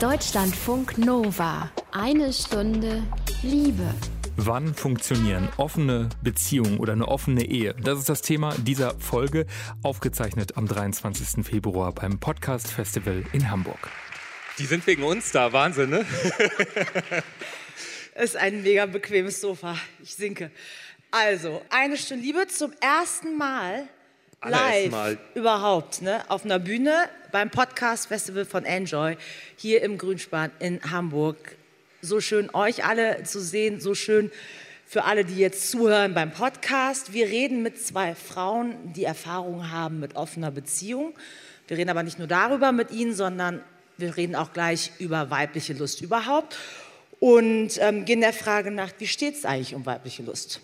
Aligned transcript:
Deutschlandfunk 0.00 0.96
Nova. 0.96 1.72
Eine 1.90 2.32
Stunde 2.32 3.02
Liebe. 3.42 3.92
Wann 4.36 4.72
funktionieren 4.72 5.48
offene 5.56 6.08
Beziehungen 6.22 6.78
oder 6.78 6.92
eine 6.92 7.08
offene 7.08 7.44
Ehe? 7.44 7.74
Das 7.74 7.98
ist 7.98 8.08
das 8.08 8.22
Thema 8.22 8.54
dieser 8.58 8.96
Folge, 9.00 9.44
aufgezeichnet 9.82 10.56
am 10.56 10.68
23. 10.68 11.44
Februar 11.44 11.92
beim 11.92 12.20
Podcast 12.20 12.70
Festival 12.70 13.24
in 13.32 13.50
Hamburg. 13.50 13.90
Die 14.60 14.66
sind 14.66 14.86
wegen 14.86 15.02
uns 15.02 15.32
da, 15.32 15.52
Wahnsinn, 15.52 15.90
ne? 15.90 16.06
ist 18.14 18.36
ein 18.36 18.62
mega 18.62 18.86
bequemes 18.86 19.40
Sofa. 19.40 19.76
Ich 20.00 20.14
sinke. 20.14 20.52
Also, 21.10 21.60
eine 21.70 21.96
Stunde 21.96 22.22
Liebe 22.22 22.46
zum 22.46 22.72
ersten 22.80 23.36
Mal 23.36 23.88
live 24.44 24.90
Mal. 24.90 25.18
überhaupt, 25.34 26.02
ne? 26.02 26.22
Auf 26.28 26.44
einer 26.44 26.58
Bühne 26.58 27.08
beim 27.32 27.50
Podcast 27.50 28.06
Festival 28.06 28.44
von 28.44 28.64
Enjoy 28.64 29.16
hier 29.56 29.82
im 29.82 29.98
Grünspan 29.98 30.50
in 30.60 30.80
Hamburg. 30.90 31.56
So 32.02 32.20
schön 32.20 32.48
euch 32.54 32.84
alle 32.84 33.24
zu 33.24 33.40
sehen, 33.40 33.80
so 33.80 33.94
schön 33.94 34.30
für 34.86 35.04
alle, 35.04 35.24
die 35.24 35.36
jetzt 35.36 35.70
zuhören 35.70 36.14
beim 36.14 36.30
Podcast. 36.30 37.12
Wir 37.12 37.26
reden 37.26 37.62
mit 37.62 37.84
zwei 37.84 38.14
Frauen, 38.14 38.92
die 38.94 39.04
Erfahrung 39.04 39.70
haben 39.70 39.98
mit 39.98 40.14
offener 40.14 40.50
Beziehung. 40.50 41.14
Wir 41.66 41.76
reden 41.76 41.90
aber 41.90 42.04
nicht 42.04 42.18
nur 42.18 42.28
darüber 42.28 42.72
mit 42.72 42.92
ihnen, 42.92 43.14
sondern 43.14 43.60
wir 43.96 44.16
reden 44.16 44.36
auch 44.36 44.52
gleich 44.52 44.92
über 45.00 45.30
weibliche 45.30 45.72
Lust 45.72 46.00
überhaupt 46.00 46.56
und 47.18 47.70
ähm, 47.80 48.04
gehen 48.04 48.20
der 48.20 48.32
Frage 48.32 48.70
nach, 48.70 48.92
wie 48.98 49.08
steht 49.08 49.34
es 49.34 49.44
eigentlich 49.44 49.74
um 49.74 49.84
weibliche 49.84 50.22
Lust? 50.22 50.60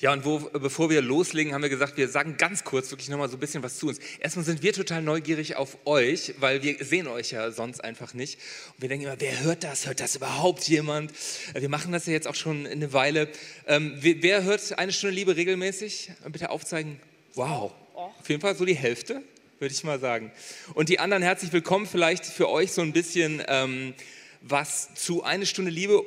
Ja, 0.00 0.12
und 0.12 0.24
wo, 0.24 0.38
bevor 0.38 0.90
wir 0.90 1.02
loslegen, 1.02 1.54
haben 1.54 1.62
wir 1.62 1.68
gesagt, 1.68 1.96
wir 1.96 2.08
sagen 2.08 2.36
ganz 2.36 2.64
kurz 2.64 2.90
wirklich 2.90 3.08
nochmal 3.08 3.28
so 3.28 3.36
ein 3.36 3.40
bisschen 3.40 3.62
was 3.62 3.78
zu 3.78 3.88
uns. 3.88 3.98
Erstmal 4.20 4.44
sind 4.44 4.62
wir 4.62 4.72
total 4.72 5.02
neugierig 5.02 5.56
auf 5.56 5.78
euch, 5.84 6.34
weil 6.38 6.62
wir 6.62 6.84
sehen 6.84 7.06
euch 7.06 7.32
ja 7.32 7.50
sonst 7.50 7.82
einfach 7.82 8.14
nicht. 8.14 8.38
Und 8.74 8.82
wir 8.82 8.88
denken 8.88 9.06
immer, 9.06 9.20
wer 9.20 9.40
hört 9.40 9.64
das? 9.64 9.86
Hört 9.86 10.00
das 10.00 10.16
überhaupt 10.16 10.68
jemand? 10.68 11.12
Wir 11.54 11.68
machen 11.68 11.92
das 11.92 12.06
ja 12.06 12.12
jetzt 12.12 12.28
auch 12.28 12.34
schon 12.34 12.66
eine 12.66 12.92
Weile. 12.92 13.28
Ähm, 13.66 13.94
wer 14.00 14.42
hört 14.42 14.78
eine 14.78 14.92
Stunde 14.92 15.14
Liebe 15.14 15.36
regelmäßig? 15.36 16.12
Bitte 16.28 16.50
aufzeigen. 16.50 17.00
Wow. 17.34 17.72
Auf 17.94 18.28
jeden 18.28 18.40
Fall 18.40 18.54
so 18.56 18.64
die 18.64 18.74
Hälfte, 18.74 19.22
würde 19.58 19.74
ich 19.74 19.84
mal 19.84 20.00
sagen. 20.00 20.32
Und 20.74 20.88
die 20.88 20.98
anderen 20.98 21.22
herzlich 21.22 21.52
willkommen. 21.52 21.86
Vielleicht 21.86 22.26
für 22.26 22.48
euch 22.48 22.72
so 22.72 22.82
ein 22.82 22.92
bisschen 22.92 23.42
ähm, 23.48 23.94
was 24.40 24.94
zu 24.94 25.22
eine 25.22 25.46
Stunde 25.46 25.70
Liebe 25.70 26.04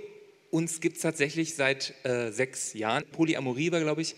uns 0.52 0.80
gibt 0.82 0.98
es 0.98 1.02
tatsächlich 1.02 1.56
seit 1.56 1.94
äh, 2.04 2.32
sechs 2.32 2.74
Jahren. 2.74 3.04
Polyamorie 3.12 3.72
war, 3.72 3.80
glaube 3.80 4.02
ich, 4.02 4.16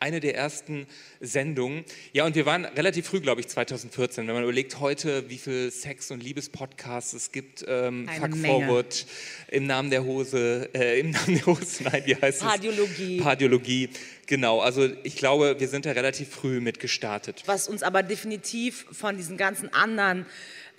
eine 0.00 0.20
der 0.20 0.34
ersten 0.34 0.86
Sendungen. 1.20 1.84
Ja, 2.14 2.24
und 2.24 2.34
wir 2.34 2.46
waren 2.46 2.64
relativ 2.64 3.06
früh, 3.06 3.20
glaube 3.20 3.42
ich, 3.42 3.48
2014. 3.48 4.26
Wenn 4.26 4.34
man 4.34 4.44
überlegt 4.44 4.80
heute, 4.80 5.28
wie 5.28 5.36
viel 5.36 5.70
Sex- 5.70 6.10
und 6.10 6.22
Liebespodcasts 6.22 7.12
es 7.12 7.32
gibt, 7.32 7.64
ähm, 7.68 8.08
Fuck 8.08 8.34
Menge. 8.34 8.46
Forward, 8.66 9.06
im 9.48 9.66
Namen 9.66 9.90
der 9.90 10.04
Hose, 10.04 10.70
äh, 10.72 11.00
im 11.00 11.10
Namen 11.10 11.34
der 11.36 11.46
Hose, 11.46 11.84
nein, 11.84 12.02
wie 12.06 12.16
heißt 12.16 12.40
Pardiologie. 12.40 13.18
es? 13.18 13.22
Pardiologie. 13.22 13.90
Genau, 14.26 14.60
also 14.60 14.88
ich 15.02 15.16
glaube, 15.16 15.56
wir 15.58 15.68
sind 15.68 15.84
da 15.84 15.92
relativ 15.92 16.30
früh 16.30 16.60
mit 16.60 16.80
gestartet. 16.80 17.42
Was 17.44 17.68
uns 17.68 17.82
aber 17.82 18.02
definitiv 18.02 18.86
von 18.92 19.18
diesen 19.18 19.36
ganzen 19.36 19.70
anderen 19.74 20.24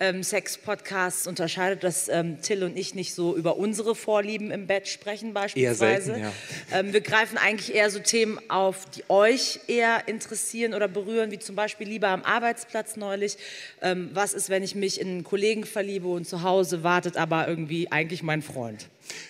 ähm, 0.02 0.24
Sex-Podcasts 0.24 1.28
unterscheidet, 1.28 1.84
dass 1.84 2.08
ähm, 2.08 2.42
Till 2.42 2.64
und 2.64 2.76
ich 2.76 2.96
nicht 2.96 3.14
so 3.14 3.36
über 3.36 3.56
unsere 3.56 3.94
Vorlieben 3.94 4.50
im 4.50 4.66
Bett 4.66 4.88
sprechen 4.88 5.32
beispielsweise. 5.32 6.14
selten, 6.14 6.22
ja. 6.22 6.32
ähm, 6.72 6.92
wir 6.92 7.02
greifen 7.02 7.38
eigentlich 7.38 7.72
eher 7.72 7.88
so 7.88 8.00
Themen 8.00 8.40
auf, 8.50 8.90
die 8.90 9.04
euch 9.08 9.60
eher 9.68 10.08
interessieren 10.08 10.74
oder 10.74 10.88
berühren, 10.88 11.30
wie 11.30 11.38
zum 11.38 11.54
Beispiel 11.54 11.86
Liebe 11.86 12.08
am 12.08 12.24
Arbeitsplatz 12.24 12.96
neulich. 12.96 13.38
Ähm, 13.80 14.10
was 14.12 14.34
ist, 14.34 14.50
wenn 14.50 14.64
ich 14.64 14.74
mich 14.74 15.00
in 15.00 15.08
einen 15.08 15.24
Kollegen 15.24 15.64
verliebe 15.64 16.08
und 16.08 16.26
zu 16.26 16.42
Hause 16.42 16.82
wartet 16.82 17.16
aber 17.16 17.46
irgendwie 17.46 17.92
eigentlich 17.92 18.24
mein 18.24 18.42
Freund? 18.42 18.88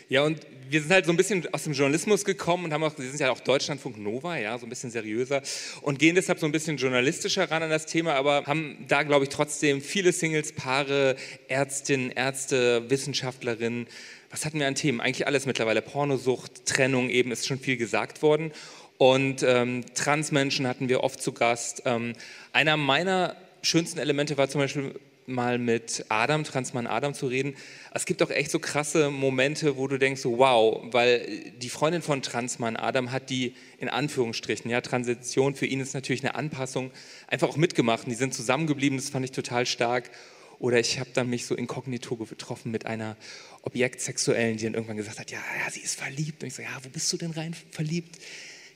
Ja, 0.09 0.23
und 0.23 0.39
wir 0.73 0.81
sind 0.81 0.91
halt 0.91 1.05
so 1.05 1.13
ein 1.13 1.17
bisschen 1.17 1.47
aus 1.53 1.65
dem 1.65 1.75
Journalismus 1.75 2.25
gekommen 2.25 2.65
und 2.65 2.73
haben 2.73 2.83
auch, 2.83 2.97
wir 2.97 3.07
sind 3.07 3.21
ja 3.21 3.31
auch 3.31 3.41
Deutschlandfunk 3.41 3.99
Nova, 3.99 4.39
ja, 4.39 4.59
so 4.59 4.65
ein 4.65 4.71
bisschen 4.71 4.91
seriöser 4.91 5.43
und 5.83 5.99
gehen 5.99 6.15
deshalb 6.15 6.39
so 6.39 6.47
ein 6.47 6.53
bisschen 6.53 6.79
journalistischer 6.79 7.51
ran 7.51 7.63
an 7.63 7.69
das 7.69 7.85
Thema, 7.85 8.15
aber 8.15 8.47
haben 8.47 8.85
da, 8.89 9.03
glaube 9.03 9.25
ich, 9.25 9.29
trotzdem 9.29 9.83
viele 9.83 10.13
Singles, 10.13 10.53
Paare, 10.53 11.17
Ärztinnen, 11.49 12.11
Ärzte, 12.11 12.89
Wissenschaftlerinnen. 12.89 13.87
Was 14.31 14.47
hatten 14.47 14.61
wir 14.61 14.67
an 14.67 14.75
Themen? 14.75 15.03
Eigentlich 15.03 15.27
alles 15.27 15.45
mittlerweile. 15.45 15.83
Pornosucht, 15.83 16.65
Trennung, 16.65 17.11
eben 17.11 17.33
ist 17.33 17.47
schon 17.47 17.59
viel 17.59 17.77
gesagt 17.77 18.23
worden. 18.23 18.51
Und 18.97 19.43
ähm, 19.43 19.85
Transmenschen 19.95 20.67
hatten 20.67 20.89
wir 20.89 21.05
oft 21.05 21.21
zu 21.21 21.33
Gast. 21.33 21.83
Ähm, 21.85 22.15
einer 22.53 22.79
meiner 22.79 23.37
schönsten 23.61 23.99
Elemente 23.99 24.39
war 24.39 24.49
zum 24.49 24.63
Beispiel 24.63 24.95
mal 25.27 25.59
mit 25.59 26.05
Adam, 26.09 26.45
Transmann 26.45 26.87
Adam 26.87 27.15
zu 27.15 27.27
reden. 27.27 27.55
Es 27.95 28.05
gibt 28.07 28.23
auch 28.23 28.31
echt 28.31 28.51
so 28.51 28.59
krasse 28.59 29.11
Momente, 29.11 29.77
wo 29.77 29.87
du 29.89 29.99
denkst, 29.99 30.23
wow, 30.25 30.83
weil 30.93 31.53
die 31.61 31.69
Freundin 31.69 32.03
von 32.03 32.23
Transmann 32.23 32.77
Adam 32.77 33.13
hat 33.13 33.31
die 33.31 33.55
in 33.79 33.89
Anführungsstrichen, 33.89 34.71
ja, 34.71 34.81
Transition 34.81 35.55
für 35.55 35.67
ihn 35.67 35.81
ist 35.81 35.95
natürlich 35.95 36.23
eine 36.23 36.35
Anpassung, 36.35 36.91
einfach 37.27 37.49
auch 37.49 37.57
mitgemacht. 37.57 38.07
Die 38.07 38.15
sind 38.15 38.35
zusammengeblieben, 38.35 38.99
das 38.99 39.11
fand 39.11 39.25
ich 39.25 39.33
total 39.33 39.67
stark. 39.67 40.11
Oder 40.59 40.79
ich 40.79 41.01
habe 41.01 41.11
dann 41.13 41.29
mich 41.29 41.47
so 41.47 41.57
inkognito 41.57 42.17
getroffen 42.17 42.71
mit 42.71 42.87
einer 42.87 43.17
Objektsexuellen, 43.63 44.57
die 44.57 44.65
dann 44.65 44.75
irgendwann 44.75 44.97
gesagt 44.97 45.19
hat, 45.19 45.31
ja, 45.33 45.39
ja, 45.65 45.71
sie 45.71 45.81
ist 45.81 45.99
verliebt. 45.99 46.43
Und 46.43 46.49
ich 46.49 46.55
so, 46.55 46.63
ja, 46.63 46.79
wo 46.83 46.89
bist 46.89 47.13
du 47.13 47.17
denn 47.17 47.33
rein 47.33 47.55
verliebt? 47.73 48.19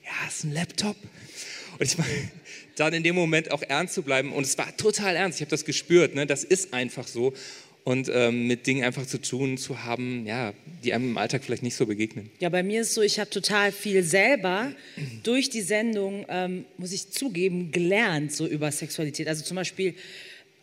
Ja, 0.04 0.28
ist 0.28 0.42
ein 0.42 0.52
Laptop. 0.52 0.96
Und 1.78 1.86
ich 1.86 1.96
meine, 1.96 2.30
dann 2.76 2.92
in 2.92 3.02
dem 3.02 3.14
Moment 3.14 3.50
auch 3.50 3.62
ernst 3.62 3.94
zu 3.94 4.02
bleiben. 4.02 4.32
Und 4.32 4.44
es 4.44 4.56
war 4.58 4.76
total 4.76 5.16
ernst. 5.16 5.38
Ich 5.38 5.42
habe 5.42 5.50
das 5.50 5.64
gespürt. 5.64 6.14
Ne? 6.14 6.26
Das 6.26 6.44
ist 6.44 6.72
einfach 6.72 7.08
so. 7.08 7.32
Und 7.84 8.10
ähm, 8.12 8.48
mit 8.48 8.66
Dingen 8.66 8.82
einfach 8.82 9.06
zu 9.06 9.20
tun 9.20 9.58
zu 9.58 9.84
haben, 9.84 10.26
ja, 10.26 10.52
die 10.82 10.92
einem 10.92 11.10
im 11.10 11.18
Alltag 11.18 11.44
vielleicht 11.44 11.62
nicht 11.62 11.76
so 11.76 11.86
begegnen. 11.86 12.30
Ja, 12.40 12.48
bei 12.48 12.64
mir 12.64 12.80
ist 12.80 12.94
so, 12.94 13.00
ich 13.00 13.20
habe 13.20 13.30
total 13.30 13.70
viel 13.70 14.02
selber 14.02 14.72
durch 15.22 15.50
die 15.50 15.62
Sendung, 15.62 16.26
ähm, 16.28 16.64
muss 16.78 16.90
ich 16.90 17.12
zugeben, 17.12 17.70
gelernt 17.70 18.32
so 18.32 18.44
über 18.44 18.72
Sexualität. 18.72 19.28
Also 19.28 19.44
zum 19.44 19.54
Beispiel, 19.54 19.94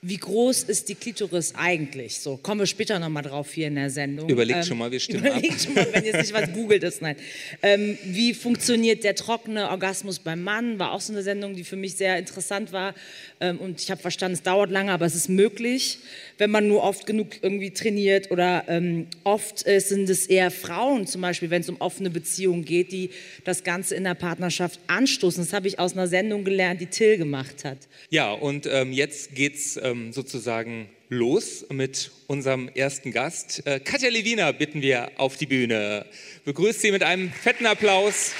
wie 0.05 0.17
groß 0.17 0.63
ist 0.63 0.89
die 0.89 0.95
Klitoris 0.95 1.53
eigentlich? 1.55 2.19
So, 2.19 2.35
kommen 2.35 2.59
wir 2.59 2.67
später 2.67 2.99
nochmal 2.99 3.23
drauf 3.23 3.53
hier 3.53 3.67
in 3.67 3.75
der 3.75 3.89
Sendung. 3.89 4.27
Überlegt 4.27 4.65
schon 4.65 4.77
mal, 4.77 4.91
wir 4.91 4.99
stimmen 4.99 5.25
überlegt 5.25 5.53
ab. 5.53 5.59
schon 5.61 5.73
mal, 5.75 5.87
wenn 5.93 6.03
ihr 6.03 6.17
nicht 6.17 6.33
was 6.33 6.51
googelt 6.51 6.83
ist, 6.83 7.01
nein. 7.01 7.15
Ähm, 7.61 7.97
wie 8.03 8.33
funktioniert 8.33 9.05
der 9.05 9.15
trockene 9.15 9.69
Orgasmus 9.69 10.19
beim 10.19 10.43
Mann? 10.43 10.77
War 10.77 10.91
auch 10.91 10.99
so 10.99 11.13
eine 11.13 11.23
Sendung, 11.23 11.55
die 11.55 11.63
für 11.63 11.77
mich 11.77 11.95
sehr 11.95 12.17
interessant 12.17 12.73
war. 12.73 12.93
Ähm, 13.39 13.59
und 13.59 13.81
ich 13.81 13.89
habe 13.91 14.01
verstanden, 14.01 14.33
es 14.33 14.43
dauert 14.43 14.71
lange, 14.71 14.91
aber 14.91 15.05
es 15.05 15.15
ist 15.15 15.29
möglich, 15.29 15.99
wenn 16.37 16.51
man 16.51 16.67
nur 16.67 16.83
oft 16.83 17.05
genug 17.05 17.41
irgendwie 17.41 17.71
trainiert. 17.71 18.29
Oder 18.29 18.65
ähm, 18.67 19.07
oft 19.23 19.65
äh, 19.65 19.79
sind 19.79 20.09
es 20.09 20.27
eher 20.27 20.51
Frauen 20.51 21.07
zum 21.07 21.21
Beispiel, 21.21 21.49
wenn 21.49 21.61
es 21.61 21.69
um 21.69 21.79
offene 21.79 22.09
Beziehungen 22.09 22.65
geht, 22.65 22.91
die 22.91 23.09
das 23.45 23.63
Ganze 23.63 23.95
in 23.95 24.03
der 24.03 24.15
Partnerschaft 24.15 24.81
anstoßen. 24.87 25.41
Das 25.41 25.53
habe 25.53 25.69
ich 25.69 25.79
aus 25.79 25.93
einer 25.93 26.07
Sendung 26.07 26.43
gelernt, 26.43 26.81
die 26.81 26.87
Till 26.87 27.17
gemacht 27.17 27.63
hat. 27.63 27.77
Ja, 28.09 28.33
und 28.33 28.65
ähm, 28.69 28.91
jetzt 28.91 29.33
geht's 29.33 29.79
ähm, 29.93 30.11
sozusagen 30.11 30.87
los 31.09 31.65
mit 31.69 32.11
unserem 32.27 32.67
ersten 32.69 33.11
Gast. 33.11 33.65
Äh, 33.65 33.79
Katja 33.79 34.09
Lewina 34.09 34.51
bitten 34.51 34.81
wir 34.81 35.11
auf 35.17 35.37
die 35.37 35.45
Bühne. 35.45 36.05
Begrüßt 36.45 36.81
sie 36.81 36.91
mit 36.91 37.03
einem 37.03 37.31
fetten 37.31 37.67
Applaus. 37.67 38.31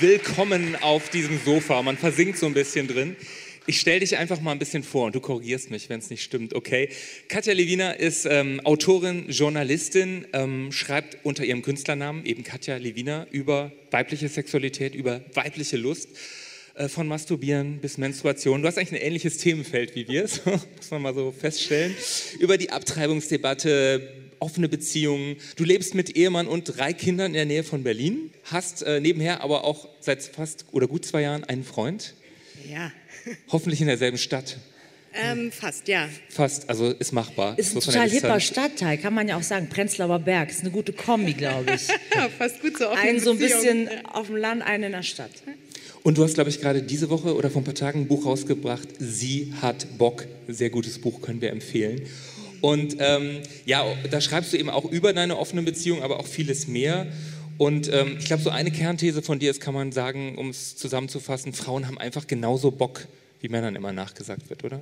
Willkommen 0.00 0.76
auf 0.82 1.08
diesem 1.08 1.40
Sofa. 1.42 1.82
Man 1.82 1.96
versinkt 1.96 2.38
so 2.38 2.44
ein 2.46 2.52
bisschen 2.52 2.86
drin. 2.86 3.16
Ich 3.68 3.80
stelle 3.80 4.00
dich 4.00 4.18
einfach 4.18 4.40
mal 4.40 4.52
ein 4.52 4.58
bisschen 4.58 4.82
vor 4.82 5.06
und 5.06 5.14
du 5.14 5.20
korrigierst 5.20 5.70
mich, 5.70 5.88
wenn 5.88 5.98
es 5.98 6.10
nicht 6.10 6.22
stimmt, 6.22 6.54
okay? 6.54 6.90
Katja 7.28 7.54
Lewina 7.54 7.92
ist 7.92 8.26
ähm, 8.26 8.60
Autorin, 8.64 9.28
Journalistin, 9.28 10.26
ähm, 10.34 10.70
schreibt 10.70 11.24
unter 11.24 11.42
ihrem 11.42 11.62
Künstlernamen, 11.62 12.26
eben 12.26 12.44
Katja 12.44 12.76
Lewina, 12.76 13.26
über 13.32 13.72
weibliche 13.90 14.28
Sexualität, 14.28 14.94
über 14.94 15.22
weibliche 15.34 15.78
Lust 15.78 16.10
von 16.88 17.06
Masturbieren 17.08 17.78
bis 17.80 17.96
Menstruation. 17.98 18.60
Du 18.62 18.68
hast 18.68 18.76
eigentlich 18.78 19.00
ein 19.00 19.06
ähnliches 19.06 19.38
Themenfeld 19.38 19.94
wie 19.94 20.06
wir, 20.08 20.28
so, 20.28 20.42
muss 20.50 20.90
man 20.90 21.02
mal 21.02 21.14
so 21.14 21.32
feststellen. 21.32 21.94
Über 22.38 22.58
die 22.58 22.70
Abtreibungsdebatte, 22.70 24.12
offene 24.38 24.68
Beziehungen. 24.68 25.36
Du 25.56 25.64
lebst 25.64 25.94
mit 25.94 26.16
Ehemann 26.16 26.46
und 26.46 26.64
drei 26.64 26.92
Kindern 26.92 27.28
in 27.28 27.34
der 27.34 27.46
Nähe 27.46 27.64
von 27.64 27.82
Berlin, 27.82 28.30
hast 28.44 28.82
äh, 28.82 29.00
nebenher 29.00 29.42
aber 29.42 29.64
auch 29.64 29.88
seit 30.00 30.22
fast 30.22 30.66
oder 30.72 30.86
gut 30.86 31.04
zwei 31.06 31.22
Jahren 31.22 31.44
einen 31.44 31.64
Freund, 31.64 32.14
Ja, 32.70 32.92
hoffentlich 33.50 33.80
in 33.80 33.86
derselben 33.86 34.18
Stadt. 34.18 34.58
ähm, 35.14 35.50
fast, 35.50 35.88
ja. 35.88 36.08
Fast, 36.28 36.68
also 36.68 36.90
ist 36.90 37.12
machbar. 37.12 37.58
Ist 37.58 37.74
ein 37.74 37.80
So 37.80 37.90
total 37.90 38.10
hipper. 38.10 38.38
Stadtteil, 38.38 38.98
kann 38.98 39.14
man 39.14 39.26
ja 39.28 39.38
auch 39.38 39.42
sagen. 39.42 39.68
Prenzlauer 39.70 40.18
Berg 40.18 40.50
ist 40.50 40.60
eine 40.60 40.70
gute 40.70 40.92
Kombi, 40.92 41.32
glaube 41.32 41.74
ich. 41.74 41.88
ja. 42.14 42.28
Fast 42.28 42.60
gut 42.60 42.76
so. 42.76 42.88
Ein 42.88 43.18
so 43.18 43.30
ein 43.30 43.38
Beziehung. 43.38 43.86
bisschen 43.86 44.06
auf 44.06 44.26
dem 44.26 44.36
Land, 44.36 44.62
einen 44.62 44.84
in 44.84 44.92
der 44.92 45.02
Stadt. 45.02 45.30
Und 46.06 46.18
du 46.18 46.22
hast, 46.22 46.34
glaube 46.34 46.50
ich, 46.50 46.60
gerade 46.60 46.82
diese 46.82 47.10
Woche 47.10 47.34
oder 47.34 47.50
vor 47.50 47.62
ein 47.62 47.64
paar 47.64 47.74
Tagen 47.74 48.02
ein 48.02 48.06
Buch 48.06 48.26
rausgebracht. 48.26 48.86
Sie 49.00 49.52
hat 49.60 49.98
Bock. 49.98 50.24
Sehr 50.46 50.70
gutes 50.70 51.00
Buch, 51.00 51.20
können 51.20 51.40
wir 51.40 51.50
empfehlen. 51.50 52.02
Und 52.60 52.98
ähm, 53.00 53.40
ja, 53.64 53.84
da 54.08 54.20
schreibst 54.20 54.52
du 54.52 54.56
eben 54.56 54.70
auch 54.70 54.84
über 54.84 55.12
deine 55.12 55.36
offene 55.36 55.64
Beziehung, 55.64 56.04
aber 56.04 56.20
auch 56.20 56.28
vieles 56.28 56.68
mehr. 56.68 57.08
Und 57.58 57.92
ähm, 57.92 58.18
ich 58.20 58.26
glaube, 58.26 58.40
so 58.40 58.50
eine 58.50 58.70
Kernthese 58.70 59.20
von 59.20 59.40
dir 59.40 59.50
ist, 59.50 59.60
kann 59.60 59.74
man 59.74 59.90
sagen, 59.90 60.38
um 60.38 60.50
es 60.50 60.76
zusammenzufassen, 60.76 61.52
Frauen 61.52 61.88
haben 61.88 61.98
einfach 61.98 62.28
genauso 62.28 62.70
Bock, 62.70 63.08
wie 63.40 63.48
Männern 63.48 63.74
immer 63.74 63.92
nachgesagt 63.92 64.48
wird, 64.48 64.62
oder? 64.62 64.80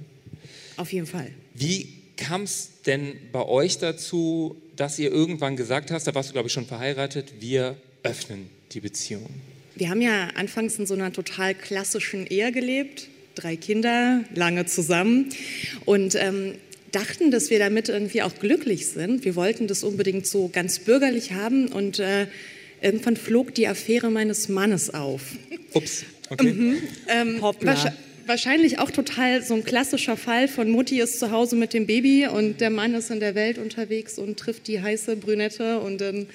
Auf 0.76 0.92
jeden 0.92 1.06
Fall. 1.06 1.30
Wie 1.54 1.88
kam 2.18 2.42
es 2.42 2.82
denn 2.84 3.14
bei 3.32 3.46
euch 3.46 3.78
dazu, 3.78 4.56
dass 4.76 4.98
ihr 4.98 5.10
irgendwann 5.10 5.56
gesagt 5.56 5.90
hast, 5.90 6.06
da 6.06 6.14
warst 6.14 6.28
du 6.28 6.32
glaube 6.34 6.48
ich 6.48 6.52
schon 6.52 6.66
verheiratet, 6.66 7.40
wir 7.40 7.78
öffnen 8.02 8.50
die 8.72 8.80
Beziehung? 8.80 9.30
Wir 9.76 9.90
haben 9.90 10.00
ja 10.00 10.28
anfangs 10.36 10.78
in 10.78 10.86
so 10.86 10.94
einer 10.94 11.12
total 11.12 11.54
klassischen 11.54 12.26
Ehe 12.26 12.52
gelebt, 12.52 13.08
drei 13.34 13.56
Kinder, 13.56 14.22
lange 14.34 14.66
zusammen 14.66 15.30
und 15.84 16.14
ähm, 16.14 16.54
dachten, 16.92 17.30
dass 17.30 17.50
wir 17.50 17.58
damit 17.58 17.88
irgendwie 17.88 18.22
auch 18.22 18.34
glücklich 18.38 18.86
sind. 18.86 19.24
Wir 19.24 19.34
wollten 19.34 19.66
das 19.66 19.82
unbedingt 19.82 20.26
so 20.26 20.48
ganz 20.48 20.78
bürgerlich 20.78 21.32
haben 21.32 21.68
und 21.68 21.98
äh, 21.98 22.28
irgendwann 22.80 23.16
flog 23.16 23.54
die 23.54 23.66
Affäre 23.66 24.10
meines 24.10 24.48
Mannes 24.48 24.94
auf. 24.94 25.22
Ups, 25.72 26.04
okay. 26.30 26.52
Mhm. 26.52 26.76
Ähm, 27.08 27.42
wahrscheinlich 28.26 28.78
auch 28.78 28.92
total 28.92 29.42
so 29.42 29.54
ein 29.54 29.64
klassischer 29.64 30.16
Fall 30.16 30.46
von 30.46 30.70
Mutti 30.70 31.00
ist 31.00 31.18
zu 31.18 31.32
Hause 31.32 31.56
mit 31.56 31.74
dem 31.74 31.86
Baby 31.86 32.28
und 32.28 32.60
der 32.60 32.70
Mann 32.70 32.94
ist 32.94 33.10
in 33.10 33.18
der 33.18 33.34
Welt 33.34 33.58
unterwegs 33.58 34.18
und 34.18 34.38
trifft 34.38 34.68
die 34.68 34.80
heiße 34.80 35.16
Brünette 35.16 35.80
und 35.80 36.00
dann 36.00 36.26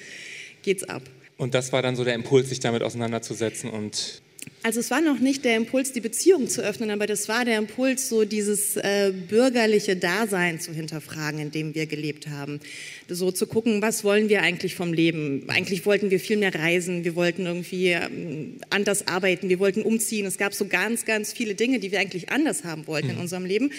geht's 0.62 0.84
ab. 0.84 1.02
Und 1.40 1.54
das 1.54 1.72
war 1.72 1.80
dann 1.80 1.96
so 1.96 2.04
der 2.04 2.14
Impuls, 2.14 2.50
sich 2.50 2.60
damit 2.60 2.82
auseinanderzusetzen 2.82 3.70
und 3.70 4.20
also 4.62 4.80
es 4.80 4.90
war 4.90 5.00
noch 5.00 5.20
nicht 5.20 5.44
der 5.44 5.56
Impuls, 5.56 5.92
die 5.92 6.00
Beziehung 6.00 6.48
zu 6.48 6.62
öffnen, 6.62 6.90
aber 6.90 7.06
das 7.06 7.28
war 7.28 7.46
der 7.46 7.56
Impuls, 7.56 8.08
so 8.10 8.24
dieses 8.24 8.76
äh, 8.76 9.12
bürgerliche 9.28 9.96
Dasein 9.96 10.60
zu 10.60 10.72
hinterfragen, 10.72 11.40
in 11.40 11.50
dem 11.50 11.74
wir 11.74 11.86
gelebt 11.86 12.28
haben. 12.28 12.60
So 13.08 13.32
zu 13.32 13.46
gucken, 13.46 13.80
was 13.80 14.04
wollen 14.04 14.28
wir 14.28 14.42
eigentlich 14.42 14.74
vom 14.74 14.92
Leben? 14.92 15.44
Eigentlich 15.48 15.86
wollten 15.86 16.10
wir 16.10 16.20
viel 16.20 16.36
mehr 16.36 16.54
reisen, 16.54 17.04
wir 17.04 17.16
wollten 17.16 17.46
irgendwie 17.46 17.88
ähm, 17.88 18.56
anders 18.68 19.08
arbeiten, 19.08 19.48
wir 19.48 19.60
wollten 19.60 19.82
umziehen. 19.82 20.26
Es 20.26 20.36
gab 20.36 20.52
so 20.52 20.66
ganz, 20.66 21.06
ganz 21.06 21.32
viele 21.32 21.54
Dinge, 21.54 21.78
die 21.78 21.90
wir 21.90 22.00
eigentlich 22.00 22.30
anders 22.30 22.64
haben 22.64 22.86
wollten 22.86 23.08
mhm. 23.08 23.14
in 23.14 23.20
unserem 23.20 23.46
Leben. 23.46 23.72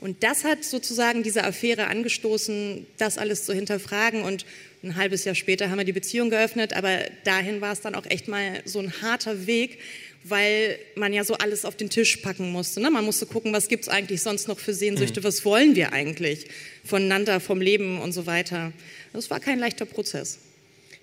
Und 0.00 0.22
das 0.22 0.44
hat 0.44 0.62
sozusagen 0.62 1.24
diese 1.24 1.42
Affäre 1.44 1.88
angestoßen, 1.88 2.86
das 2.96 3.18
alles 3.18 3.44
zu 3.44 3.52
hinterfragen. 3.52 4.22
Und 4.22 4.46
ein 4.82 4.96
halbes 4.96 5.24
Jahr 5.24 5.34
später 5.34 5.70
haben 5.70 5.78
wir 5.78 5.84
die 5.84 5.92
Beziehung 5.92 6.30
geöffnet, 6.30 6.72
aber 6.72 7.00
dahin 7.24 7.60
war 7.60 7.72
es 7.72 7.80
dann 7.80 7.94
auch 7.94 8.06
echt 8.06 8.28
mal 8.28 8.62
so 8.64 8.78
ein 8.78 8.92
harter 9.02 9.46
Weg, 9.46 9.78
weil 10.24 10.78
man 10.94 11.12
ja 11.12 11.24
so 11.24 11.34
alles 11.34 11.64
auf 11.64 11.76
den 11.76 11.90
Tisch 11.90 12.18
packen 12.18 12.52
musste. 12.52 12.80
Ne? 12.80 12.90
Man 12.90 13.04
musste 13.04 13.26
gucken, 13.26 13.52
was 13.52 13.68
gibt 13.68 13.84
es 13.84 13.88
eigentlich 13.88 14.22
sonst 14.22 14.48
noch 14.48 14.58
für 14.58 14.74
Sehnsüchte, 14.74 15.20
mhm. 15.20 15.24
was 15.24 15.44
wollen 15.44 15.74
wir 15.74 15.92
eigentlich 15.92 16.46
voneinander, 16.84 17.40
vom 17.40 17.60
Leben 17.60 18.00
und 18.00 18.12
so 18.12 18.26
weiter. 18.26 18.72
Das 19.12 19.30
war 19.30 19.40
kein 19.40 19.58
leichter 19.58 19.84
Prozess. 19.84 20.38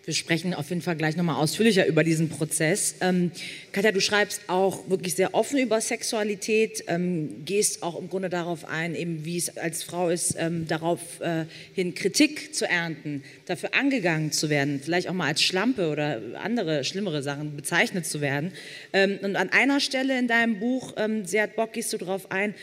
Wir 0.06 0.14
sprechen 0.14 0.54
auf 0.54 0.70
jeden 0.70 0.84
Fall 0.84 0.96
gleich 0.96 1.16
nochmal 1.16 1.38
ausführlicher 1.38 1.88
über 1.88 2.04
diesen 2.04 2.30
Prozess. 2.30 2.94
Ähm, 3.02 3.32
Katja, 3.72 3.92
du 3.92 4.00
schreibst 4.00 4.42
auch 4.46 4.88
wirklich 4.88 5.16
sehr 5.16 5.34
offen 5.34 5.58
über 5.58 5.82
Sexualität, 5.82 6.84
ähm, 6.86 7.44
gehst 7.44 7.82
auch 7.82 8.00
im 8.00 8.08
Grunde 8.08 8.30
darauf 8.30 8.66
ein, 8.66 8.94
eben 8.94 9.26
wie 9.26 9.38
es 9.38 9.58
als 9.58 9.82
Frau 9.82 10.10
ist, 10.10 10.36
ähm, 10.38 10.68
darauf 10.68 11.00
äh, 11.22 11.46
Kritik 11.94 12.54
zu 12.54 12.70
ernten, 12.70 13.24
dafür 13.48 13.74
angegangen 13.74 14.32
zu 14.32 14.52
werden, 14.52 14.80
vielleicht 14.80 15.10
auch 15.10 15.14
mal 15.14 15.26
als 15.26 15.42
Schlampe 15.42 15.90
oder 15.90 16.22
andere 16.40 16.84
schlimmere 16.84 17.24
Sachen 17.24 17.56
bezeichnet 17.56 18.06
zu 18.06 18.22
werden. 18.22 18.52
Ähm, 18.94 19.18
und 19.24 19.36
an 19.36 19.50
einer 19.50 19.80
Stelle 19.80 20.20
in 20.20 20.28
deinem 20.28 20.60
Buch, 20.60 20.94
ähm, 20.98 21.26
sehr 21.26 21.48
Bock, 21.48 21.74
gehst 21.74 21.92
du 21.94 21.98
darauf 21.98 22.30
ein, 22.30 22.54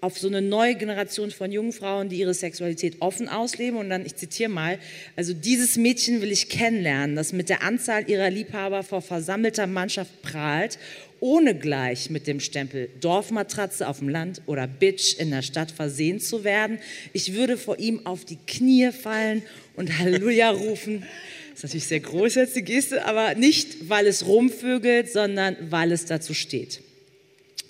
auf 0.00 0.18
so 0.18 0.28
eine 0.28 0.40
neue 0.40 0.76
Generation 0.76 1.30
von 1.30 1.50
jungen 1.50 1.72
Frauen, 1.72 2.08
die 2.08 2.20
ihre 2.20 2.34
Sexualität 2.34 2.96
offen 3.00 3.28
ausleben. 3.28 3.78
Und 3.78 3.90
dann, 3.90 4.06
ich 4.06 4.14
zitiere 4.14 4.48
mal, 4.48 4.78
also 5.16 5.34
dieses 5.34 5.76
Mädchen 5.76 6.22
will 6.22 6.30
ich 6.30 6.48
kennenlernen, 6.48 7.16
das 7.16 7.32
mit 7.32 7.48
der 7.48 7.62
Anzahl 7.62 8.08
ihrer 8.08 8.30
Liebhaber 8.30 8.82
vor 8.82 9.02
versammelter 9.02 9.66
Mannschaft 9.66 10.22
prahlt, 10.22 10.78
ohne 11.20 11.56
gleich 11.56 12.10
mit 12.10 12.28
dem 12.28 12.38
Stempel 12.38 12.88
Dorfmatratze 13.00 13.88
auf 13.88 13.98
dem 13.98 14.08
Land 14.08 14.42
oder 14.46 14.68
Bitch 14.68 15.18
in 15.18 15.30
der 15.30 15.42
Stadt 15.42 15.72
versehen 15.72 16.20
zu 16.20 16.44
werden. 16.44 16.78
Ich 17.12 17.34
würde 17.34 17.56
vor 17.56 17.78
ihm 17.80 18.06
auf 18.06 18.24
die 18.24 18.38
Knie 18.46 18.92
fallen 18.92 19.42
und 19.74 19.98
Halleluja 19.98 20.50
rufen. 20.52 21.02
Das 21.50 21.58
ist 21.58 21.64
natürlich 21.64 21.86
sehr 21.88 22.00
groß 22.00 22.36
jetzt 22.36 22.54
die 22.54 22.62
Geste, 22.62 23.04
aber 23.04 23.34
nicht, 23.34 23.88
weil 23.88 24.06
es 24.06 24.26
rumvögelt, 24.26 25.10
sondern 25.10 25.56
weil 25.70 25.90
es 25.90 26.04
dazu 26.04 26.34
steht. 26.34 26.82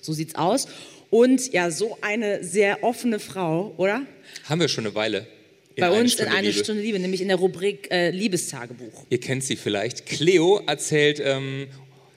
So 0.01 0.13
sieht's 0.13 0.35
aus. 0.35 0.67
Und 1.09 1.51
ja, 1.53 1.71
so 1.71 1.97
eine 2.01 2.43
sehr 2.43 2.83
offene 2.83 3.19
Frau, 3.19 3.73
oder? 3.77 4.05
Haben 4.45 4.61
wir 4.61 4.67
schon 4.67 4.85
eine 4.85 4.95
Weile. 4.95 5.27
Bei 5.77 5.89
uns 5.89 6.13
Stunde 6.13 6.31
in 6.31 6.37
eine 6.37 6.49
Liebe. 6.49 6.63
Stunde 6.63 6.81
Liebe, 6.81 6.99
nämlich 6.99 7.21
in 7.21 7.29
der 7.29 7.37
Rubrik 7.37 7.89
äh, 7.89 8.11
Liebestagebuch. 8.11 9.05
Ihr 9.09 9.19
kennt 9.19 9.43
sie 9.43 9.55
vielleicht. 9.55 10.05
Cleo 10.05 10.61
erzählt, 10.67 11.21
ähm, 11.23 11.67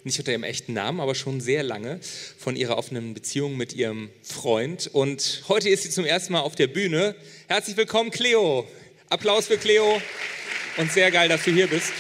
nicht 0.05 0.19
unter 0.19 0.33
ihrem 0.33 0.43
echten 0.43 0.73
Namen, 0.73 1.01
aber 1.01 1.15
schon 1.15 1.41
sehr 1.41 1.63
lange, 1.63 2.01
von 2.39 2.57
ihrer 2.57 2.77
offenen 2.77 3.15
Beziehung 3.15 3.57
mit 3.57 3.73
ihrem 3.73 4.11
Freund. 4.23 4.91
Und 4.93 5.45
heute 5.49 5.69
ist 5.69 5.85
sie 5.85 5.91
zum 5.91 6.05
ersten 6.05 6.33
Mal 6.33 6.41
auf 6.41 6.57
der 6.57 6.67
Bühne. 6.67 7.15
Herzlich 7.47 7.77
willkommen, 7.77 8.11
Cleo. 8.11 8.67
Applaus 9.09 9.47
für 9.47 9.59
Cleo. 9.59 10.03
Und 10.77 10.91
sehr 10.91 11.11
geil, 11.11 11.29
dass 11.29 11.45
du 11.45 11.53
hier 11.53 11.69
bist 11.69 11.93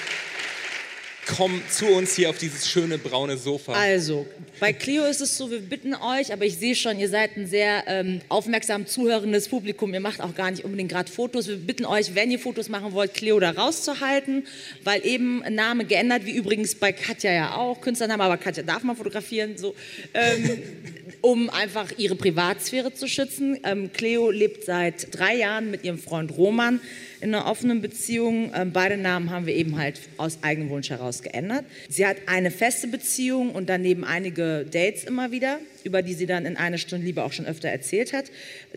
komm 1.27 1.63
zu 1.71 1.87
uns 1.87 2.17
hier 2.17 2.31
auf 2.31 2.39
dieses 2.39 2.69
schöne 2.69 2.99
braune 2.99 3.37
Sofa. 3.37 3.73
Also, 3.73 4.27
bei 4.59 4.73
Cleo 4.73 5.05
ist 5.05 5.21
es 5.21 5.37
so, 5.37 5.51
wir 5.51 5.61
bitten 5.61 5.95
euch, 5.95 6.33
aber 6.33 6.45
ich 6.45 6.57
sehe 6.57 6.75
schon, 6.75 6.99
ihr 6.99 7.09
seid 7.09 7.37
ein 7.37 7.47
sehr 7.47 7.85
ähm, 7.87 8.21
aufmerksam 8.29 8.87
zuhörendes 8.87 9.49
Publikum. 9.49 9.95
Ihr 9.95 10.01
macht 10.01 10.21
auch 10.21 10.35
gar 10.35 10.51
nicht 10.51 10.65
unbedingt 10.65 10.91
gerade 10.91 11.11
Fotos. 11.11 11.49
Wir 11.49 11.57
bitten 11.57 11.85
euch, 11.85 12.15
wenn 12.15 12.31
ihr 12.31 12.39
Fotos 12.39 12.69
machen 12.69 12.93
wollt, 12.93 13.15
Cleo 13.15 13.39
da 13.39 13.51
rauszuhalten, 13.51 14.47
weil 14.83 15.07
eben 15.07 15.43
Name 15.49 15.85
geändert, 15.85 16.27
wie 16.27 16.33
übrigens 16.33 16.75
bei 16.75 16.93
Katja 16.93 17.33
ja 17.33 17.55
auch, 17.55 17.81
Künstlername, 17.81 18.25
aber 18.25 18.37
Katja 18.37 18.63
darf 18.63 18.83
man 18.83 18.97
fotografieren, 18.97 19.57
so, 19.57 19.75
ähm, 20.15 20.63
um 21.21 21.51
einfach 21.51 21.93
ihre 21.99 22.17
Privatsphäre 22.17 22.95
zu 22.95 23.07
schützen. 23.07 23.59
Ähm, 23.65 23.93
Cleo 23.93 24.31
lebt 24.31 24.65
seit 24.65 25.17
drei 25.17 25.37
Jahren 25.37 25.71
mit 25.71 25.85
ihrem 25.85 25.99
Freund 25.99 26.37
Roman 26.37 26.81
in 27.23 27.35
einer 27.35 27.47
offenen 27.47 27.81
Beziehung. 27.81 28.53
Ähm, 28.55 28.73
beide 28.73 28.97
Namen 28.97 29.31
haben 29.31 29.47
wir 29.47 29.55
eben 29.55 29.79
halt 29.79 30.01
aus 30.17 30.39
eigenem 30.43 30.71
Wunsch 30.71 30.91
heraus 30.91 31.23
geändert. 31.23 31.65
Sie 31.89 32.05
hat 32.05 32.17
eine 32.27 32.51
feste 32.51 32.89
Beziehung 32.89 33.51
und 33.51 33.69
daneben 33.69 34.05
einige 34.05 34.67
Dates 34.71 35.05
immer 35.05 35.31
wieder, 35.31 35.61
über 35.85 36.03
die 36.03 36.15
sie 36.15 36.27
dann 36.27 36.45
in 36.45 36.57
einer 36.57 36.79
Stunde 36.79 37.07
Liebe 37.07 37.23
auch 37.23 37.33
schon 37.33 37.47
öfter 37.47 37.69
erzählt 37.69 38.13
hat. 38.13 38.27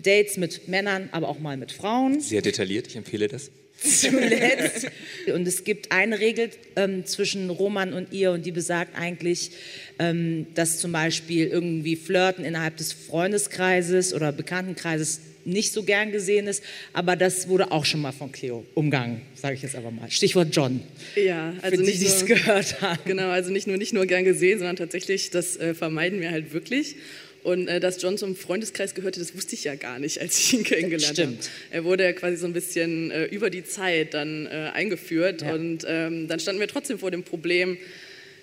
Dates 0.01 0.37
mit 0.37 0.67
Männern, 0.67 1.09
aber 1.11 1.27
auch 1.27 1.39
mal 1.39 1.57
mit 1.57 1.71
Frauen. 1.71 2.21
Sehr 2.21 2.41
detailliert, 2.41 2.87
ich 2.87 2.95
empfehle 2.95 3.27
das. 3.27 3.49
Zuletzt. 3.81 4.87
Und 5.33 5.47
es 5.47 5.63
gibt 5.63 5.91
eine 5.91 6.19
Regel 6.19 6.49
ähm, 6.75 7.05
zwischen 7.05 7.49
Roman 7.49 7.93
und 7.93 8.13
ihr 8.13 8.31
und 8.31 8.45
die 8.45 8.51
besagt 8.51 8.97
eigentlich, 8.97 9.51
ähm, 9.99 10.47
dass 10.53 10.79
zum 10.79 10.91
Beispiel 10.91 11.47
irgendwie 11.47 11.95
Flirten 11.95 12.45
innerhalb 12.45 12.77
des 12.77 12.93
Freundeskreises 12.93 14.13
oder 14.13 14.31
Bekanntenkreises 14.31 15.19
nicht 15.45 15.71
so 15.71 15.83
gern 15.83 16.11
gesehen 16.11 16.47
ist, 16.47 16.63
aber 16.91 17.15
das 17.15 17.47
wurde 17.47 17.71
auch 17.71 17.85
schon 17.85 18.01
mal 18.01 18.11
von 18.11 18.31
Cleo 18.31 18.65
umgangen, 18.73 19.21
sage 19.35 19.55
ich 19.55 19.61
jetzt 19.61 19.75
aber 19.75 19.91
mal. 19.91 20.09
Stichwort 20.09 20.49
John. 20.51 20.81
Ja, 21.15 21.53
also 21.61 21.81
die, 21.81 21.97
die 21.97 22.05
es 22.05 22.25
gehört 22.25 22.81
haben. 22.81 22.99
Genau, 23.05 23.29
also 23.29 23.51
nicht 23.51 23.67
nur 23.67 23.77
nicht 23.77 23.93
nur 23.93 24.05
gern 24.05 24.23
gesehen, 24.23 24.57
sondern 24.57 24.75
tatsächlich, 24.75 25.29
das 25.29 25.57
äh, 25.57 25.73
vermeiden 25.73 26.19
wir 26.19 26.31
halt 26.31 26.53
wirklich. 26.53 26.95
Und 27.43 27.67
äh, 27.67 27.79
dass 27.79 28.01
John 28.01 28.17
zum 28.17 28.35
Freundeskreis 28.35 28.95
gehörte, 28.95 29.19
das 29.19 29.35
wusste 29.35 29.53
ich 29.53 29.63
ja 29.65 29.75
gar 29.75 29.99
nicht, 29.99 30.19
als 30.19 30.39
ich 30.39 30.53
ihn 30.53 30.63
kennengelernt 30.63 31.19
habe. 31.19 31.37
Er 31.69 31.83
wurde 31.83 32.03
ja 32.03 32.11
quasi 32.13 32.37
so 32.37 32.47
ein 32.47 32.53
bisschen 32.53 33.11
äh, 33.11 33.25
über 33.25 33.51
die 33.51 33.63
Zeit 33.63 34.15
dann 34.15 34.47
äh, 34.47 34.71
eingeführt 34.73 35.43
ja. 35.43 35.53
und 35.53 35.85
ähm, 35.87 36.27
dann 36.27 36.39
standen 36.39 36.59
wir 36.59 36.67
trotzdem 36.67 36.97
vor 36.97 37.11
dem 37.11 37.21
Problem, 37.21 37.77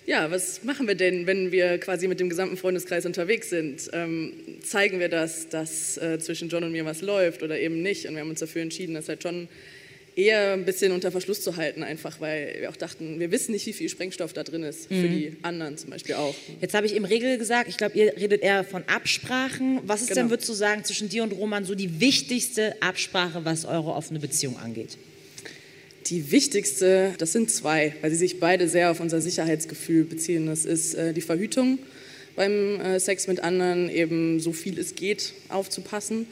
ja, 0.06 0.30
was 0.30 0.64
machen 0.64 0.88
wir 0.88 0.94
denn, 0.94 1.26
wenn 1.26 1.52
wir 1.52 1.78
quasi 1.78 2.08
mit 2.08 2.18
dem 2.20 2.28
gesamten 2.28 2.56
Freundeskreis 2.56 3.06
unterwegs 3.06 3.50
sind? 3.50 3.90
Ähm, 3.92 4.32
zeigen 4.62 4.98
wir 4.98 5.08
das, 5.08 5.48
dass 5.48 5.96
äh, 5.98 6.18
zwischen 6.18 6.48
John 6.48 6.64
und 6.64 6.72
mir 6.72 6.84
was 6.84 7.02
läuft 7.02 7.42
oder 7.42 7.58
eben 7.58 7.82
nicht? 7.82 8.06
Und 8.06 8.14
wir 8.14 8.20
haben 8.20 8.30
uns 8.30 8.40
dafür 8.40 8.62
entschieden, 8.62 8.94
das 8.94 9.08
halt 9.08 9.22
schon 9.22 9.48
eher 10.16 10.52
ein 10.52 10.64
bisschen 10.64 10.92
unter 10.92 11.10
Verschluss 11.10 11.42
zu 11.42 11.56
halten, 11.56 11.82
einfach 11.82 12.20
weil 12.20 12.56
wir 12.60 12.70
auch 12.70 12.76
dachten, 12.76 13.18
wir 13.18 13.30
wissen 13.30 13.52
nicht, 13.52 13.66
wie 13.66 13.72
viel 13.72 13.88
Sprengstoff 13.88 14.32
da 14.32 14.42
drin 14.42 14.62
ist, 14.62 14.90
mhm. 14.90 15.00
für 15.00 15.08
die 15.08 15.36
anderen 15.42 15.78
zum 15.78 15.90
Beispiel 15.90 16.16
auch. 16.16 16.34
Jetzt 16.60 16.74
habe 16.74 16.86
ich 16.86 16.94
eben 16.94 17.04
Regel 17.04 17.38
gesagt, 17.38 17.68
ich 17.68 17.76
glaube, 17.76 17.96
ihr 17.96 18.16
redet 18.16 18.42
eher 18.42 18.64
von 18.64 18.82
Absprachen. 18.88 19.80
Was 19.84 20.02
ist 20.02 20.08
genau. 20.08 20.22
denn, 20.22 20.30
würdest 20.30 20.48
du 20.48 20.52
sagen, 20.52 20.84
zwischen 20.84 21.08
dir 21.08 21.22
und 21.22 21.32
Roman 21.32 21.64
so 21.64 21.74
die 21.74 22.00
wichtigste 22.00 22.74
Absprache, 22.82 23.44
was 23.44 23.64
eure 23.64 23.92
offene 23.92 24.18
Beziehung 24.18 24.58
angeht? 24.58 24.98
Die 26.06 26.32
wichtigste, 26.32 27.14
das 27.18 27.32
sind 27.32 27.50
zwei, 27.50 27.94
weil 28.00 28.10
sie 28.10 28.16
sich 28.16 28.40
beide 28.40 28.68
sehr 28.68 28.90
auf 28.90 29.00
unser 29.00 29.20
Sicherheitsgefühl 29.20 30.04
beziehen. 30.04 30.46
Das 30.46 30.64
ist 30.64 30.94
äh, 30.94 31.12
die 31.12 31.20
Verhütung 31.20 31.78
beim 32.34 32.80
äh, 32.80 32.98
Sex 32.98 33.28
mit 33.28 33.40
anderen, 33.40 33.88
eben 33.88 34.40
so 34.40 34.52
viel 34.52 34.78
es 34.78 34.94
geht 34.94 35.32
aufzupassen. 35.48 36.26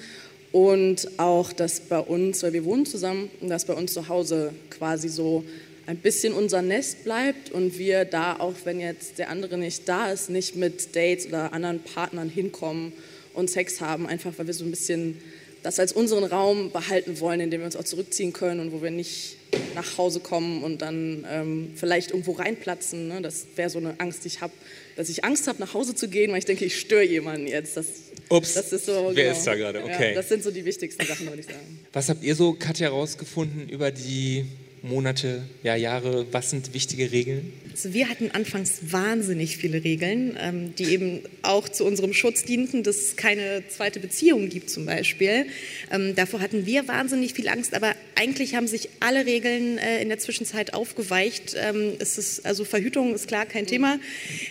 Und 0.52 1.08
auch, 1.18 1.52
dass 1.52 1.80
bei 1.80 2.00
uns, 2.00 2.42
weil 2.42 2.52
wir 2.52 2.64
wohnen 2.64 2.84
zusammen, 2.84 3.30
dass 3.40 3.64
bei 3.64 3.74
uns 3.74 3.92
zu 3.92 4.08
Hause 4.08 4.52
quasi 4.70 5.08
so 5.08 5.44
ein 5.86 5.96
bisschen 5.98 6.32
unser 6.32 6.62
Nest 6.62 7.04
bleibt 7.04 7.50
und 7.50 7.78
wir 7.78 8.04
da, 8.04 8.36
auch 8.36 8.54
wenn 8.64 8.80
jetzt 8.80 9.18
der 9.18 9.30
andere 9.30 9.58
nicht 9.58 9.88
da 9.88 10.10
ist, 10.10 10.30
nicht 10.30 10.56
mit 10.56 10.96
Dates 10.96 11.26
oder 11.26 11.52
anderen 11.52 11.80
Partnern 11.80 12.28
hinkommen 12.28 12.92
und 13.34 13.50
Sex 13.50 13.80
haben, 13.80 14.06
einfach 14.06 14.32
weil 14.36 14.46
wir 14.46 14.54
so 14.54 14.64
ein 14.64 14.70
bisschen 14.70 15.18
das 15.62 15.78
als 15.78 15.92
unseren 15.92 16.24
Raum 16.24 16.70
behalten 16.70 17.20
wollen, 17.20 17.40
in 17.40 17.50
dem 17.50 17.60
wir 17.60 17.66
uns 17.66 17.76
auch 17.76 17.84
zurückziehen 17.84 18.32
können 18.32 18.60
und 18.60 18.72
wo 18.72 18.82
wir 18.82 18.90
nicht 18.90 19.36
nach 19.74 19.98
Hause 19.98 20.20
kommen 20.20 20.62
und 20.62 20.82
dann 20.82 21.26
ähm, 21.30 21.72
vielleicht 21.74 22.10
irgendwo 22.10 22.32
reinplatzen. 22.32 23.08
Ne? 23.08 23.20
Das 23.20 23.46
wäre 23.56 23.70
so 23.70 23.78
eine 23.78 23.98
Angst, 23.98 24.24
die 24.24 24.28
ich 24.28 24.40
habe, 24.40 24.52
dass 24.96 25.08
ich 25.08 25.24
Angst 25.24 25.46
habe, 25.48 25.58
nach 25.60 25.74
Hause 25.74 25.94
zu 25.94 26.08
gehen, 26.08 26.30
weil 26.32 26.38
ich 26.38 26.44
denke, 26.44 26.64
ich 26.64 26.78
störe 26.78 27.04
jemanden 27.04 27.46
jetzt. 27.46 27.76
Das, 27.76 27.86
Ups, 28.28 28.54
das 28.54 28.72
ist 28.72 28.86
so, 28.86 29.10
wer 29.12 29.24
genau. 29.24 29.36
ist 29.36 29.44
da 29.44 29.54
gerade? 29.54 29.82
Okay. 29.82 30.10
Ja, 30.10 30.14
das 30.14 30.28
sind 30.28 30.42
so 30.42 30.50
die 30.50 30.64
wichtigsten 30.64 31.04
Sachen, 31.04 31.26
würde 31.26 31.40
ich 31.40 31.46
sagen. 31.46 31.80
Was 31.92 32.08
habt 32.08 32.22
ihr 32.22 32.34
so, 32.34 32.52
Katja, 32.54 32.88
herausgefunden 32.88 33.68
über 33.68 33.90
die 33.90 34.46
Monate, 34.82 35.42
ja, 35.62 35.76
Jahre? 35.76 36.26
Was 36.32 36.50
sind 36.50 36.72
wichtige 36.74 37.12
Regeln? 37.12 37.52
Also 37.70 37.92
wir 37.92 38.08
hatten 38.08 38.30
anfangs 38.30 38.92
wahnsinnig 38.92 39.56
viele 39.56 39.84
Regeln, 39.84 40.36
ähm, 40.40 40.74
die 40.74 40.84
eben 40.84 41.20
auch 41.42 41.68
zu 41.68 41.84
unserem 41.84 42.12
Schutz 42.12 42.44
dienten, 42.44 42.82
dass 42.82 42.96
es 42.96 43.16
keine 43.16 43.62
zweite 43.68 44.00
Beziehung 44.00 44.48
gibt 44.48 44.70
zum 44.70 44.86
Beispiel. 44.86 45.46
Ähm, 45.90 46.14
davor 46.14 46.40
hatten 46.40 46.66
wir 46.66 46.88
wahnsinnig 46.88 47.34
viel 47.34 47.48
Angst, 47.48 47.74
aber 47.74 47.94
eigentlich 48.14 48.54
haben 48.54 48.66
sich 48.66 48.88
alle 49.00 49.26
Regeln 49.26 49.78
äh, 49.78 50.02
in 50.02 50.08
der 50.08 50.18
Zwischenzeit 50.18 50.74
aufgeweicht. 50.74 51.56
Ähm, 51.58 51.92
es 51.98 52.18
ist, 52.18 52.46
also 52.46 52.64
Verhütung 52.64 53.14
ist 53.14 53.28
klar 53.28 53.46
kein 53.46 53.66
Thema, 53.66 53.98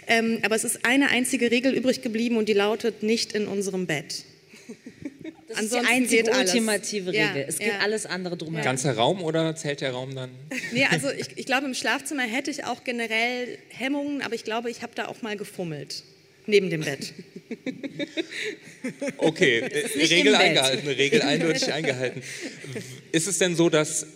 ähm, 0.08 0.40
aber 0.44 0.56
es 0.56 0.64
ist 0.64 0.86
eine 0.86 1.10
einzige 1.10 1.52
Regel 1.52 1.74
übrig 1.74 2.02
geblieben 2.02 2.38
und 2.38 2.48
die 2.50 2.54
lautet 2.54 3.04
nicht 3.04 3.34
in 3.34 3.48
unserem 3.48 3.86
Bett. 3.88 4.26
Das 5.50 5.58
Ansonsten 5.58 5.86
ist 5.86 5.89
die 5.89 5.96
einzige 5.96 6.24
geht 6.24 6.34
alles. 6.34 6.53
ultimative 6.53 7.12
Ja, 7.15 7.27
Regel. 7.32 7.46
es 7.50 7.58
geht 7.58 7.68
ja. 7.70 7.79
alles 7.79 8.06
andere 8.06 8.38
drumherum. 8.38 8.63
Ganzer 8.63 8.94
Raum 8.96 9.24
oder 9.24 9.56
zählt 9.56 9.82
der 9.82 9.91
Raum 9.91 10.15
dann? 10.15 10.29
Nee, 10.72 10.86
also 10.86 11.10
ich, 11.10 11.29
ich 11.38 11.46
glaube, 11.48 11.65
im 11.65 11.74
Schlafzimmer 11.74 12.22
hätte 12.24 12.51
ich 12.51 12.65
auch 12.65 12.84
generell 12.84 13.58
Hemmungen, 13.70 14.22
aber 14.22 14.36
ich 14.36 14.44
glaube, 14.44 14.70
ich 14.70 14.84
habe 14.84 14.91
da 14.96 15.08
auch 15.08 15.22
mal 15.24 15.36
gefummelt. 15.36 16.03
Neben 16.46 16.70
dem 16.70 16.82
Bett. 16.82 17.13
Okay, 19.18 19.60
Regel 19.98 20.32
Bett. 20.34 20.41
eingehalten, 20.41 20.88
Regel 20.88 21.22
eindeutig 21.22 21.72
eingehalten. 21.74 22.22
Ist 23.12 23.27
es 23.27 23.38
denn 23.38 23.56
so, 23.56 23.70
dass 23.70 24.08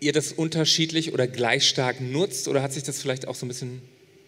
ihr 0.00 0.12
das 0.12 0.32
unterschiedlich 0.32 1.12
oder 1.12 1.26
gleich 1.26 1.66
stark 1.68 2.00
nutzt 2.00 2.48
oder 2.48 2.62
hat 2.62 2.72
sich 2.72 2.82
das 2.82 3.00
vielleicht 3.00 3.26
auch 3.28 3.34
so 3.34 3.46
ein 3.46 3.48
bisschen 3.48 3.80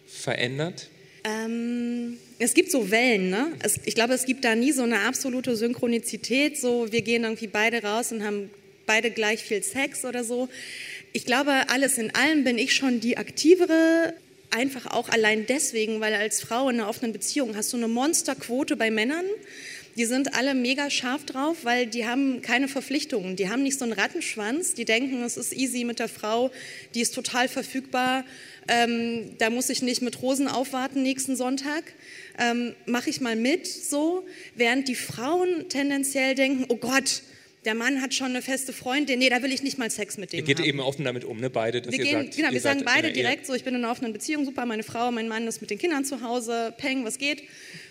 verändert? 0.07 0.89
Ähm, 1.23 2.17
es 2.39 2.53
gibt 2.53 2.71
so 2.71 2.91
Wellen, 2.91 3.29
ne? 3.29 3.53
Es, 3.63 3.79
ich 3.85 3.95
glaube, 3.95 4.13
es 4.13 4.25
gibt 4.25 4.43
da 4.43 4.55
nie 4.55 4.71
so 4.71 4.83
eine 4.83 5.01
absolute 5.01 5.55
Synchronizität, 5.55 6.59
so 6.59 6.91
wir 6.91 7.01
gehen 7.01 7.23
irgendwie 7.23 7.47
beide 7.47 7.81
raus 7.81 8.11
und 8.11 8.23
haben 8.23 8.49
beide 8.85 9.11
gleich 9.11 9.41
viel 9.41 9.63
Sex 9.63 10.03
oder 10.03 10.23
so. 10.23 10.49
Ich 11.13 11.25
glaube, 11.25 11.69
alles 11.69 11.97
in 11.97 12.13
allem 12.15 12.43
bin 12.43 12.57
ich 12.57 12.75
schon 12.75 12.99
die 12.99 13.17
aktivere, 13.17 14.13
einfach 14.51 14.87
auch 14.87 15.09
allein 15.09 15.45
deswegen, 15.45 16.01
weil 16.01 16.13
als 16.13 16.41
Frau 16.41 16.69
in 16.69 16.79
einer 16.79 16.89
offenen 16.89 17.13
Beziehung 17.13 17.55
hast 17.55 17.71
du 17.71 17.77
eine 17.77 17.87
Monsterquote 17.87 18.75
bei 18.75 18.91
Männern. 18.91 19.25
Die 19.95 20.05
sind 20.05 20.33
alle 20.33 20.55
mega 20.55 20.89
scharf 20.89 21.25
drauf, 21.25 21.57
weil 21.63 21.85
die 21.85 22.05
haben 22.05 22.41
keine 22.41 22.67
Verpflichtungen. 22.67 23.35
Die 23.35 23.49
haben 23.49 23.63
nicht 23.63 23.77
so 23.77 23.85
einen 23.85 23.93
Rattenschwanz. 23.93 24.73
Die 24.73 24.85
denken, 24.85 25.21
es 25.23 25.37
ist 25.37 25.53
easy 25.53 25.83
mit 25.83 25.99
der 25.99 26.07
Frau, 26.07 26.51
die 26.95 27.01
ist 27.01 27.13
total 27.13 27.47
verfügbar. 27.47 28.25
Ähm, 28.67 29.37
da 29.37 29.49
muss 29.49 29.69
ich 29.69 29.81
nicht 29.81 30.01
mit 30.01 30.21
Rosen 30.21 30.47
aufwarten 30.47 31.03
nächsten 31.03 31.35
Sonntag. 31.35 31.83
Ähm, 32.39 32.73
Mache 32.85 33.09
ich 33.09 33.21
mal 33.21 33.35
mit 33.35 33.67
so. 33.67 34.25
Während 34.55 34.87
die 34.87 34.95
Frauen 34.95 35.69
tendenziell 35.69 36.33
denken, 36.33 36.65
oh 36.69 36.77
Gott, 36.77 37.21
der 37.65 37.75
Mann 37.75 38.01
hat 38.01 38.13
schon 38.13 38.27
eine 38.27 38.41
feste 38.41 38.73
Freundin. 38.73 39.19
Nee, 39.19 39.29
da 39.29 39.41
will 39.41 39.51
ich 39.51 39.63
nicht 39.63 39.77
mal 39.77 39.89
Sex 39.89 40.17
mit 40.17 40.33
dem 40.33 40.39
Ihr 40.39 40.43
geht 40.43 40.59
haben. 40.59 40.65
eben 40.65 40.79
offen 40.79 41.05
damit 41.05 41.23
um, 41.23 41.39
ne? 41.39 41.49
Beide, 41.49 41.81
dass 41.81 41.91
Wir, 41.91 41.99
ihr 41.99 42.05
gehen, 42.05 42.23
sagt, 42.23 42.35
genau, 42.35 42.51
wir 42.51 42.59
sagen 42.59 42.81
beide 42.85 43.11
direkt 43.11 43.45
so, 43.45 43.53
ich 43.53 43.63
bin 43.63 43.75
in 43.75 43.83
einer 43.83 43.91
offenen 43.91 44.13
Beziehung, 44.13 44.45
super, 44.45 44.65
meine 44.65 44.83
Frau, 44.83 45.11
mein 45.11 45.27
Mann 45.27 45.47
ist 45.47 45.61
mit 45.61 45.69
den 45.69 45.77
Kindern 45.77 46.03
zu 46.05 46.21
Hause, 46.21 46.73
peng, 46.77 47.05
was 47.05 47.17
geht. 47.17 47.43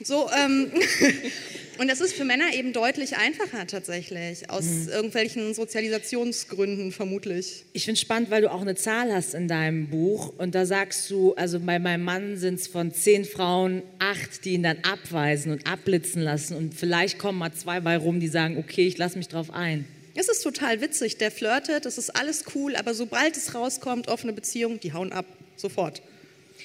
So, 0.03 0.29
ähm, 0.37 0.71
und 1.79 1.89
das 1.89 2.01
ist 2.01 2.13
für 2.15 2.25
Männer 2.25 2.55
eben 2.55 2.73
deutlich 2.73 3.17
einfacher 3.17 3.67
tatsächlich, 3.67 4.49
aus 4.51 4.65
Mhm. 4.65 4.89
irgendwelchen 4.89 5.55
Sozialisationsgründen 5.55 6.93
vermutlich. 6.93 7.65
Ich 7.73 7.85
finde 7.85 8.01
spannend, 8.01 8.31
weil 8.31 8.43
du 8.43 8.51
auch 8.51 8.61
eine 8.61 8.75
Zahl 8.75 9.13
hast 9.13 9.35
in 9.35 9.49
deinem 9.49 9.89
Buch 9.89 10.33
und 10.39 10.55
da 10.55 10.67
sagst 10.67 11.11
du, 11.11 11.35
also 11.35 11.61
bei 11.61 11.79
meinem 11.79 12.05
Mann 12.05 12.37
sind 12.37 12.61
es 12.61 12.67
von 12.67 12.93
zehn 12.93 13.25
Frauen 13.25 13.83
acht, 13.99 14.45
die 14.45 14.53
ihn 14.55 14.63
dann 14.63 14.79
abweisen 14.83 15.53
und 15.53 15.67
abblitzen 15.67 16.23
lassen 16.23 16.57
und 16.57 16.75
vielleicht 16.75 17.19
kommen 17.19 17.39
mal 17.39 17.53
zwei 17.53 17.81
bei 17.81 17.97
rum, 17.97 18.21
die 18.21 18.29
sagen, 18.29 18.59
okay, 18.59 18.87
ich 18.87 18.99
lasse 18.99 19.19
mich 19.19 19.29
drauf 19.29 19.51
ein. 19.51 19.85
Es 20.15 20.29
ist 20.29 20.43
total 20.43 20.81
witzig, 20.83 21.17
der 21.17 21.31
flirtet, 21.31 21.87
das 21.87 21.97
ist 21.97 22.11
alles 22.11 22.45
cool, 22.55 22.77
aber 22.77 22.93
sobald 22.95 23.37
es 23.37 23.55
rauskommt, 23.55 24.09
offene 24.09 24.35
Beziehung, 24.35 24.79
die 24.79 24.93
hauen 24.93 25.11
ab, 25.13 25.25
sofort. 25.57 26.03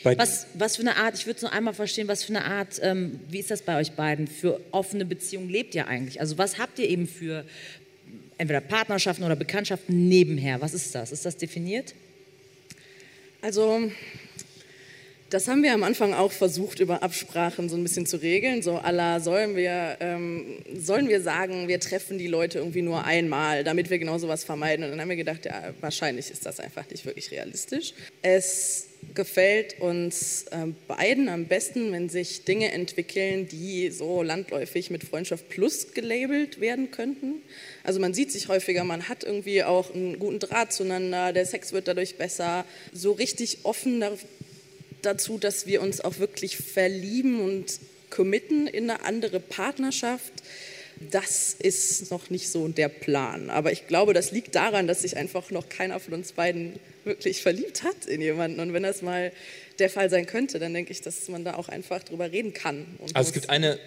Was, 0.03 0.47
was 0.53 0.75
für 0.75 0.83
eine 0.83 0.95
Art, 0.97 1.15
ich 1.15 1.25
würde 1.25 1.37
es 1.37 1.41
nur 1.41 1.51
einmal 1.51 1.73
verstehen, 1.73 2.07
was 2.07 2.23
für 2.23 2.35
eine 2.35 2.45
Art, 2.45 2.79
ähm, 2.81 3.19
wie 3.29 3.39
ist 3.39 3.51
das 3.51 3.61
bei 3.61 3.77
euch 3.79 3.91
beiden, 3.91 4.27
für 4.27 4.59
offene 4.71 5.05
Beziehungen 5.05 5.49
lebt 5.49 5.75
ihr 5.75 5.87
eigentlich? 5.87 6.19
Also 6.19 6.37
was 6.37 6.57
habt 6.57 6.79
ihr 6.79 6.89
eben 6.89 7.07
für 7.07 7.45
entweder 8.37 8.61
Partnerschaften 8.61 9.23
oder 9.23 9.35
Bekanntschaften 9.35 10.07
nebenher? 10.07 10.61
Was 10.61 10.73
ist 10.73 10.93
das? 10.95 11.11
Ist 11.11 11.25
das 11.25 11.37
definiert? 11.37 11.93
Also, 13.41 13.91
das 15.29 15.47
haben 15.47 15.63
wir 15.63 15.73
am 15.73 15.83
Anfang 15.83 16.13
auch 16.13 16.31
versucht, 16.31 16.79
über 16.79 17.03
Absprachen 17.03 17.67
so 17.69 17.75
ein 17.75 17.83
bisschen 17.83 18.05
zu 18.05 18.17
regeln. 18.17 18.61
So, 18.61 18.77
Allah, 18.77 19.19
sollen 19.19 19.55
wir, 19.55 19.97
ähm, 19.99 20.59
sollen 20.75 21.09
wir 21.09 21.21
sagen, 21.21 21.67
wir 21.67 21.79
treffen 21.79 22.17
die 22.17 22.27
Leute 22.27 22.59
irgendwie 22.59 22.81
nur 22.81 23.03
einmal, 23.03 23.63
damit 23.63 23.89
wir 23.89 23.99
genau 23.99 24.17
sowas 24.17 24.43
vermeiden? 24.43 24.85
Und 24.85 24.91
dann 24.91 25.01
haben 25.01 25.09
wir 25.09 25.17
gedacht, 25.17 25.45
ja, 25.45 25.73
wahrscheinlich 25.81 26.31
ist 26.31 26.45
das 26.45 26.59
einfach 26.59 26.89
nicht 26.89 27.05
wirklich 27.05 27.31
realistisch. 27.31 27.93
Es 28.21 28.87
gefällt 29.13 29.79
uns 29.79 30.45
ähm, 30.51 30.75
beiden 30.87 31.29
am 31.29 31.45
besten, 31.45 31.91
wenn 31.91 32.09
sich 32.09 32.43
Dinge 32.43 32.71
entwickeln, 32.71 33.47
die 33.47 33.89
so 33.89 34.23
landläufig 34.23 34.89
mit 34.89 35.03
Freundschaft 35.03 35.49
Plus 35.49 35.93
gelabelt 35.93 36.59
werden 36.59 36.91
könnten. 36.91 37.41
Also 37.83 37.99
man 37.99 38.13
sieht 38.13 38.31
sich 38.31 38.47
häufiger, 38.47 38.83
man 38.83 39.07
hat 39.07 39.23
irgendwie 39.23 39.63
auch 39.63 39.93
einen 39.93 40.19
guten 40.19 40.39
Draht 40.39 40.73
zueinander, 40.73 41.33
der 41.33 41.45
Sex 41.45 41.73
wird 41.73 41.87
dadurch 41.87 42.17
besser. 42.17 42.65
So 42.91 43.11
richtig 43.13 43.59
offen 43.63 43.99
dazu, 45.07 45.37
dass 45.39 45.65
wir 45.65 45.81
uns 45.81 46.01
auch 46.01 46.19
wirklich 46.19 46.57
verlieben 46.57 47.39
und 47.41 47.79
committen 48.09 48.67
in 48.67 48.89
eine 48.89 49.03
andere 49.03 49.39
Partnerschaft. 49.39 50.31
Das 51.11 51.53
ist 51.53 52.09
noch 52.09 52.29
nicht 52.31 52.49
so 52.49 52.67
der 52.67 52.89
Plan. 52.89 53.49
Aber 53.51 53.71
ich 53.71 53.85
glaube, 53.87 54.13
das 54.13 54.31
liegt 54.31 54.55
daran, 54.55 54.87
dass 54.87 55.03
sich 55.03 55.15
einfach 55.15 55.51
noch 55.51 55.69
keiner 55.69 55.99
von 55.99 56.15
uns 56.15 56.31
beiden 56.31 56.79
wirklich 57.05 57.41
verliebt 57.43 57.83
hat 57.83 58.05
in 58.07 58.19
jemanden. 58.19 58.59
Und 58.59 58.73
wenn 58.73 58.81
das 58.83 59.03
mal 59.03 59.31
der 59.77 59.91
Fall 59.91 60.09
sein 60.09 60.25
könnte, 60.25 60.57
dann 60.57 60.73
denke 60.73 60.91
ich, 60.91 61.01
dass 61.01 61.27
man 61.29 61.43
da 61.45 61.53
auch 61.53 61.69
einfach 61.69 62.01
drüber 62.03 62.31
reden 62.31 62.51
kann. 62.53 62.85
Also 63.13 63.29
es 63.29 63.33
gibt 63.33 63.49
eine 63.51 63.77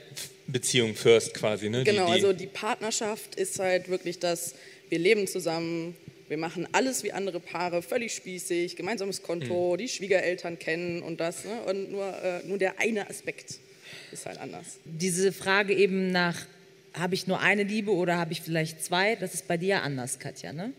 Beziehung 0.47 0.95
first 0.95 1.35
quasi, 1.35 1.69
ne? 1.69 1.83
Die- 1.83 1.91
Genau, 1.91 2.07
die, 2.07 2.13
also 2.13 2.33
die 2.33 2.47
Partnerschaft 2.47 3.35
ist 3.35 3.59
halt 3.59 3.89
wirklich 3.89 4.21
das, 4.21 4.55
wir 4.89 4.99
leben 5.01 5.27
zusammen, 5.27 5.97
wir 6.31 6.39
machen 6.39 6.69
alles 6.71 7.03
wie 7.03 7.11
andere 7.11 7.41
Paare, 7.41 7.83
völlig 7.83 8.15
spießig, 8.15 8.77
gemeinsames 8.77 9.21
Konto, 9.23 9.77
die 9.77 9.89
Schwiegereltern 9.89 10.61
kennen 10.61 11.03
und 11.03 11.19
das. 11.19 11.45
Ne? 11.45 11.61
Und 11.67 11.91
nur, 11.91 12.07
äh, 12.23 12.47
nur 12.47 12.57
der 12.57 12.79
eine 12.79 13.11
Aspekt 13.11 13.59
ist 14.13 14.27
halt 14.27 14.39
anders. 14.39 14.79
Diese 14.85 15.33
Frage 15.33 15.75
eben 15.75 16.13
nach, 16.13 16.47
habe 16.95 17.17
ich 17.17 17.27
nur 17.27 17.41
eine 17.41 17.65
Liebe 17.65 17.91
oder 17.91 18.17
habe 18.17 18.33
ich 18.33 18.43
vielleicht 18.43 18.85
zwei? 18.85 19.17
Das 19.17 19.35
ist 19.35 19.49
bei 19.49 19.57
dir 19.57 19.69
ja 19.69 19.81
anders, 19.81 20.21
Katja, 20.21 20.53
ne? 20.53 20.73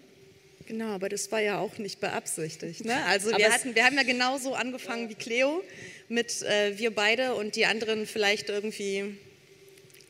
Genau, 0.67 0.88
aber 0.88 1.10
das 1.10 1.29
war 1.34 1.41
ja 1.41 1.60
auch 1.60 1.77
nicht 1.77 2.00
beabsichtigt. 2.00 2.86
Ne? 2.86 2.96
Also 3.08 3.36
wir, 3.36 3.51
hatten, 3.51 3.75
wir 3.75 3.84
haben 3.84 3.98
ja 3.98 4.03
genauso 4.03 4.53
angefangen 4.53 5.10
wie 5.10 5.15
Cleo 5.15 5.62
mit 6.08 6.43
äh, 6.43 6.77
wir 6.77 6.96
beide 6.96 7.36
und 7.36 7.58
die 7.58 7.65
anderen 7.65 8.05
vielleicht 8.05 8.48
irgendwie 8.48 9.17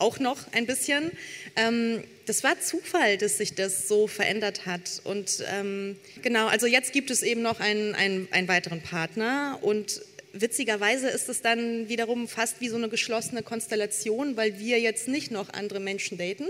auch 0.02 0.20
noch 0.20 0.52
ein 0.52 0.66
bisschen. 0.66 1.12
Ähm, 1.56 2.04
das 2.26 2.44
war 2.44 2.60
Zufall, 2.60 3.18
dass 3.18 3.38
sich 3.38 3.56
das 3.56 3.88
so 3.88 4.08
verändert 4.08 4.66
hat. 4.66 5.02
Und 5.04 5.44
ähm, 5.52 5.98
genau, 6.22 6.48
also 6.48 6.68
jetzt 6.68 6.94
gibt 6.94 7.12
es 7.12 7.24
eben 7.24 7.42
noch 7.42 7.60
einen, 7.60 7.96
einen, 7.96 8.28
einen 8.32 8.48
weiteren 8.48 8.82
Partner 8.82 9.60
und 9.62 10.02
witzigerweise 10.34 11.10
ist 11.10 11.30
es 11.30 11.42
dann 11.42 11.90
wiederum 11.90 12.28
fast 12.28 12.62
wie 12.62 12.70
so 12.70 12.78
eine 12.78 12.90
geschlossene 12.90 13.44
Konstellation, 13.44 14.38
weil 14.38 14.60
wir 14.60 14.80
jetzt 14.80 15.08
nicht 15.08 15.32
noch 15.32 15.52
andere 15.54 15.80
Menschen 15.80 16.18
daten. 16.18 16.46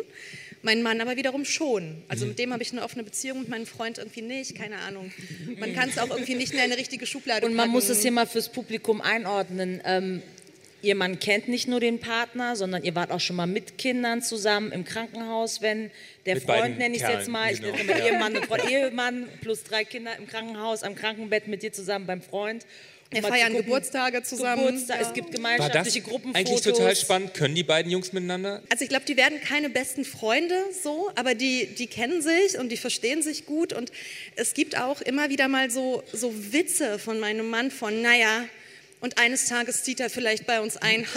Mein 0.61 0.83
Mann 0.83 1.01
aber 1.01 1.17
wiederum 1.17 1.45
schon. 1.45 2.03
Also 2.07 2.27
mit 2.27 2.37
dem 2.37 2.53
habe 2.53 2.61
ich 2.61 2.71
eine 2.71 2.83
offene 2.83 3.03
Beziehung, 3.03 3.39
mit 3.39 3.49
meinem 3.49 3.65
Freund 3.65 3.97
irgendwie 3.97 4.21
nicht, 4.21 4.55
keine 4.55 4.77
Ahnung. 4.77 5.11
Man 5.57 5.73
kann 5.73 5.89
es 5.89 5.97
auch 5.97 6.11
irgendwie 6.11 6.35
nicht 6.35 6.53
mehr 6.53 6.65
in 6.65 6.71
eine 6.71 6.79
richtige 6.79 7.07
Schublade 7.07 7.45
Und 7.47 7.53
man 7.55 7.63
packen. 7.65 7.71
muss 7.71 7.89
es 7.89 8.03
hier 8.03 8.11
mal 8.11 8.27
fürs 8.27 8.49
Publikum 8.49 9.01
einordnen. 9.01 9.81
Ähm, 9.83 10.21
ihr 10.81 10.95
Mann 10.95 11.19
kennt 11.19 11.47
nicht 11.47 11.67
nur 11.67 11.79
den 11.79 11.99
Partner, 11.99 12.55
sondern 12.55 12.83
ihr 12.83 12.95
wart 12.95 13.11
auch 13.11 13.19
schon 13.19 13.35
mal 13.35 13.47
mit 13.47 13.77
Kindern 13.77 14.21
zusammen 14.21 14.71
im 14.71 14.83
Krankenhaus, 14.85 15.61
wenn 15.61 15.91
der 16.25 16.35
Mit 16.35 16.43
Freund, 16.43 16.77
nenne 16.77 16.95
ich 16.95 17.03
es 17.03 17.09
jetzt 17.09 17.27
mal, 17.29 17.51
ich 17.51 17.61
genau. 17.61 17.75
nenne 17.75 17.91
immer 17.91 18.05
Ehemann 18.05 18.35
und 18.35 18.45
Freund, 18.45 18.69
Ehemann 18.69 19.29
plus 19.41 19.63
drei 19.63 19.83
Kinder 19.83 20.11
im 20.17 20.27
Krankenhaus, 20.27 20.83
am 20.83 20.95
Krankenbett 20.95 21.47
mit 21.47 21.63
dir 21.63 21.73
zusammen 21.73 22.05
beim 22.05 22.21
Freund. 22.21 22.65
Wir 23.13 23.23
feiern 23.23 23.49
gucken, 23.49 23.65
Geburtstage 23.65 24.23
zusammen. 24.23 24.65
Geburtstag, 24.65 25.01
Ja. 25.01 25.07
es 25.07 25.13
gibt 25.13 25.27
war 25.27 25.57
das 25.57 25.57
gemeinschaftliche 25.57 26.01
Gruppenfotos. 26.01 26.35
eigentlich 26.35 26.61
total 26.61 26.95
spannend? 26.95 27.33
Können 27.33 27.55
die 27.55 27.63
beiden 27.63 27.91
Jungs 27.91 28.13
miteinander? 28.13 28.61
Also 28.69 28.83
ich 28.83 28.89
glaube, 28.89 29.03
die 29.05 29.17
werden 29.17 29.41
keine 29.41 29.69
besten 29.69 30.05
Freunde 30.05 30.55
so, 30.81 31.11
aber 31.15 31.35
die, 31.35 31.67
die 31.77 31.87
kennen 31.87 32.21
sich 32.21 32.57
und 32.57 32.69
die 32.69 32.77
verstehen 32.77 33.21
sich 33.21 33.45
gut. 33.45 33.73
Und 33.73 33.91
es 34.37 34.53
gibt 34.53 34.77
auch 34.79 35.01
immer 35.01 35.29
wieder 35.29 35.49
mal 35.49 35.69
so, 35.69 36.03
so 36.13 36.33
Witze 36.53 36.99
von 36.99 37.19
meinem 37.19 37.49
Mann 37.49 37.69
von, 37.69 38.01
naja, 38.01 38.45
und 39.01 39.17
eines 39.17 39.45
Tages 39.45 39.83
zieht 39.83 39.99
er 39.99 40.09
vielleicht 40.09 40.45
bei 40.45 40.61
uns 40.61 40.77
ein. 40.77 41.05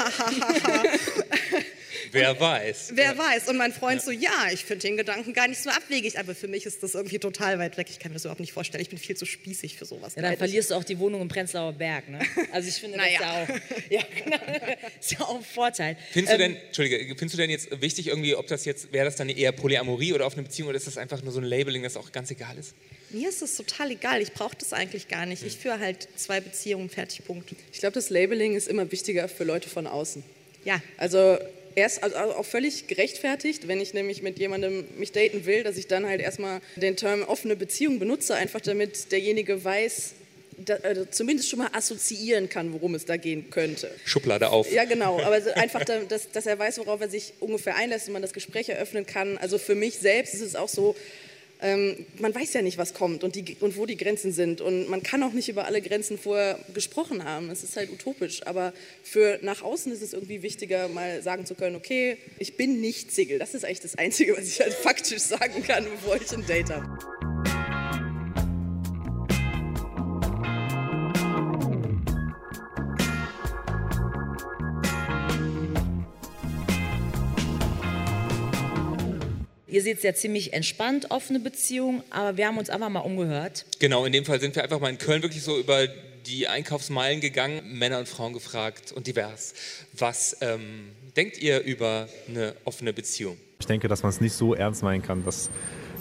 Wer 2.15 2.39
weiß. 2.41 2.93
Wer 2.95 3.19
weiß. 3.19 3.49
Und 3.49 3.57
mein 3.57 3.73
Freund 3.73 4.01
so, 4.01 4.11
ja, 4.11 4.49
ich 4.53 4.65
finde 4.65 4.87
den 4.87 4.97
Gedanken 4.97 5.33
gar 5.33 5.49
nicht 5.49 5.61
so 5.61 5.71
abwegig, 5.71 6.19
aber 6.19 6.35
für 6.35 6.49
mich 6.49 6.65
ist 6.65 6.83
das 6.83 6.95
irgendwie 6.95 7.19
total 7.19 7.59
weit 7.59 7.77
weg. 7.77 7.89
Ich 7.91 7.99
kann 7.99 8.11
mir 8.13 8.15
das 8.15 8.25
überhaupt 8.25 8.41
nicht 8.41 8.53
vorstellen. 8.53 8.81
Ich 8.83 8.89
bin 8.89 8.99
viel 8.99 9.17
zu 9.17 9.27
spießig 9.27 9.77
für 9.77 9.85
sowas. 9.85 10.15
Ja, 10.15 10.23
dann 10.23 10.37
verlierst 10.37 10.71
du 10.71 10.75
auch 10.77 10.85
die 10.85 10.99
Wohnung 10.99 11.21
im 11.23 11.29
Prenzlauer 11.29 11.73
Berg. 11.73 12.09
Ne? 12.09 12.21
Also 12.53 12.69
ich 12.69 12.77
finde, 12.77 12.97
das 12.99 13.07
ist 13.07 13.13
ja 13.15 13.21
Naja. 13.21 13.45
auch, 13.45 13.49
ja, 13.91 14.01
genau, 14.25 14.37
ist 15.01 15.13
ja 15.13 15.21
auch 15.21 15.37
ein 15.39 15.45
Vorteil. 15.45 15.97
Findest 16.13 16.39
du 16.39 16.43
Ähm, 16.43 16.53
denn, 16.55 16.63
Entschuldige, 16.67 17.05
findest 17.17 17.35
du 17.35 17.37
denn 17.39 17.51
jetzt 17.51 17.81
wichtig 17.83 18.07
irgendwie, 18.07 18.35
ob 18.37 18.47
das 18.47 18.65
jetzt, 18.65 18.93
wäre 18.93 19.05
das 19.05 19.17
dann 19.17 19.29
eher 19.29 19.53
Polyamorie 19.53 20.13
oder 20.13 20.27
offene 20.27 20.45
Beziehung 20.45 20.69
oder 20.69 20.77
ist 20.77 20.87
das 20.87 20.97
einfach 20.99 21.23
nur 21.23 21.33
so 21.33 21.41
ein 21.41 21.45
Labeling, 21.45 21.83
das 21.83 21.97
auch 21.97 22.13
ganz 22.13 22.31
egal 22.31 22.57
ist? 22.59 22.75
Mir 23.11 23.29
ist 23.29 23.43
das 23.43 23.57
total 23.57 23.91
egal. 23.93 24.21
Ich 24.23 24.33
brauche 24.33 24.57
das 24.57 24.73
eigentlich 24.73 25.09
gar 25.09 25.27
nicht. 25.27 25.43
Ich 25.45 25.57
führe 25.57 25.79
halt 25.79 26.09
zwei 26.17 26.41
Beziehungen, 26.41 26.89
fertig, 26.91 27.25
Punkt. 27.25 27.51
Ich 27.73 27.79
glaube, 27.81 27.93
das 27.95 28.11
Labeling 28.11 28.55
ist 28.57 28.67
immer 28.67 28.91
wichtiger 28.91 29.29
für 29.29 29.45
Leute 29.45 29.69
von 29.69 29.87
außen. 29.87 30.23
Ja. 30.65 30.81
Also 30.97 31.39
erst 31.75 32.03
also 32.03 32.17
auch 32.17 32.45
völlig 32.45 32.87
gerechtfertigt, 32.87 33.69
wenn 33.69 33.81
ich 33.81 33.95
nämlich 33.95 34.23
mit 34.23 34.39
jemandem 34.39 34.85
mich 34.97 35.13
daten 35.13 35.47
will, 35.47 35.63
dass 35.63 35.77
ich 35.77 35.87
dann 35.87 36.07
halt 36.07 36.21
erstmal 36.21 36.61
den 36.77 36.97
Term 36.97 37.23
offene 37.23 37.57
Beziehung 37.57 37.99
benutze, 37.99 38.35
einfach 38.35 38.61
damit 38.61 39.13
derjenige 39.13 39.65
weiß, 39.65 40.15
da, 40.57 40.77
also 40.83 41.05
zumindest 41.05 41.49
schon 41.51 41.59
mal 41.59 41.71
assoziieren 41.73 42.49
kann, 42.49 42.73
worum 42.73 42.95
es 42.95 43.05
da 43.05 43.17
gehen 43.17 43.51
könnte. 43.51 43.91
Schublade 44.05 44.51
auf. 44.51 44.71
Ja, 44.71 44.85
genau. 44.85 45.21
Aber 45.21 45.41
einfach, 45.57 45.85
da, 45.85 46.01
dass, 46.01 46.31
dass 46.31 46.47
er 46.47 46.59
weiß, 46.59 46.79
worauf 46.79 47.01
er 47.01 47.09
sich 47.09 47.33
ungefähr 47.41 47.77
einlässt 47.77 48.07
und 48.07 48.13
man 48.13 48.23
das 48.23 48.33
Gespräch 48.33 48.69
eröffnen 48.69 49.07
kann. 49.07 49.39
Also 49.39 49.59
für 49.59 49.75
mich 49.75 49.99
selbst 49.99 50.35
ist 50.35 50.43
es 50.43 50.57
auch 50.57 50.69
so, 50.69 50.95
ähm, 51.65 52.05
man 52.19 52.35
weiß 52.35 52.53
ja 52.53 52.61
nicht, 52.61 52.77
was 52.77 52.93
kommt 52.93 53.25
und, 53.25 53.37
die, 53.37 53.57
und 53.61 53.79
wo 53.79 53.87
die 53.87 53.97
Grenzen 53.97 54.33
sind. 54.33 54.61
Und 54.61 54.91
man 54.91 55.03
kann 55.03 55.23
auch 55.23 55.33
nicht 55.33 55.49
über 55.49 55.65
alle 55.65 55.81
Grenzen 55.81 56.19
vorher 56.19 56.59
gesprochen 56.75 57.25
haben. 57.25 57.49
Das 57.49 57.65
ist 57.65 57.75
halt 57.79 57.91
utopisch. 57.91 58.47
Aber 58.47 58.75
für 59.03 59.39
nach 59.41 59.63
außen 59.63 59.91
ist 59.91 60.03
es 60.03 60.13
irgendwie 60.13 60.43
wichtiger, 60.43 60.89
mal 60.89 61.23
sagen 61.23 61.47
zu 61.47 61.55
können, 61.55 61.75
okay, 61.75 62.19
ich 62.39 62.59
bin 62.59 62.83
nicht 62.83 63.13
Single. 63.13 63.39
Das 63.39 63.55
ist 63.55 63.65
eigentlich 63.65 63.81
das 63.81 63.97
Einzige, 63.97 64.37
was 64.37 64.47
ich 64.47 64.61
halt 64.61 64.75
faktisch 64.83 65.23
sagen 65.23 65.63
kann, 65.63 65.85
bevor 65.85 66.17
ich 66.17 66.31
ein 66.33 66.47
Date 66.47 66.69
habe. 66.69 67.24
Ihr 79.75 79.83
seht 79.83 79.97
es 79.97 80.05
ja 80.05 80.15
ziemlich 80.15 80.53
entspannt, 80.53 81.11
offene 81.11 81.41
Beziehung, 81.41 82.05
aber 82.11 82.37
wir 82.37 82.47
haben 82.47 82.59
uns 82.59 82.71
einfach 82.71 82.91
mal 82.91 83.01
umgehört. 83.01 83.67
Genau, 83.81 84.05
in 84.05 84.13
dem 84.13 84.25
Fall 84.25 84.39
sind 84.39 84.55
wir 84.55 84.63
einfach 84.63 84.79
mal 84.79 84.89
in 84.89 84.99
Köln 84.99 85.21
wirklich 85.23 85.43
so 85.43 85.59
über 85.59 85.89
die 86.27 86.47
Einkaufsmeilen 86.47 87.21
gegangen, 87.21 87.77
Männer 87.77 87.99
und 87.99 88.07
Frauen 88.07 88.35
gefragt 88.35 88.93
und 88.93 89.09
divers. 89.09 89.53
Was 89.93 90.37
ähm, 90.43 90.93
denkt 91.17 91.39
ihr 91.39 91.61
über 91.65 92.09
eine 92.29 92.55
offene 92.65 92.93
Beziehung? 92.93 93.37
Ich 93.59 93.67
denke, 93.67 93.89
dass 93.89 94.05
man 94.05 94.11
es 94.11 94.21
nicht 94.21 94.35
so 94.35 94.55
ernst 94.55 94.85
meinen 94.85 95.03
kann, 95.03 95.25
dass 95.25 95.51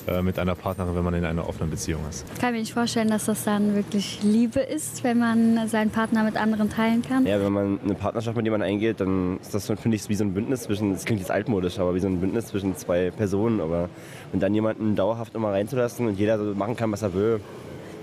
äh, 0.08 0.22
mit 0.22 0.40
einer 0.40 0.56
Partnerin, 0.56 0.96
wenn 0.96 1.04
man 1.04 1.14
in 1.14 1.26
einer 1.26 1.48
offenen 1.48 1.70
Beziehung 1.70 2.02
ist. 2.10 2.26
Ich 2.34 2.40
kann 2.40 2.54
mir 2.54 2.60
nicht 2.60 2.74
vorstellen, 2.74 3.10
dass 3.10 3.26
das 3.26 3.44
dann 3.44 3.76
wirklich 3.76 4.22
Liebe 4.24 4.60
ist, 4.60 5.04
wenn 5.04 5.20
man 5.20 5.68
seinen 5.68 5.92
Partner 5.92 6.24
mit 6.24 6.38
anderen 6.38 6.70
teilen 6.70 7.02
kann. 7.02 7.26
Ja, 7.26 7.40
wenn 7.40 7.52
man 7.54 7.80
eine 7.84 7.96
Partnerschaft 7.96 8.36
mit 8.36 8.46
jemandem 8.46 8.70
eingeht, 8.70 9.00
dann 9.00 9.40
ist 9.40 9.54
das, 9.54 9.68
finde 9.68 9.96
ich, 9.96 10.10
wie 10.10 10.16
so 10.16 10.24
ein 10.24 10.34
Bündnis 10.34 10.64
zwischen, 10.64 10.94
das 10.94 11.06
klingt 11.06 11.22
jetzt 11.22 11.32
altmodisch, 11.32 11.80
aber 11.80 11.96
wie 11.96 12.00
so 12.00 12.08
ein 12.08 12.20
Bündnis 12.20 12.48
zwischen 12.48 12.76
zwei 12.76 13.12
Personen. 13.12 13.62
Aber 13.62 13.90
und 14.34 14.42
dann 14.42 14.54
jemanden 14.54 14.96
dauerhaft 14.96 15.36
immer 15.36 15.52
reinzulassen 15.52 16.08
und 16.08 16.20
jeder 16.20 16.38
so 16.38 16.54
machen 16.56 16.76
kann, 16.76 16.92
was 16.92 17.02
er 17.02 17.14
will, 17.14 17.40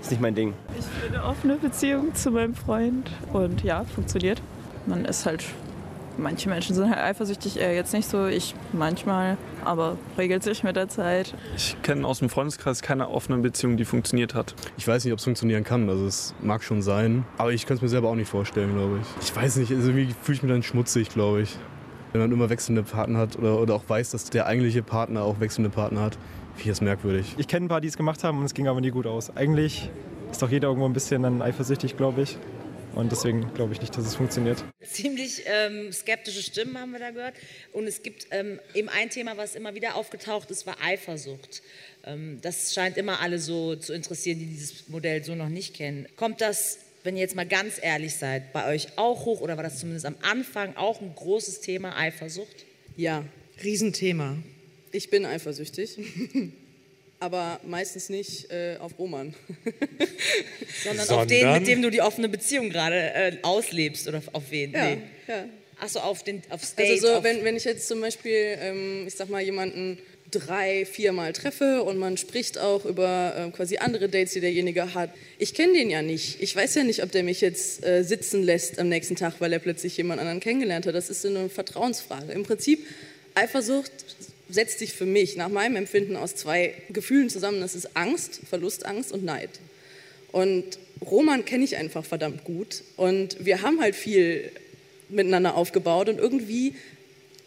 ist 0.01 0.11
nicht 0.11 0.21
mein 0.21 0.33
Ding. 0.33 0.53
Ich 0.79 0.85
will 1.01 1.15
eine 1.15 1.25
offene 1.25 1.55
Beziehung 1.57 2.15
zu 2.15 2.31
meinem 2.31 2.55
Freund 2.55 3.11
und 3.33 3.63
ja, 3.63 3.83
funktioniert. 3.83 4.41
Man 4.87 5.05
ist 5.05 5.25
halt, 5.25 5.43
manche 6.17 6.49
Menschen 6.49 6.75
sind 6.75 6.89
halt 6.89 6.99
eifersüchtig, 6.99 7.59
er 7.59 7.73
jetzt 7.73 7.93
nicht 7.93 8.09
so, 8.09 8.27
ich 8.27 8.55
manchmal, 8.73 9.37
aber 9.65 9.97
regelt 10.17 10.43
sich 10.43 10.63
mit 10.63 10.75
der 10.75 10.89
Zeit. 10.89 11.33
Ich 11.55 11.75
kenne 11.81 12.05
aus 12.07 12.19
dem 12.19 12.29
Freundeskreis 12.29 12.81
keine 12.81 13.09
offene 13.09 13.39
Beziehung, 13.39 13.77
die 13.77 13.85
funktioniert 13.85 14.33
hat. 14.35 14.55
Ich 14.77 14.87
weiß 14.87 15.03
nicht, 15.03 15.13
ob 15.13 15.19
es 15.19 15.23
funktionieren 15.23 15.63
kann. 15.63 15.89
Also 15.89 16.05
es 16.05 16.33
mag 16.41 16.63
schon 16.63 16.81
sein. 16.81 17.25
Aber 17.37 17.51
ich 17.51 17.65
könnte 17.65 17.79
es 17.79 17.81
mir 17.81 17.89
selber 17.89 18.09
auch 18.09 18.15
nicht 18.15 18.29
vorstellen, 18.29 18.73
glaube 18.75 18.99
ich. 19.01 19.27
Ich 19.27 19.35
weiß 19.35 19.57
nicht, 19.57 19.71
also 19.71 19.89
irgendwie 19.89 20.13
fühle 20.21 20.35
ich 20.35 20.43
mich 20.43 20.51
dann 20.51 20.63
schmutzig, 20.63 21.09
glaube 21.09 21.41
ich. 21.41 21.57
Wenn 22.11 22.21
man 22.21 22.31
immer 22.31 22.49
wechselnde 22.49 22.83
Partner 22.83 23.19
hat 23.19 23.37
oder, 23.37 23.59
oder 23.59 23.73
auch 23.75 23.83
weiß, 23.87 24.11
dass 24.11 24.29
der 24.29 24.45
eigentliche 24.45 24.83
Partner 24.83 25.23
auch 25.23 25.39
wechselnde 25.39 25.69
Partner 25.69 26.01
hat, 26.01 26.17
finde 26.55 26.63
ich 26.63 26.67
das 26.67 26.81
merkwürdig. 26.81 27.35
Ich 27.37 27.47
kenne 27.47 27.65
ein 27.65 27.69
paar, 27.69 27.79
die 27.79 27.87
es 27.87 27.95
gemacht 27.95 28.23
haben 28.23 28.39
und 28.39 28.45
es 28.45 28.53
ging 28.53 28.67
aber 28.67 28.81
nie 28.81 28.91
gut 28.91 29.07
aus. 29.07 29.35
Eigentlich 29.35 29.89
ist 30.29 30.41
doch 30.41 30.49
jeder 30.49 30.67
irgendwo 30.67 30.85
ein 30.85 30.93
bisschen 30.93 31.23
dann 31.23 31.41
eifersüchtig, 31.41 31.95
glaube 31.95 32.21
ich. 32.21 32.37
Und 32.95 33.11
deswegen 33.11 33.53
glaube 33.53 33.73
ich 33.73 33.81
nicht, 33.81 33.95
dass 33.95 34.05
es 34.05 34.15
funktioniert. 34.15 34.63
Ziemlich 34.83 35.43
ähm, 35.45 35.91
skeptische 35.91 36.41
Stimmen 36.43 36.77
haben 36.77 36.91
wir 36.91 36.99
da 36.99 37.11
gehört. 37.11 37.35
Und 37.71 37.87
es 37.87 38.03
gibt 38.03 38.27
ähm, 38.31 38.59
eben 38.73 38.89
ein 38.89 39.09
Thema, 39.09 39.37
was 39.37 39.55
immer 39.55 39.75
wieder 39.75 39.95
aufgetaucht 39.95 40.51
ist, 40.51 40.67
war 40.67 40.75
Eifersucht. 40.83 41.61
Ähm, 42.03 42.39
das 42.41 42.73
scheint 42.73 42.97
immer 42.97 43.21
alle 43.21 43.39
so 43.39 43.75
zu 43.75 43.93
interessieren, 43.93 44.39
die 44.39 44.45
dieses 44.45 44.89
Modell 44.89 45.23
so 45.23 45.35
noch 45.35 45.49
nicht 45.49 45.73
kennen. 45.73 46.07
Kommt 46.17 46.41
das, 46.41 46.79
wenn 47.03 47.15
ihr 47.15 47.21
jetzt 47.21 47.35
mal 47.35 47.47
ganz 47.47 47.79
ehrlich 47.81 48.15
seid, 48.15 48.51
bei 48.51 48.67
euch 48.67 48.97
auch 48.97 49.25
hoch 49.25 49.41
oder 49.41 49.55
war 49.55 49.63
das 49.63 49.79
zumindest 49.79 50.05
am 50.05 50.15
Anfang 50.21 50.75
auch 50.75 51.01
ein 51.01 51.15
großes 51.15 51.61
Thema, 51.61 51.97
Eifersucht? 51.97 52.65
Ja. 52.97 53.23
Riesenthema. 53.63 54.37
Ich 54.91 55.09
bin 55.09 55.25
eifersüchtig. 55.25 55.97
Aber 57.21 57.59
meistens 57.63 58.09
nicht 58.09 58.49
äh, 58.51 58.77
auf 58.79 58.97
Roman. 58.97 59.35
Sondern, 60.83 61.07
auf 61.07 61.27
den, 61.27 61.53
mit 61.53 61.67
dem 61.67 61.83
du 61.83 61.91
die 61.91 62.01
offene 62.01 62.27
Beziehung 62.27 62.71
gerade 62.71 62.95
äh, 63.13 63.37
auslebst 63.43 64.07
oder 64.07 64.23
auf 64.33 64.49
wen? 64.49 64.71
Ja, 64.71 64.85
Nee. 64.87 64.97
ja. 65.27 65.45
Achso, 65.79 65.99
auf 65.99 66.23
den, 66.23 66.41
aufs 66.49 66.73
Date. 66.73 66.89
Also 66.89 67.07
so, 67.07 67.13
auf, 67.13 67.23
wenn, 67.23 67.43
wenn 67.43 67.55
ich 67.55 67.63
jetzt 67.63 67.87
zum 67.87 68.01
Beispiel, 68.01 68.57
ähm, 68.59 69.05
ich 69.07 69.13
sag 69.13 69.29
mal, 69.29 69.39
jemanden 69.41 69.99
drei, 70.31 70.83
viermal 70.85 71.33
treffe 71.33 71.83
und 71.83 71.99
man 71.99 72.17
spricht 72.17 72.57
auch 72.57 72.85
über 72.85 73.35
ähm, 73.37 73.53
quasi 73.53 73.77
andere 73.77 74.09
Dates, 74.09 74.33
die 74.33 74.39
derjenige 74.39 74.95
hat. 74.95 75.11
Ich 75.37 75.53
kenne 75.53 75.73
den 75.73 75.91
ja 75.91 76.01
nicht. 76.01 76.41
Ich 76.41 76.55
weiß 76.55 76.73
ja 76.73 76.83
nicht, 76.83 77.03
ob 77.03 77.11
der 77.11 77.21
mich 77.21 77.41
jetzt 77.41 77.85
äh, 77.85 78.03
sitzen 78.03 78.41
lässt 78.41 78.79
am 78.79 78.89
nächsten 78.89 79.15
Tag, 79.15 79.35
weil 79.39 79.53
er 79.53 79.59
plötzlich 79.59 79.95
jemand 79.97 80.19
anderen 80.21 80.39
kennengelernt 80.39 80.87
hat. 80.87 80.95
Das 80.95 81.11
ist 81.11 81.21
so 81.21 81.27
eine 81.27 81.49
Vertrauensfrage. 81.49 82.31
Im 82.31 82.43
Prinzip, 82.43 82.87
Eifersucht 83.35 83.91
setzt 84.51 84.79
sich 84.79 84.93
für 84.93 85.05
mich 85.05 85.35
nach 85.35 85.49
meinem 85.49 85.75
Empfinden 85.75 86.15
aus 86.15 86.35
zwei 86.35 86.73
Gefühlen 86.89 87.29
zusammen. 87.29 87.61
Das 87.61 87.75
ist 87.75 87.95
Angst, 87.95 88.41
Verlustangst 88.49 89.11
und 89.11 89.23
Neid. 89.23 89.49
Und 90.31 90.77
Roman 91.09 91.45
kenne 91.45 91.63
ich 91.63 91.77
einfach 91.77 92.05
verdammt 92.05 92.43
gut. 92.43 92.83
Und 92.97 93.43
wir 93.43 93.61
haben 93.61 93.81
halt 93.81 93.95
viel 93.95 94.51
miteinander 95.09 95.55
aufgebaut 95.55 96.09
und 96.09 96.19
irgendwie, 96.19 96.75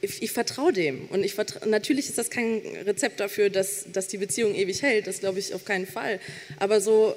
ich, 0.00 0.22
ich 0.22 0.32
vertraue 0.32 0.72
dem. 0.72 1.06
Und 1.08 1.24
ich 1.24 1.34
vertra 1.34 1.64
natürlich 1.66 2.08
ist 2.08 2.18
das 2.18 2.30
kein 2.30 2.60
Rezept 2.84 3.20
dafür, 3.20 3.50
dass, 3.50 3.86
dass 3.92 4.08
die 4.08 4.18
Beziehung 4.18 4.54
ewig 4.54 4.82
hält, 4.82 5.06
das 5.06 5.20
glaube 5.20 5.38
ich 5.38 5.54
auf 5.54 5.64
keinen 5.64 5.86
Fall. 5.86 6.20
Aber 6.58 6.80
so, 6.80 7.14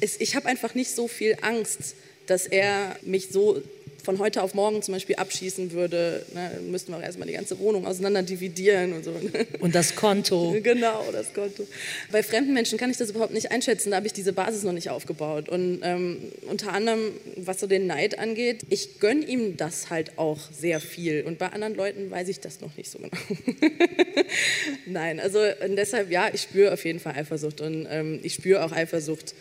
es, 0.00 0.20
ich 0.20 0.34
habe 0.36 0.46
einfach 0.46 0.74
nicht 0.74 0.94
so 0.94 1.08
viel 1.08 1.36
Angst, 1.42 1.94
dass 2.26 2.46
er 2.46 2.96
mich 3.02 3.28
so 3.28 3.62
von 4.06 4.20
heute 4.20 4.40
auf 4.42 4.54
morgen 4.54 4.82
zum 4.82 4.94
Beispiel 4.94 5.16
abschießen 5.16 5.72
würde. 5.72 6.24
Ne, 6.32 6.60
müssten 6.70 6.92
wir 6.92 6.98
auch 6.98 7.02
erstmal 7.02 7.26
die 7.26 7.34
ganze 7.34 7.58
Wohnung 7.58 7.86
auseinander 7.86 8.22
dividieren 8.22 8.92
und 8.92 9.04
so. 9.04 9.10
ne? 9.10 9.46
und 9.58 9.74
das 9.74 9.94
Konto. 9.96 10.54
Genau, 10.66 11.04
das 11.12 11.32
Konto. 11.32 11.66
Bei 12.10 12.22
fremden 12.22 12.52
Menschen 12.52 12.78
kann 12.78 12.90
ich 12.90 12.96
das 12.96 13.10
überhaupt 13.10 13.32
nicht 13.32 13.50
einschätzen, 13.50 13.90
da 13.90 13.96
habe 13.96 14.06
ich 14.06 14.12
diese 14.12 14.32
Basis 14.32 14.62
noch 14.62 14.72
nicht 14.72 14.90
aufgebaut. 14.90 15.48
Und 15.48 15.80
ähm, 15.82 16.18
unter 16.48 16.72
anderem, 16.72 17.12
was 17.36 17.60
so 17.60 17.66
den 17.66 17.86
Neid 17.86 18.18
angeht, 18.18 18.64
ich 18.70 19.00
gönne 19.00 19.24
ihm 19.24 19.56
das 19.56 19.90
halt 19.90 20.18
auch 20.18 20.38
sehr 20.52 20.80
viel. 20.80 21.24
Und 21.24 21.38
bei 21.38 21.48
anderen 21.48 21.74
Leuten 21.74 22.10
weiß 22.10 22.28
ich 22.28 22.40
das 22.40 22.60
noch 22.60 22.76
nicht 22.76 22.90
so 22.90 22.98
genau. 22.98 23.10
Nein, 24.86 25.18
also 25.18 25.40
und 25.64 25.76
deshalb, 25.76 26.10
ja, 26.10 26.28
ich 26.32 26.42
spüre 26.42 26.72
auf 26.72 26.84
jeden 26.84 27.00
Fall 27.00 27.14
Eifersucht. 27.14 27.60
Und 27.60 27.86
ähm, 27.90 28.20
ich 28.22 28.34
spüre 28.34 28.64
auch 28.64 28.72
Eifersucht 28.72 29.34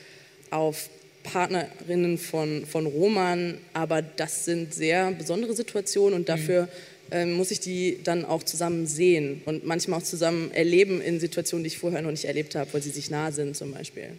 auf 0.50 0.90
Partnerinnen 1.26 2.18
von, 2.18 2.66
von 2.66 2.86
Roman, 2.86 3.58
aber 3.74 4.02
das 4.02 4.46
sind 4.46 4.74
sehr 4.74 5.12
besondere 5.12 5.54
Situationen 5.54 6.20
und 6.20 6.30
dafür 6.30 6.70
ähm, 7.12 7.34
muss 7.34 7.52
ich 7.52 7.60
die 7.60 8.00
dann 8.04 8.26
auch 8.26 8.44
zusammen 8.44 8.88
sehen 8.88 9.42
und 9.46 9.66
manchmal 9.66 10.00
auch 10.00 10.04
zusammen 10.04 10.52
erleben 10.52 11.02
in 11.02 11.20
Situationen, 11.20 11.64
die 11.64 11.68
ich 11.68 11.78
vorher 11.78 12.02
noch 12.02 12.12
nicht 12.12 12.26
erlebt 12.26 12.56
habe, 12.56 12.74
weil 12.74 12.82
sie 12.82 12.90
sich 12.90 13.10
nah 13.10 13.32
sind 13.32 13.56
zum 13.56 13.72
Beispiel. 13.74 14.10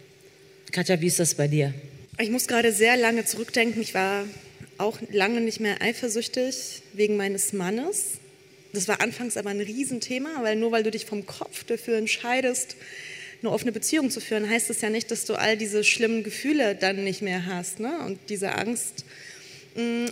Katja, 0.71 0.99
wie 1.01 1.07
ist 1.07 1.19
das 1.19 1.33
bei 1.33 1.47
dir? 1.47 1.73
Ich 2.19 2.29
muss 2.29 2.47
gerade 2.47 2.71
sehr 2.71 2.97
lange 2.97 3.25
zurückdenken. 3.25 3.81
Ich 3.81 3.93
war 3.93 4.25
auch 4.77 4.99
lange 5.11 5.41
nicht 5.41 5.59
mehr 5.59 5.81
eifersüchtig 5.81 6.81
wegen 6.93 7.17
meines 7.17 7.53
Mannes. 7.53 8.19
Das 8.73 8.87
war 8.87 9.01
anfangs 9.01 9.37
aber 9.37 9.49
ein 9.49 9.61
Riesenthema, 9.61 10.29
weil 10.43 10.55
nur 10.55 10.71
weil 10.71 10.83
du 10.83 10.91
dich 10.91 11.05
vom 11.05 11.25
Kopf 11.25 11.63
dafür 11.63 11.97
entscheidest, 11.97 12.75
eine 13.41 13.51
offene 13.51 13.71
Beziehung 13.71 14.09
zu 14.09 14.19
führen, 14.19 14.49
heißt 14.49 14.69
es 14.69 14.81
ja 14.81 14.89
nicht, 14.89 15.11
dass 15.11 15.25
du 15.25 15.35
all 15.35 15.57
diese 15.57 15.83
schlimmen 15.83 16.23
Gefühle 16.23 16.75
dann 16.75 17.03
nicht 17.03 17.21
mehr 17.21 17.45
hast 17.45 17.79
ne? 17.79 17.99
und 18.05 18.19
diese 18.29 18.55
Angst. 18.55 19.05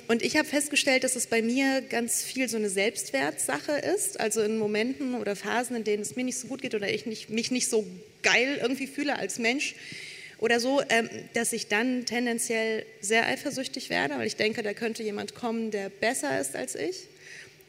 Und 0.07 0.21
ich 0.21 0.37
habe 0.37 0.47
festgestellt, 0.47 1.03
dass 1.03 1.15
es 1.15 1.25
bei 1.25 1.41
mir 1.41 1.81
ganz 1.81 2.21
viel 2.21 2.47
so 2.47 2.55
eine 2.55 2.69
Selbstwertsache 2.69 3.71
ist. 3.71 4.19
Also 4.19 4.43
in 4.43 4.59
Momenten 4.59 5.15
oder 5.15 5.35
Phasen, 5.35 5.75
in 5.75 5.83
denen 5.83 6.03
es 6.03 6.15
mir 6.15 6.23
nicht 6.23 6.37
so 6.37 6.47
gut 6.47 6.61
geht 6.61 6.75
oder 6.75 6.87
ich 6.87 7.07
nicht, 7.07 7.31
mich 7.31 7.49
nicht 7.49 7.67
so 7.67 7.83
geil 8.21 8.59
irgendwie 8.61 8.85
fühle 8.85 9.17
als 9.17 9.39
Mensch 9.39 9.73
oder 10.37 10.59
so, 10.59 10.83
ähm, 10.89 11.09
dass 11.33 11.51
ich 11.51 11.67
dann 11.67 12.05
tendenziell 12.05 12.85
sehr 13.01 13.25
eifersüchtig 13.25 13.89
werde, 13.89 14.15
weil 14.19 14.27
ich 14.27 14.35
denke, 14.35 14.61
da 14.61 14.73
könnte 14.73 15.01
jemand 15.01 15.33
kommen, 15.33 15.71
der 15.71 15.89
besser 15.89 16.39
ist 16.39 16.55
als 16.55 16.75
ich. 16.75 17.07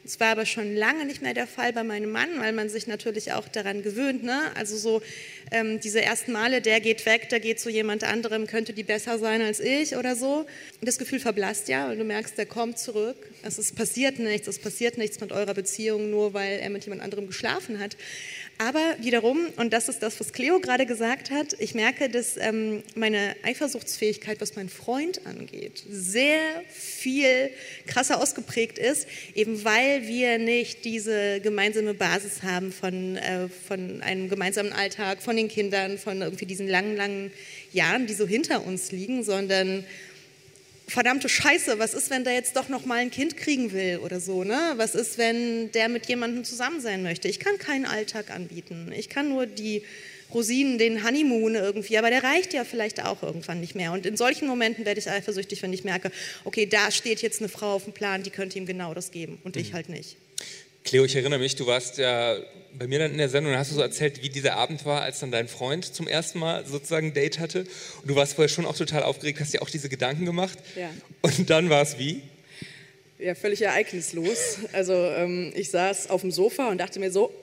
Es 0.07 0.21
war 0.21 0.29
aber 0.29 0.45
schon 0.45 0.73
lange 0.73 1.03
nicht 1.03 1.21
mehr 1.21 1.33
der 1.33 1.47
Fall 1.47 1.73
bei 1.73 1.83
meinem 1.83 2.09
Mann, 2.09 2.29
weil 2.39 2.53
man 2.53 2.69
sich 2.69 2.87
natürlich 2.87 3.33
auch 3.33 3.45
daran 3.49 3.83
gewöhnt. 3.83 4.23
Ne? 4.23 4.39
Also 4.55 4.77
so 4.77 5.01
ähm, 5.51 5.81
diese 5.81 6.01
ersten 6.01 6.31
Male, 6.31 6.61
der 6.61 6.79
geht 6.79 7.05
weg, 7.05 7.27
der 7.27 7.41
geht 7.41 7.59
zu 7.59 7.69
jemand 7.69 8.05
anderem, 8.05 8.47
könnte 8.47 8.71
die 8.71 8.83
besser 8.83 9.19
sein 9.19 9.41
als 9.41 9.59
ich 9.59 9.97
oder 9.97 10.15
so. 10.15 10.45
Und 10.79 10.87
das 10.87 10.97
Gefühl 10.97 11.19
verblasst 11.19 11.67
ja 11.67 11.91
und 11.91 11.97
du 11.97 12.05
merkst, 12.05 12.37
der 12.37 12.45
kommt 12.45 12.79
zurück. 12.79 13.17
Es 13.47 13.57
ist 13.57 13.75
passiert 13.75 14.19
nichts, 14.19 14.45
es 14.47 14.59
passiert 14.59 14.97
nichts 14.97 15.21
mit 15.21 15.31
eurer 15.31 15.53
Beziehung, 15.53 16.09
nur 16.09 16.33
weil 16.33 16.59
er 16.59 16.69
mit 16.69 16.83
jemand 16.83 17.01
anderem 17.01 17.27
geschlafen 17.27 17.79
hat. 17.79 17.95
Aber 18.57 18.81
wiederum, 18.99 19.37
und 19.55 19.71
das 19.71 19.87
ist 19.87 20.03
das, 20.03 20.19
was 20.19 20.33
Cleo 20.33 20.59
gerade 20.59 20.85
gesagt 20.85 21.31
hat, 21.31 21.55
ich 21.59 21.73
merke, 21.73 22.09
dass 22.09 22.35
ähm, 22.35 22.83
meine 22.95 23.35
Eifersuchtsfähigkeit, 23.43 24.41
was 24.41 24.57
meinen 24.57 24.67
Freund 24.67 25.25
angeht, 25.25 25.81
sehr 25.89 26.41
viel 26.69 27.49
krasser 27.85 28.19
ausgeprägt 28.19 28.79
ist, 28.79 29.07
eben 29.33 29.63
weil 29.63 30.05
wir 30.07 30.39
nicht 30.39 30.83
diese 30.83 31.39
gemeinsame 31.39 31.93
Basis 31.93 32.43
haben 32.43 32.73
von, 32.73 33.15
äh, 33.15 33.47
von 33.47 34.01
einem 34.01 34.27
gemeinsamen 34.27 34.73
Alltag, 34.73 35.21
von 35.21 35.37
den 35.37 35.47
Kindern, 35.47 35.97
von 35.97 36.21
irgendwie 36.21 36.47
diesen 36.47 36.67
langen, 36.67 36.97
langen 36.97 37.31
Jahren, 37.71 38.07
die 38.07 38.13
so 38.13 38.27
hinter 38.27 38.65
uns 38.65 38.91
liegen, 38.91 39.23
sondern 39.23 39.85
verdammte 40.87 41.27
Scheiße, 41.27 41.79
was 41.79 41.93
ist, 41.93 42.09
wenn 42.09 42.23
der 42.23 42.33
jetzt 42.33 42.55
doch 42.55 42.69
noch 42.69 42.85
mal 42.85 42.99
ein 42.99 43.11
Kind 43.11 43.35
kriegen 43.35 43.73
will 43.73 43.97
oder 43.97 44.19
so, 44.19 44.43
ne? 44.43 44.73
Was 44.77 44.95
ist, 44.95 45.17
wenn 45.17 45.71
der 45.73 45.89
mit 45.89 46.07
jemandem 46.07 46.43
zusammen 46.43 46.79
sein 46.79 47.03
möchte? 47.03 47.27
Ich 47.27 47.39
kann 47.39 47.57
keinen 47.57 47.85
Alltag 47.85 48.31
anbieten. 48.31 48.91
Ich 48.95 49.09
kann 49.09 49.29
nur 49.29 49.45
die 49.45 49.83
Rosinen, 50.33 50.77
den 50.77 51.05
Honeymoon 51.05 51.55
irgendwie, 51.55 51.97
aber 51.97 52.09
der 52.09 52.23
reicht 52.23 52.53
ja 52.53 52.63
vielleicht 52.63 53.03
auch 53.03 53.23
irgendwann 53.23 53.59
nicht 53.59 53.75
mehr. 53.75 53.91
Und 53.91 54.05
in 54.05 54.17
solchen 54.17 54.47
Momenten 54.47 54.85
werde 54.85 54.99
ich 54.99 55.09
eifersüchtig, 55.09 55.61
wenn 55.61 55.73
ich 55.73 55.83
merke, 55.83 56.11
okay, 56.43 56.65
da 56.65 56.91
steht 56.91 57.21
jetzt 57.21 57.41
eine 57.41 57.49
Frau 57.49 57.75
auf 57.75 57.85
dem 57.85 57.93
Plan, 57.93 58.23
die 58.23 58.29
könnte 58.29 58.57
ihm 58.57 58.65
genau 58.65 58.93
das 58.93 59.11
geben 59.11 59.39
und 59.43 59.55
mhm. 59.55 59.61
ich 59.61 59.73
halt 59.73 59.89
nicht. 59.89 60.17
Cleo, 60.87 61.03
ich 61.03 61.17
erinnere 61.17 61.39
mich, 61.39 61.57
du 61.57 61.67
warst 61.67 61.97
ja 61.97 62.37
bei 62.79 62.87
mir 62.87 62.99
dann 62.99 63.11
in 63.11 63.17
der 63.17 63.27
Sendung 63.27 63.51
und 63.51 63.59
hast 63.59 63.71
du 63.71 63.75
so 63.75 63.81
erzählt, 63.81 64.23
wie 64.23 64.29
dieser 64.29 64.55
Abend 64.55 64.85
war, 64.85 65.01
als 65.01 65.19
dann 65.19 65.31
dein 65.31 65.49
Freund 65.49 65.83
zum 65.83 66.07
ersten 66.07 66.39
Mal 66.39 66.65
sozusagen 66.65 67.07
ein 67.07 67.13
Date 67.13 67.39
hatte. 67.39 67.67
Und 68.01 68.09
du 68.09 68.15
warst 68.15 68.35
vorher 68.35 68.47
schon 68.47 68.65
auch 68.65 68.77
total 68.77 69.03
aufgeregt, 69.03 69.41
hast 69.41 69.53
dir 69.53 69.61
auch 69.61 69.69
diese 69.69 69.89
Gedanken 69.89 70.23
gemacht. 70.23 70.57
Ja. 70.77 70.89
Und 71.23 71.49
dann 71.49 71.69
war 71.69 71.81
es 71.81 71.99
wie? 71.99 72.21
Ja, 73.19 73.35
völlig 73.35 73.61
ereignislos. 73.63 74.59
Also 74.71 74.93
ähm, 74.93 75.51
ich 75.57 75.71
saß 75.71 76.09
auf 76.09 76.21
dem 76.21 76.31
Sofa 76.31 76.69
und 76.69 76.77
dachte 76.77 77.01
mir 77.01 77.11
so, 77.11 77.33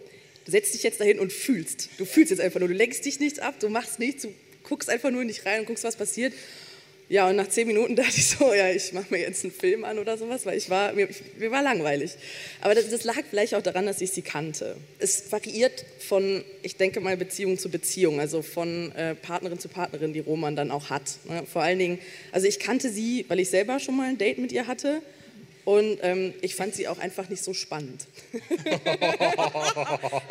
du 0.47 0.51
setzt 0.51 0.73
dich 0.73 0.83
jetzt 0.83 1.01
dahin 1.01 1.19
und 1.19 1.31
fühlst. 1.31 1.91
Du 1.99 2.07
fühlst 2.07 2.31
jetzt 2.31 2.41
einfach 2.41 2.61
nur, 2.61 2.71
du 2.71 2.75
lenkst 2.75 3.05
dich 3.05 3.21
nichts 3.21 3.41
ab, 3.41 3.57
du 3.61 3.69
machst 3.69 3.99
nichts, 3.99 4.23
du 4.23 4.33
guckst 4.63 4.89
einfach 4.89 5.11
nur 5.11 5.25
nicht 5.25 5.45
rein 5.45 5.61
und 5.61 5.67
guckst, 5.67 5.85
was 5.85 5.97
passiert. 5.97 6.33
Ja, 7.15 7.29
und 7.29 7.37
nach 7.37 7.49
zehn 7.49 7.69
Minuten 7.69 7.95
dachte 8.03 8.17
ich 8.17 8.27
so, 8.27 8.53
ja, 8.53 8.71
ich 8.71 8.93
mache 8.93 9.07
mir 9.11 9.21
jetzt 9.21 9.45
einen 9.45 9.53
Film 9.53 9.85
an 9.85 10.01
oder 10.01 10.19
sowas, 10.19 10.45
weil 10.47 10.59
ich 10.59 10.69
war, 10.69 10.95
mir, 10.95 11.09
mir 11.39 11.53
war 11.53 11.63
langweilig. 11.63 12.17
Aber 12.61 12.75
das, 12.75 12.91
das, 12.91 13.05
lag 13.05 13.23
vielleicht 13.31 13.55
auch 13.55 13.63
daran, 13.63 13.87
dass 13.87 14.01
ich 14.01 14.11
sie 14.11 14.23
kannte. 14.23 14.77
Es 14.99 15.31
variiert 15.31 15.85
von, 16.01 16.43
ich 16.65 16.77
denke 16.77 16.99
mal, 16.99 17.17
Beziehung 17.17 17.57
zu 17.57 17.71
Beziehung, 17.71 18.19
also 18.19 18.43
von 18.43 18.91
äh, 18.97 19.15
Partnerin 19.15 19.61
zu 19.61 19.69
Partnerin, 19.69 20.13
die 20.13 20.19
Roman 20.19 20.57
dann 20.57 20.73
auch 20.73 20.91
hat. 20.91 21.19
Ne? 21.29 21.45
Vor 21.47 21.63
allen 21.63 21.79
Dingen, 21.79 22.01
also 22.33 22.49
ich 22.49 22.59
kannte 22.59 22.91
sie, 22.91 23.25
weil 23.29 23.39
ich 23.39 23.49
selber 23.49 23.79
schon 23.79 23.97
mal 23.97 24.09
ein 24.09 24.19
Date 24.19 24.39
mit 24.39 24.51
ihr 24.51 24.67
hatte 24.67 25.01
und 25.65 25.99
ähm, 26.03 26.35
ich 26.43 26.55
fand 26.55 26.75
sie 26.75 26.89
auch 26.89 26.99
einfach 26.99 27.29
nicht 27.29 27.43
so 27.43 27.55
spannend. 27.55 28.07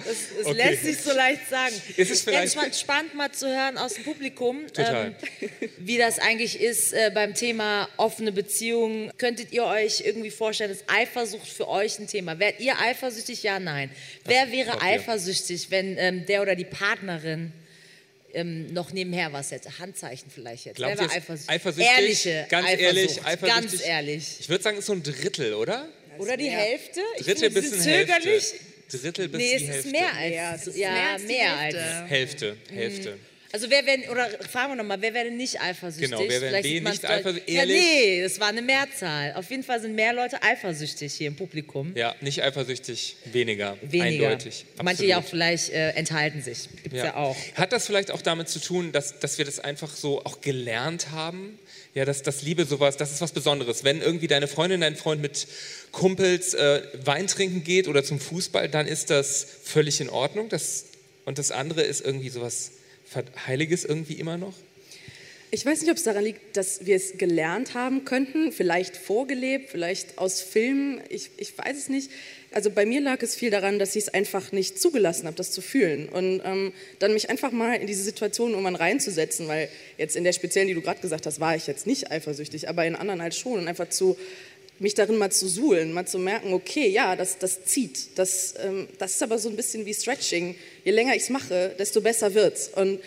Es 0.06 0.46
okay. 0.46 0.58
lässt 0.58 0.84
sich 0.84 0.98
so 0.98 1.14
leicht 1.14 1.50
sagen. 1.50 1.74
Ist 1.96 2.12
es 2.12 2.22
vielleicht 2.22 2.56
mal 2.56 2.72
spannend 2.74 3.16
mal 3.16 3.32
zu 3.32 3.48
hören 3.48 3.78
aus 3.78 3.94
dem 3.94 4.04
Publikum, 4.04 4.66
ähm, 4.78 5.16
wie 5.78 5.98
das 5.98 6.20
eigentlich 6.20 6.60
ist 6.60 6.94
äh, 6.94 7.12
beim 7.14 7.34
Thema 7.34 7.88
offene 7.98 8.32
Beziehungen. 8.32 9.12
Könntet 9.18 9.52
ihr 9.52 9.64
euch 9.66 10.02
irgendwie 10.06 10.30
vorstellen, 10.30 10.72
dass 10.72 10.84
Eifersucht 10.88 11.48
für 11.48 11.68
euch 11.68 12.00
ein 12.00 12.08
Thema? 12.08 12.40
Wärt 12.40 12.60
ihr 12.60 12.80
eifersüchtig? 12.80 13.44
Ja, 13.44 13.60
nein. 13.60 13.90
Wer 14.26 14.52
wäre 14.52 14.82
eifersüchtig, 14.82 15.72
wenn 15.72 15.98
ähm, 15.98 16.26
der 16.26 16.42
oder 16.42 16.56
die 16.56 16.66
Partnerin 16.66 17.54
ähm, 18.34 18.68
noch 18.74 18.92
nebenher 18.92 19.32
was 19.34 19.52
hätte. 19.52 19.78
Handzeichen 19.80 20.30
vielleicht 20.34 20.66
jetzt. 20.66 20.76
Glaubt 20.78 20.98
Wer 21.00 21.08
war 21.08 21.16
eifersüchtig? 21.16 21.50
eifersüchtig? 21.50 21.94
Ehrliche 21.98 22.46
ganz 22.50 22.68
Eifersucht. 22.68 22.84
ehrlich, 22.86 23.26
eifersüchtig. 23.26 23.70
Ganz 23.72 23.82
ehrlich. 23.86 24.38
Ich 24.40 24.50
würde 24.50 24.64
sagen, 24.64 24.78
es 24.78 24.82
ist 24.82 24.88
so 24.88 24.94
ein 24.94 25.04
Drittel, 25.04 25.54
oder? 25.54 25.88
Oder 26.18 26.38
die 26.38 26.50
Hälfte? 26.50 27.00
Drittel 27.20 27.48
ich 27.50 27.54
bis 27.54 27.74
eine 27.74 27.82
zögerlich. 27.82 28.26
Hälfte. 28.52 28.98
Drittel 28.98 29.28
bis 29.30 29.38
nee, 29.40 29.58
die 29.58 29.64
es 29.64 29.70
Hälfte. 29.72 29.88
ist 29.88 29.92
mehr 29.92 30.14
als, 30.14 30.36
Ja, 30.36 30.56
es 30.56 30.68
ist 30.68 30.78
ja, 30.78 30.92
mehr 30.92 31.10
als 31.10 31.24
mehr 31.24 31.60
Hälfte. 31.60 31.82
als. 31.84 32.10
Hälfte, 32.10 32.58
Hälfte. 32.72 33.20
Also 33.54 33.70
wer 33.70 33.86
wäre, 33.86 34.10
oder 34.10 34.28
fragen 34.50 34.72
wir 34.72 34.78
nochmal, 34.78 35.00
wer 35.00 35.14
wäre 35.14 35.30
nicht 35.30 35.62
eifersüchtig? 35.62 36.10
Genau, 36.10 36.24
wer 36.28 36.42
wäre 36.42 36.60
B 36.64 36.82
nicht 36.82 37.06
eifersüchtig? 37.06 37.54
Ja, 37.54 37.60
Ehrlich? 37.62 37.84
nee, 37.84 38.24
das 38.24 38.40
war 38.40 38.48
eine 38.48 38.64
Mehrzahl. 38.64 39.34
Auf 39.36 39.48
jeden 39.52 39.62
Fall 39.62 39.80
sind 39.80 39.94
mehr 39.94 40.12
Leute 40.12 40.42
eifersüchtig 40.42 41.14
hier 41.14 41.28
im 41.28 41.36
Publikum. 41.36 41.96
Ja, 41.96 42.16
nicht 42.20 42.42
eifersüchtig, 42.42 43.16
weniger. 43.26 43.78
Weniger. 43.84 44.30
Eindeutig. 44.30 44.66
Manche 44.78 44.90
absolut. 44.90 45.10
ja 45.10 45.18
auch 45.20 45.24
vielleicht 45.24 45.70
äh, 45.70 45.92
enthalten 45.92 46.42
sich. 46.42 46.68
Gibt 46.82 46.96
es 46.96 47.04
ja. 47.04 47.16
auch. 47.16 47.38
Hat 47.54 47.72
das 47.72 47.86
vielleicht 47.86 48.10
auch 48.10 48.24
damit 48.24 48.50
zu 48.50 48.58
tun, 48.58 48.92
dass, 48.92 49.20
dass 49.20 49.38
wir 49.38 49.46
das 49.46 49.60
einfach 49.60 49.96
so 49.96 50.26
auch 50.26 50.42
gelernt 50.42 51.12
haben? 51.12 51.60
Ja, 51.94 52.06
dass, 52.06 52.24
dass 52.24 52.42
Liebe 52.42 52.66
sowas, 52.66 52.98
das 52.98 53.12
ist 53.12 53.22
was 53.22 53.34
Besonderes. 53.34 53.84
Wenn 53.84 54.02
irgendwie 54.02 54.26
deine 54.26 54.48
Freundin, 54.48 54.82
dein 54.82 54.96
Freund 54.96 55.22
mit 55.22 55.46
Kumpels 55.92 56.56
äh, 56.56 56.82
Wein 57.06 57.28
trinken 57.28 57.64
geht 57.64 57.88
oder 57.88 58.04
zum 58.04 58.20
Fußball, 58.20 58.68
dann 58.68 58.88
ist 58.88 59.12
das 59.12 59.46
völlig 59.64 60.02
in 60.02 60.10
Ordnung. 60.10 60.50
Das, 60.50 60.86
und 61.26 61.38
das 61.38 61.52
andere 61.52 61.84
ist 61.84 62.04
irgendwie 62.04 62.30
sowas 62.30 62.72
Heiliges 63.48 63.86
irgendwie 63.86 64.14
immer 64.14 64.38
noch? 64.38 64.54
Ich 65.56 65.64
weiß 65.68 65.82
nicht, 65.82 65.92
ob 65.92 65.98
es 65.98 66.04
daran 66.04 66.24
liegt, 66.24 66.58
dass 66.58 66.88
wir 66.88 66.96
es 66.96 67.20
gelernt 67.20 67.76
haben 67.76 68.06
könnten, 68.06 68.52
vielleicht 68.52 68.98
vorgelebt, 68.98 69.70
vielleicht 69.70 70.18
aus 70.18 70.42
Filmen, 70.42 71.00
ich, 71.10 71.30
ich 71.38 71.56
weiß 71.56 71.78
es 71.78 71.90
nicht. 71.90 72.10
Also 72.54 72.72
bei 72.72 72.88
mir 72.88 73.02
lag 73.02 73.22
es 73.22 73.36
viel 73.36 73.52
daran, 73.52 73.78
dass 73.78 73.96
ich 73.96 74.06
es 74.06 74.10
einfach 74.10 74.52
nicht 74.52 74.80
zugelassen 74.80 75.28
habe, 75.28 75.36
das 75.36 75.52
zu 75.52 75.62
fühlen. 75.62 76.10
Und 76.10 76.42
ähm, 76.44 76.74
dann 76.98 77.14
mich 77.14 77.30
einfach 77.30 77.52
mal 77.52 77.76
in 77.76 77.86
diese 77.86 78.02
Situation 78.02 78.52
irgendwann 78.52 78.76
reinzusetzen, 78.76 79.48
weil 79.48 79.70
jetzt 80.00 80.16
in 80.16 80.24
der 80.24 80.34
speziellen, 80.34 80.68
die 80.68 80.74
du 80.74 80.82
gerade 80.82 81.02
gesagt 81.02 81.28
hast, 81.28 81.40
war 81.40 81.56
ich 81.56 81.68
jetzt 81.68 81.86
nicht 81.86 82.12
eifersüchtig, 82.12 82.68
aber 82.68 82.88
in 82.88 82.96
anderen 82.96 83.22
halt 83.22 83.36
schon. 83.36 83.60
Und 83.60 83.68
einfach 83.68 83.90
zu, 83.90 84.18
mich 84.84 84.94
darin 84.96 85.18
mal 85.18 85.32
zu 85.32 85.48
suhlen, 85.48 85.94
mal 85.94 86.06
zu 86.06 86.20
merken, 86.20 86.54
okay, 86.54 86.90
ja, 86.90 87.16
das, 87.16 87.38
das 87.38 87.64
zieht. 87.64 88.18
Das, 88.20 88.54
ähm, 88.62 88.90
das 88.98 89.12
ist 89.12 89.24
aber 89.24 89.40
so 89.40 89.48
ein 89.48 89.56
bisschen 89.56 89.86
wie 89.86 89.94
Stretching. 89.94 90.56
Je 90.84 90.92
länger 90.92 91.16
ich 91.16 91.24
es 91.24 91.30
mache, 91.30 91.74
desto 91.80 92.02
besser 92.02 92.34
wird's. 92.34 92.70
Und 92.76 93.00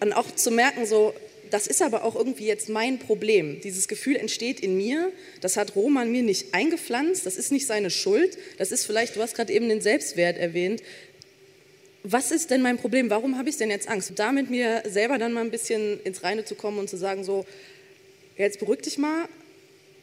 dann 0.00 0.14
auch 0.14 0.34
zu 0.34 0.50
merken, 0.50 0.86
so, 0.86 1.12
das 1.50 1.66
ist 1.66 1.82
aber 1.82 2.04
auch 2.04 2.16
irgendwie 2.16 2.46
jetzt 2.46 2.70
mein 2.70 2.98
Problem. 2.98 3.60
Dieses 3.60 3.88
Gefühl 3.88 4.16
entsteht 4.16 4.60
in 4.60 4.78
mir, 4.78 5.12
das 5.42 5.58
hat 5.58 5.76
Roman 5.76 6.10
mir 6.10 6.22
nicht 6.22 6.54
eingepflanzt, 6.54 7.26
das 7.26 7.36
ist 7.36 7.52
nicht 7.52 7.66
seine 7.66 7.90
Schuld, 7.90 8.38
das 8.56 8.72
ist 8.72 8.86
vielleicht, 8.86 9.14
du 9.14 9.20
hast 9.20 9.34
gerade 9.34 9.52
eben 9.52 9.68
den 9.68 9.82
Selbstwert 9.82 10.38
erwähnt. 10.38 10.82
Was 12.04 12.30
ist 12.30 12.50
denn 12.50 12.62
mein 12.62 12.78
Problem? 12.78 13.10
Warum 13.10 13.36
habe 13.36 13.50
ich 13.50 13.58
denn 13.58 13.68
jetzt 13.68 13.86
Angst? 13.86 14.12
Damit 14.16 14.48
mir 14.48 14.82
selber 14.88 15.18
dann 15.18 15.34
mal 15.34 15.42
ein 15.42 15.50
bisschen 15.50 16.00
ins 16.04 16.22
Reine 16.22 16.46
zu 16.46 16.54
kommen 16.54 16.78
und 16.78 16.88
zu 16.88 16.96
sagen, 16.96 17.22
so, 17.22 17.44
jetzt 18.38 18.60
beruhig 18.60 18.80
dich 18.80 18.96
mal, 18.96 19.28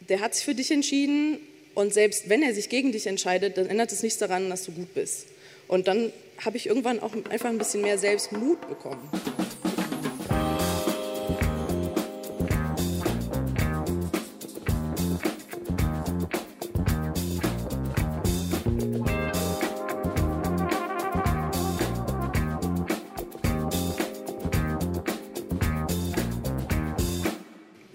der 0.09 0.19
hat 0.19 0.35
sich 0.35 0.45
für 0.45 0.55
dich 0.55 0.71
entschieden 0.71 1.39
und 1.73 1.93
selbst 1.93 2.29
wenn 2.29 2.41
er 2.41 2.53
sich 2.53 2.69
gegen 2.69 2.91
dich 2.91 3.07
entscheidet, 3.07 3.57
dann 3.57 3.67
ändert 3.67 3.91
es 3.91 4.03
nichts 4.03 4.19
daran, 4.19 4.49
dass 4.49 4.65
du 4.65 4.71
gut 4.71 4.93
bist. 4.93 5.27
Und 5.67 5.87
dann 5.87 6.11
habe 6.43 6.57
ich 6.57 6.67
irgendwann 6.67 6.99
auch 6.99 7.13
einfach 7.29 7.49
ein 7.49 7.57
bisschen 7.57 7.81
mehr 7.81 7.97
Selbstmut 7.97 8.67
bekommen. 8.67 9.09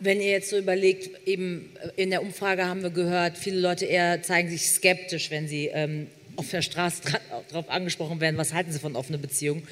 Wenn 0.00 0.20
ihr 0.20 0.30
jetzt 0.30 0.50
so 0.50 0.58
überlegt, 0.58 1.28
eben 1.28 1.70
äh, 1.96 2.02
in 2.02 2.10
der 2.10 2.22
Umfrage 2.22 2.66
haben 2.66 2.82
wir 2.82 2.90
gehört, 2.90 3.36
viele 3.36 3.60
Leute 3.60 3.84
eher 3.84 4.22
zeigen 4.22 4.50
sich 4.50 4.70
skeptisch, 4.70 5.30
wenn 5.30 5.46
sie 5.46 5.66
ähm, 5.66 6.06
auf 6.36 6.50
der 6.50 6.62
Straße 6.62 7.02
darauf 7.50 7.68
angesprochen 7.68 8.18
werden, 8.20 8.38
was 8.38 8.54
halten 8.54 8.72
sie 8.72 8.78
von 8.78 8.96
offener 8.96 9.18
Beziehung. 9.18 9.62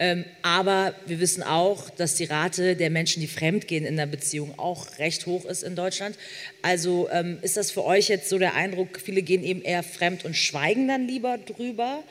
Ähm, 0.00 0.24
aber 0.42 0.92
wir 1.06 1.20
wissen 1.20 1.44
auch, 1.44 1.88
dass 1.88 2.16
die 2.16 2.24
Rate 2.24 2.74
der 2.74 2.90
Menschen, 2.90 3.20
die 3.20 3.28
fremdgehen 3.28 3.84
in 3.84 3.96
der 3.96 4.06
Beziehung, 4.06 4.58
auch 4.58 4.98
recht 4.98 5.26
hoch 5.26 5.44
ist 5.44 5.62
in 5.62 5.76
Deutschland. 5.76 6.18
Also 6.62 7.08
ähm, 7.12 7.38
ist 7.42 7.56
das 7.56 7.70
für 7.70 7.84
euch 7.84 8.08
jetzt 8.08 8.28
so 8.28 8.38
der 8.38 8.54
Eindruck, 8.54 9.00
viele 9.00 9.22
gehen 9.22 9.44
eben 9.44 9.62
eher 9.62 9.84
fremd 9.84 10.24
und 10.24 10.36
schweigen 10.36 10.88
dann 10.88 11.06
lieber 11.06 11.38
drüber? 11.38 12.02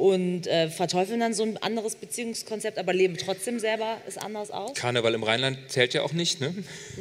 Und 0.00 0.46
äh, 0.46 0.70
verteufeln 0.70 1.20
dann 1.20 1.34
so 1.34 1.42
ein 1.42 1.58
anderes 1.58 1.94
Beziehungskonzept, 1.94 2.78
aber 2.78 2.94
leben 2.94 3.18
trotzdem 3.18 3.60
selber 3.60 4.00
es 4.08 4.16
anders 4.16 4.50
aus? 4.50 4.74
Karneval 4.74 5.12
im 5.12 5.22
Rheinland 5.22 5.58
zählt 5.68 5.92
ja 5.92 6.00
auch 6.00 6.14
nicht, 6.14 6.40
ne? 6.40 6.54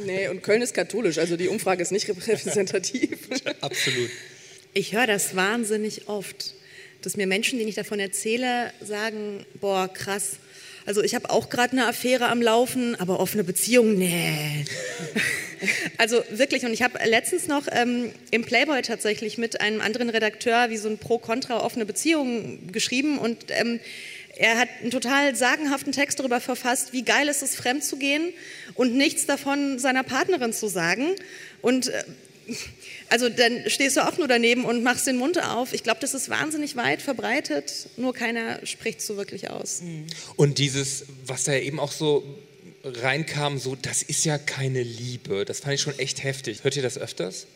Nee, 0.05 0.27
und 0.27 0.43
Köln 0.43 0.61
ist 0.61 0.73
katholisch, 0.73 1.17
also 1.17 1.37
die 1.37 1.47
Umfrage 1.47 1.81
ist 1.81 1.93
nicht 1.93 2.09
repräsentativ. 2.09 3.29
Absolut. 3.61 4.09
Ich 4.73 4.93
höre 4.93 5.07
das 5.07 5.33
wahnsinnig 5.33 6.09
oft, 6.09 6.53
dass 7.01 7.15
mir 7.15 7.25
Menschen, 7.25 7.57
denen 7.57 7.69
ich 7.69 7.75
davon 7.75 8.01
erzähle, 8.01 8.73
sagen, 8.81 9.45
boah, 9.61 9.87
krass. 9.87 10.35
Also 10.85 11.01
ich 11.01 11.15
habe 11.15 11.29
auch 11.29 11.49
gerade 11.49 11.71
eine 11.71 11.87
Affäre 11.87 12.27
am 12.27 12.41
Laufen, 12.41 12.99
aber 12.99 13.21
offene 13.21 13.45
Beziehung, 13.45 13.95
nee. 13.95 14.65
Also 15.97 16.23
wirklich, 16.31 16.63
und 16.65 16.73
ich 16.73 16.81
habe 16.81 16.99
letztens 17.05 17.47
noch 17.47 17.67
ähm, 17.71 18.11
im 18.31 18.43
Playboy 18.43 18.81
tatsächlich 18.81 19.37
mit 19.37 19.61
einem 19.61 19.81
anderen 19.81 20.09
Redakteur 20.09 20.69
wie 20.69 20.77
so 20.77 20.89
ein 20.89 20.97
Pro-Kontra 20.97 21.59
offene 21.63 21.85
Beziehung 21.85 22.71
geschrieben 22.71 23.17
und 23.17 23.45
ähm, 23.49 23.79
er 24.35 24.57
hat 24.57 24.69
einen 24.81 24.91
total 24.91 25.35
sagenhaften 25.35 25.91
Text 25.91 26.19
darüber 26.19 26.39
verfasst, 26.39 26.93
wie 26.93 27.03
geil 27.03 27.27
ist 27.27 27.43
es, 27.43 27.55
fremd 27.55 27.83
zu 27.83 27.97
gehen 27.97 28.31
und 28.73 28.95
nichts 28.95 29.25
davon 29.25 29.79
seiner 29.79 30.03
Partnerin 30.03 30.53
zu 30.53 30.69
sagen. 30.69 31.07
Und 31.61 31.89
äh, 31.89 32.03
also 33.09 33.27
dann 33.27 33.69
stehst 33.69 33.97
du 33.97 34.07
auch 34.07 34.17
nur 34.17 34.27
daneben 34.27 34.65
und 34.65 34.81
machst 34.81 35.07
den 35.07 35.17
Mund 35.17 35.43
auf. 35.43 35.73
Ich 35.73 35.83
glaube, 35.83 35.99
das 35.99 36.13
ist 36.13 36.29
wahnsinnig 36.29 36.75
weit 36.75 37.01
verbreitet, 37.01 37.89
nur 37.97 38.13
keiner 38.13 38.65
spricht 38.65 39.01
so 39.01 39.17
wirklich 39.17 39.49
aus. 39.49 39.81
Und 40.35 40.57
dieses, 40.57 41.05
was 41.25 41.43
da 41.43 41.53
eben 41.53 41.79
auch 41.79 41.91
so 41.91 42.23
reinkam, 42.83 43.57
so, 43.57 43.75
das 43.75 44.01
ist 44.01 44.25
ja 44.25 44.37
keine 44.37 44.83
Liebe. 44.83 45.45
Das 45.45 45.61
fand 45.61 45.75
ich 45.75 45.81
schon 45.81 45.97
echt 45.99 46.23
heftig. 46.23 46.63
Hört 46.63 46.75
ihr 46.75 46.83
das 46.83 46.97
öfters? 46.97 47.47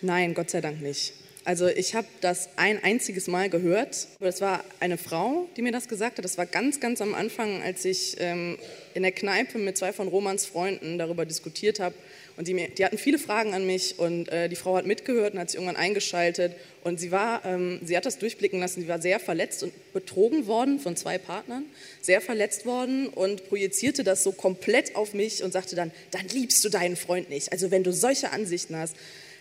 Nein, 0.00 0.34
Gott 0.34 0.50
sei 0.50 0.60
Dank 0.60 0.82
nicht. 0.82 1.12
Also 1.46 1.66
ich 1.66 1.94
habe 1.94 2.06
das 2.22 2.48
ein 2.56 2.82
einziges 2.82 3.26
Mal 3.26 3.50
gehört. 3.50 4.08
Das 4.18 4.40
war 4.40 4.64
eine 4.80 4.96
Frau, 4.96 5.46
die 5.56 5.62
mir 5.62 5.72
das 5.72 5.88
gesagt 5.88 6.16
hat. 6.16 6.24
Das 6.24 6.38
war 6.38 6.46
ganz, 6.46 6.80
ganz 6.80 7.02
am 7.02 7.14
Anfang, 7.14 7.60
als 7.62 7.84
ich 7.84 8.16
ähm, 8.18 8.56
in 8.94 9.02
der 9.02 9.12
Kneipe 9.12 9.58
mit 9.58 9.76
zwei 9.76 9.92
von 9.92 10.08
Romans 10.08 10.46
Freunden 10.46 10.96
darüber 10.96 11.26
diskutiert 11.26 11.80
habe. 11.80 11.94
Und 12.38 12.48
die, 12.48 12.54
mir, 12.54 12.68
die 12.68 12.84
hatten 12.84 12.96
viele 12.96 13.18
Fragen 13.18 13.52
an 13.52 13.66
mich 13.66 13.98
und 13.98 14.28
äh, 14.30 14.48
die 14.48 14.56
Frau 14.56 14.74
hat 14.74 14.86
mitgehört 14.86 15.34
und 15.34 15.40
hat 15.40 15.50
sich 15.50 15.60
irgendwann 15.60 15.76
eingeschaltet. 15.76 16.56
Und 16.82 16.98
sie 16.98 17.12
war, 17.12 17.44
ähm, 17.44 17.78
sie 17.84 17.94
hat 17.94 18.06
das 18.06 18.18
durchblicken 18.18 18.58
lassen, 18.58 18.80
sie 18.80 18.88
war 18.88 19.00
sehr 19.00 19.20
verletzt 19.20 19.62
und 19.62 19.72
betrogen 19.92 20.46
worden 20.46 20.80
von 20.80 20.96
zwei 20.96 21.18
Partnern, 21.18 21.64
sehr 22.00 22.22
verletzt 22.22 22.64
worden 22.64 23.08
und 23.08 23.48
projizierte 23.48 24.02
das 24.02 24.24
so 24.24 24.32
komplett 24.32 24.96
auf 24.96 25.12
mich 25.12 25.44
und 25.44 25.52
sagte 25.52 25.76
dann, 25.76 25.92
dann 26.10 26.26
liebst 26.28 26.64
du 26.64 26.70
deinen 26.70 26.96
Freund 26.96 27.28
nicht. 27.28 27.52
Also 27.52 27.70
wenn 27.70 27.84
du 27.84 27.92
solche 27.92 28.32
Ansichten 28.32 28.76
hast. 28.76 28.96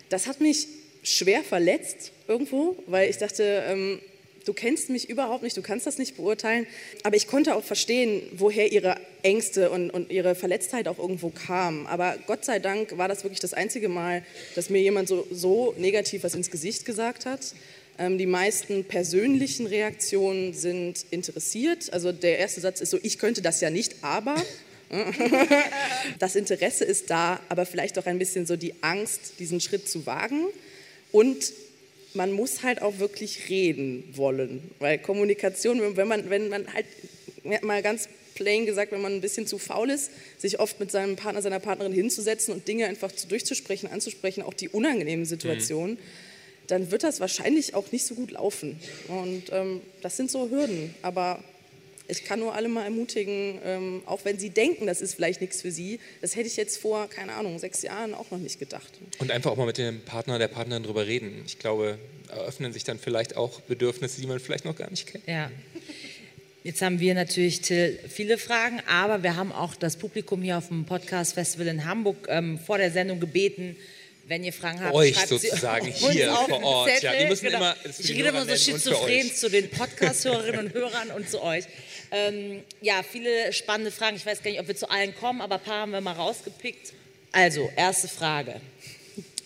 Das 0.10 0.28
hat 0.28 0.42
mich 0.42 0.68
schwer 1.04 1.44
verletzt 1.44 2.12
irgendwo, 2.28 2.78
weil 2.88 3.10
ich 3.10 3.18
dachte, 3.18 3.64
ähm, 3.68 4.00
du 4.46 4.54
kennst 4.54 4.90
mich 4.90 5.10
überhaupt 5.10 5.44
nicht, 5.44 5.56
du 5.56 5.62
kannst 5.62 5.88
das 5.88 5.98
nicht 5.98 6.16
beurteilen. 6.18 6.68
Aber 7.04 7.16
ich 7.16 7.28
konnte 7.28 7.56
auch 7.56 7.64
verstehen, 7.64 8.24
woher 8.34 8.72
ihre 8.72 8.96
Ängste 9.22 9.70
und, 9.70 9.90
und 9.90 10.12
ihre 10.12 10.36
Verletztheit 10.36 10.88
auch 10.88 11.00
irgendwo 11.00 11.30
kamen. 11.30 11.88
Aber 11.88 12.18
Gott 12.28 12.46
sei 12.46 12.60
Dank 12.60 12.98
war 12.98 13.08
das 13.08 13.24
wirklich 13.24 13.40
das 13.40 13.54
einzige 13.54 13.90
Mal, 13.90 14.24
dass 14.56 14.70
mir 14.70 14.82
jemand 14.82 15.08
so, 15.08 15.28
so 15.32 15.74
negativ 15.78 16.24
was 16.24 16.36
ins 16.36 16.52
Gesicht 16.52 16.86
gesagt 16.86 17.26
hat. 17.26 17.54
Ähm, 17.98 18.18
die 18.18 18.26
meisten 18.26 18.86
persönlichen 18.86 19.68
Reaktionen 19.68 20.54
sind 20.54 21.06
interessiert. 21.12 21.92
Also 21.94 22.12
der 22.12 22.40
erste 22.40 22.62
Satz 22.62 22.82
ist 22.82 22.90
so, 22.90 23.00
ich 23.02 23.20
könnte 23.20 23.42
das 23.42 23.62
ja 23.62 23.70
nicht, 23.70 23.96
aber... 24.02 24.36
das 26.20 26.36
Interesse 26.36 26.84
ist 26.84 27.10
da, 27.10 27.40
aber 27.50 27.66
vielleicht 27.66 27.98
auch 27.98 28.06
ein 28.06 28.20
bisschen 28.20 28.46
so 28.46 28.56
die 28.56 28.76
Angst, 28.82 29.40
diesen 29.40 29.60
Schritt 29.60 29.90
zu 29.90 30.06
wagen. 30.06 30.46
Und 31.14 31.54
man 32.16 32.32
muss 32.32 32.64
halt 32.64 32.82
auch 32.82 33.00
wirklich 33.00 33.48
reden 33.48 34.04
wollen, 34.14 34.72
weil 34.80 34.98
Kommunikation, 34.98 35.96
wenn 35.96 36.08
man, 36.08 36.30
wenn 36.30 36.50
man 36.50 36.66
halt, 36.74 36.86
mal 37.64 37.82
ganz 37.82 38.10
plain 38.36 38.66
gesagt, 38.66 38.92
wenn 38.92 39.02
man 39.02 39.14
ein 39.14 39.22
bisschen 39.22 39.46
zu 39.46 39.60
faul 39.60 39.92
ist, 39.92 40.12
sich 40.40 40.60
oft 40.60 40.80
mit 40.80 40.92
seinem 40.92 41.16
Partner, 41.16 41.42
seiner 41.42 41.60
Partnerin 41.60 41.94
hinzusetzen 41.94 42.54
und 42.54 42.68
Dinge 42.68 42.88
einfach 42.88 43.12
durchzusprechen, 43.30 43.90
anzusprechen, 43.92 44.42
auch 44.42 44.56
die 44.56 44.70
unangenehmen 44.70 45.26
Situationen, 45.26 45.96
mhm. 45.96 46.00
dann 46.68 46.92
wird 46.92 47.04
das 47.04 47.20
wahrscheinlich 47.20 47.76
auch 47.76 47.92
nicht 47.92 48.06
so 48.06 48.16
gut 48.16 48.32
laufen. 48.32 48.80
Und 49.08 49.44
ähm, 49.52 49.82
das 50.02 50.18
sind 50.18 50.32
so 50.32 50.50
Hürden, 50.50 50.96
aber 51.04 51.44
ich 52.14 52.24
kann 52.24 52.40
nur 52.40 52.56
alle 52.56 52.70
mal 52.70 52.84
ermutigen, 52.84 53.60
ähm, 53.66 54.02
auch 54.06 54.24
wenn 54.24 54.40
sie 54.40 54.50
denken, 54.50 54.88
das 54.88 55.02
ist 55.02 55.16
vielleicht 55.16 55.42
nichts 55.42 55.62
für 55.62 55.72
sie, 55.72 56.00
das 56.22 56.36
hätte 56.36 56.48
ich 56.48 56.56
jetzt 56.56 56.78
vor, 56.78 57.10
keine 57.10 57.34
Ahnung, 57.34 57.60
sechs 57.60 57.82
Jahren 57.82 58.14
auch 58.14 58.32
noch 58.32 58.38
nicht 58.38 58.60
gedacht. 58.60 59.00
Und 59.20 59.32
einfach 59.32 59.52
auch 59.52 59.58
mal 59.58 59.66
mit 59.66 59.78
dem 59.78 60.02
Partner, 60.02 60.40
der 60.40 60.48
Partnerin 60.48 60.84
drüber 60.84 61.08
reden. 61.08 61.44
Ich 61.46 61.60
glaube, 61.60 61.98
eröffnen 62.30 62.72
sich 62.72 62.84
dann 62.84 63.00
vielleicht 63.00 63.36
auch 63.36 63.62
Bedürfnisse, 63.62 64.22
die 64.22 64.28
man 64.28 64.40
vielleicht 64.40 64.66
noch 64.66 64.76
gar 64.76 64.90
nicht 64.90 65.08
kennt. 65.08 65.28
Ja. 65.28 65.52
Jetzt 66.64 66.82
haben 66.82 67.02
wir 67.02 67.14
natürlich, 67.14 67.60
Till, 67.60 68.00
viele 68.08 68.38
Fragen, 68.38 68.82
aber 68.88 69.22
wir 69.22 69.36
haben 69.36 69.52
auch 69.52 69.76
das 69.76 69.98
Publikum 69.98 70.42
hier 70.42 70.58
auf 70.58 70.70
dem 70.70 70.86
Podcast 70.86 71.34
Festival 71.34 71.68
in 71.68 71.84
Hamburg 71.84 72.28
ähm, 72.30 72.58
vor 72.58 72.78
der 72.78 72.90
Sendung 72.90 73.20
gebeten, 73.20 73.76
wenn 74.26 74.44
ihr 74.44 74.54
Fragen 74.54 74.82
habt, 74.82 74.94
euch 74.94 75.18
sozusagen 75.18 75.88
hier 75.88 76.34
vor 76.34 76.64
Ort. 76.64 76.90
Zettel. 76.90 77.14
Ja, 77.14 77.20
wir 77.20 77.28
müssen 77.28 77.46
genau. 77.46 77.58
immer, 77.58 77.76
ich 77.86 78.10
rede 78.10 78.30
immer 78.30 78.46
so 78.46 78.56
schizophren 78.56 79.34
zu 79.34 79.50
den 79.50 79.70
Podcast-Hörerinnen 79.70 80.68
und 80.68 80.74
Hörern 80.74 81.12
und 81.12 81.30
zu 81.30 81.42
euch. 81.42 81.66
Ähm, 82.12 82.64
ja, 82.82 83.02
viele 83.04 83.52
spannende 83.52 83.92
Fragen. 83.92 84.16
Ich 84.16 84.26
weiß 84.26 84.42
gar 84.42 84.52
nicht, 84.52 84.60
ob 84.60 84.68
wir 84.68 84.76
zu 84.76 84.90
allen 84.90 85.16
kommen, 85.16 85.42
aber 85.42 85.56
ein 85.56 85.62
paar 85.62 85.82
haben 85.82 85.92
wir 85.92 86.02
mal 86.02 86.14
rausgepickt. 86.14 86.94
Also, 87.32 87.70
erste 87.76 88.08
Frage. 88.08 88.62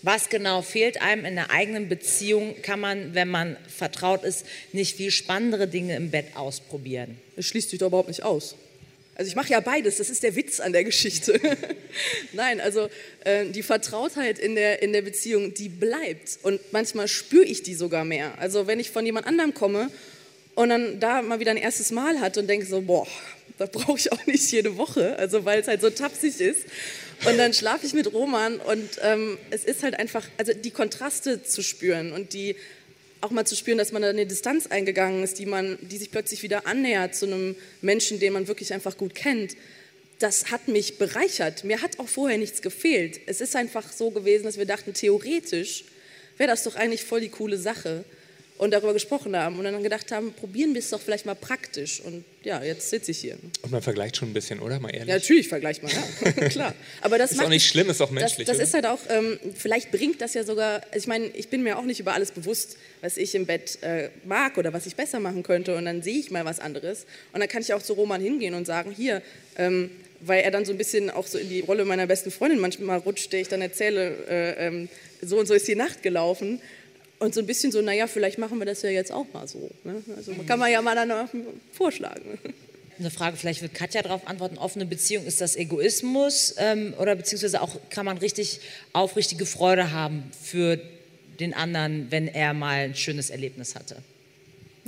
Was 0.03 0.29
genau 0.29 0.61
fehlt 0.61 1.01
einem 1.01 1.25
in 1.25 1.35
der 1.35 1.49
eigenen 1.49 1.89
Beziehung? 1.89 2.61
Kann 2.61 2.79
man, 2.79 3.15
wenn 3.15 3.29
man 3.29 3.57
vertraut 3.67 4.23
ist, 4.23 4.45
nicht 4.73 4.95
viel 4.95 5.11
spannendere 5.11 5.67
Dinge 5.67 5.95
im 5.95 6.11
Bett 6.11 6.35
ausprobieren? 6.35 7.19
Es 7.35 7.47
schließt 7.47 7.71
sich 7.71 7.79
doch 7.79 7.87
überhaupt 7.87 8.09
nicht 8.09 8.23
aus. 8.23 8.55
Also 9.17 9.29
ich 9.29 9.35
mache 9.35 9.49
ja 9.49 9.61
beides, 9.61 9.97
das 9.97 10.11
ist 10.11 10.21
der 10.21 10.35
Witz 10.35 10.59
an 10.59 10.73
der 10.73 10.83
Geschichte. 10.83 11.41
Nein, 12.33 12.61
also 12.61 12.87
äh, 13.23 13.47
die 13.47 13.63
Vertrautheit 13.63 14.37
in 14.37 14.53
der, 14.53 14.83
in 14.83 14.93
der 14.93 15.01
Beziehung, 15.01 15.55
die 15.55 15.69
bleibt. 15.69 16.37
Und 16.43 16.61
manchmal 16.71 17.07
spüre 17.07 17.43
ich 17.43 17.63
die 17.63 17.73
sogar 17.73 18.05
mehr. 18.05 18.37
Also 18.37 18.67
wenn 18.67 18.79
ich 18.79 18.91
von 18.91 19.03
jemand 19.07 19.25
anderem 19.25 19.55
komme 19.55 19.89
und 20.53 20.69
dann 20.69 20.99
da 20.99 21.23
mal 21.23 21.39
wieder 21.39 21.49
ein 21.49 21.57
erstes 21.57 21.89
Mal 21.89 22.21
hat 22.21 22.37
und 22.37 22.45
denke 22.45 22.67
so, 22.67 22.81
boah, 22.81 23.07
das 23.57 23.71
brauche 23.71 23.97
ich 23.97 24.11
auch 24.11 24.23
nicht 24.27 24.51
jede 24.51 24.77
Woche, 24.77 25.17
also 25.17 25.45
weil 25.45 25.61
es 25.61 25.67
halt 25.67 25.81
so 25.81 25.89
tapsig 25.89 26.39
ist. 26.39 26.65
Und 27.25 27.39
dann 27.39 27.55
schlafe 27.55 27.87
ich 27.87 27.93
mit 27.93 28.13
Roman 28.13 28.59
und 28.59 28.87
ähm, 29.01 29.39
es 29.49 29.63
ist 29.63 29.81
halt 29.81 29.97
einfach, 29.97 30.27
also 30.37 30.53
die 30.53 30.69
Kontraste 30.69 31.41
zu 31.41 31.63
spüren 31.63 32.11
und 32.11 32.33
die 32.33 32.55
auch 33.21 33.31
mal 33.31 33.45
zu 33.45 33.55
spüren, 33.55 33.77
dass 33.77 33.91
man 33.91 34.01
da 34.01 34.09
eine 34.09 34.25
Distanz 34.25 34.67
eingegangen 34.67 35.23
ist, 35.23 35.39
die 35.39 35.45
man, 35.45 35.77
die 35.81 35.97
sich 35.97 36.11
plötzlich 36.11 36.43
wieder 36.43 36.67
annähert 36.67 37.15
zu 37.15 37.25
einem 37.25 37.55
Menschen, 37.81 38.19
den 38.19 38.33
man 38.33 38.47
wirklich 38.47 38.73
einfach 38.73 38.97
gut 38.97 39.15
kennt. 39.15 39.55
Das 40.19 40.51
hat 40.51 40.67
mich 40.67 40.97
bereichert. 40.97 41.63
Mir 41.63 41.81
hat 41.81 41.99
auch 41.99 42.07
vorher 42.07 42.37
nichts 42.37 42.61
gefehlt. 42.61 43.19
Es 43.25 43.41
ist 43.41 43.55
einfach 43.55 43.91
so 43.91 44.11
gewesen, 44.11 44.43
dass 44.43 44.57
wir 44.57 44.65
dachten, 44.65 44.93
theoretisch 44.93 45.85
wäre 46.37 46.49
das 46.49 46.63
doch 46.63 46.75
eigentlich 46.75 47.03
voll 47.03 47.21
die 47.21 47.29
coole 47.29 47.57
Sache 47.57 48.03
und 48.57 48.71
darüber 48.71 48.93
gesprochen 48.93 49.35
haben 49.35 49.59
und 49.59 49.65
dann 49.65 49.83
gedacht 49.83 50.11
haben, 50.11 50.33
probieren 50.33 50.73
wir 50.73 50.79
es 50.79 50.89
doch 50.89 50.99
vielleicht 50.99 51.25
mal 51.25 51.35
praktisch. 51.35 52.01
Und 52.01 52.25
ja, 52.43 52.63
jetzt 52.63 52.89
sitze 52.89 53.11
ich 53.11 53.19
hier. 53.19 53.37
Und 53.61 53.71
man 53.71 53.81
vergleicht 53.81 54.17
schon 54.17 54.29
ein 54.29 54.33
bisschen, 54.33 54.59
oder? 54.59 54.79
Mal 54.79 54.89
ehrlich. 54.89 55.09
Ja, 55.09 55.15
natürlich 55.15 55.47
vergleicht 55.47 55.83
man, 55.83 55.91
ja, 55.91 56.31
klar. 56.49 56.73
Aber 57.01 57.17
das 57.17 57.31
ist 57.31 57.39
auch 57.39 57.49
nicht 57.49 57.67
schlimm, 57.67 57.89
ist 57.89 58.01
auch 58.01 58.09
menschlich. 58.09 58.47
Das, 58.47 58.57
das 58.57 58.69
ist 58.69 58.73
halt 58.73 58.85
auch, 58.87 58.99
ähm, 59.09 59.39
vielleicht 59.55 59.91
bringt 59.91 60.21
das 60.21 60.33
ja 60.33 60.43
sogar, 60.43 60.81
also 60.91 60.97
ich 60.97 61.07
meine, 61.07 61.27
ich 61.27 61.49
bin 61.49 61.61
mir 61.61 61.77
auch 61.77 61.83
nicht 61.83 61.99
über 61.99 62.13
alles 62.13 62.31
bewusst, 62.31 62.77
was 63.01 63.17
ich 63.17 63.35
im 63.35 63.45
Bett 63.45 63.77
äh, 63.83 64.09
mag 64.25 64.57
oder 64.57 64.73
was 64.73 64.87
ich 64.87 64.95
besser 64.95 65.19
machen 65.19 65.43
könnte. 65.43 65.75
Und 65.75 65.85
dann 65.85 66.01
sehe 66.01 66.17
ich 66.17 66.31
mal 66.31 66.45
was 66.45 66.59
anderes. 66.59 67.05
Und 67.33 67.41
dann 67.41 67.49
kann 67.49 67.61
ich 67.61 67.73
auch 67.73 67.81
zu 67.83 67.93
Roman 67.93 68.21
hingehen 68.21 68.55
und 68.55 68.65
sagen, 68.65 68.91
hier, 68.91 69.21
ähm, 69.57 69.91
weil 70.21 70.41
er 70.41 70.49
dann 70.49 70.65
so 70.65 70.71
ein 70.71 70.79
bisschen 70.79 71.11
auch 71.11 71.27
so 71.27 71.37
in 71.37 71.49
die 71.49 71.59
Rolle 71.59 71.85
meiner 71.85 72.07
besten 72.07 72.31
Freundin 72.31 72.59
manchmal 72.59 72.97
rutscht, 72.97 73.31
der 73.31 73.41
ich 73.41 73.49
dann 73.49 73.61
erzähle, 73.61 74.15
äh, 74.27 74.67
ähm, 74.67 74.89
so 75.21 75.37
und 75.37 75.47
so 75.47 75.53
ist 75.53 75.67
die 75.67 75.75
Nacht 75.75 76.01
gelaufen. 76.01 76.59
Und 77.19 77.33
so 77.33 77.41
ein 77.41 77.47
bisschen 77.47 77.71
so, 77.71 77.81
naja, 77.81 78.07
vielleicht 78.07 78.37
machen 78.37 78.59
wir 78.59 78.65
das 78.65 78.81
ja 78.83 78.89
jetzt 78.89 79.11
auch 79.11 79.25
mal 79.33 79.47
so. 79.47 79.69
Ne? 79.83 80.03
Also 80.15 80.33
kann 80.47 80.59
man 80.59 80.71
ja 80.71 80.81
mal 80.81 80.95
dann 80.95 81.29
vorschlagen. 81.71 82.37
Eine 82.99 83.11
Frage, 83.11 83.37
vielleicht 83.37 83.61
wird 83.61 83.73
Katja 83.73 84.01
darauf 84.01 84.27
antworten, 84.27 84.57
offene 84.57 84.85
Beziehung, 84.85 85.25
ist 85.25 85.39
das 85.39 85.55
Egoismus 85.55 86.55
ähm, 86.57 86.95
oder 86.97 87.15
beziehungsweise 87.15 87.61
auch 87.61 87.75
kann 87.89 88.05
man 88.05 88.17
richtig 88.17 88.59
aufrichtige 88.93 89.45
Freude 89.45 89.91
haben 89.91 90.23
für 90.43 90.79
den 91.39 91.53
anderen, 91.53 92.07
wenn 92.09 92.27
er 92.27 92.53
mal 92.53 92.85
ein 92.85 92.95
schönes 92.95 93.29
Erlebnis 93.29 93.75
hatte? 93.75 93.97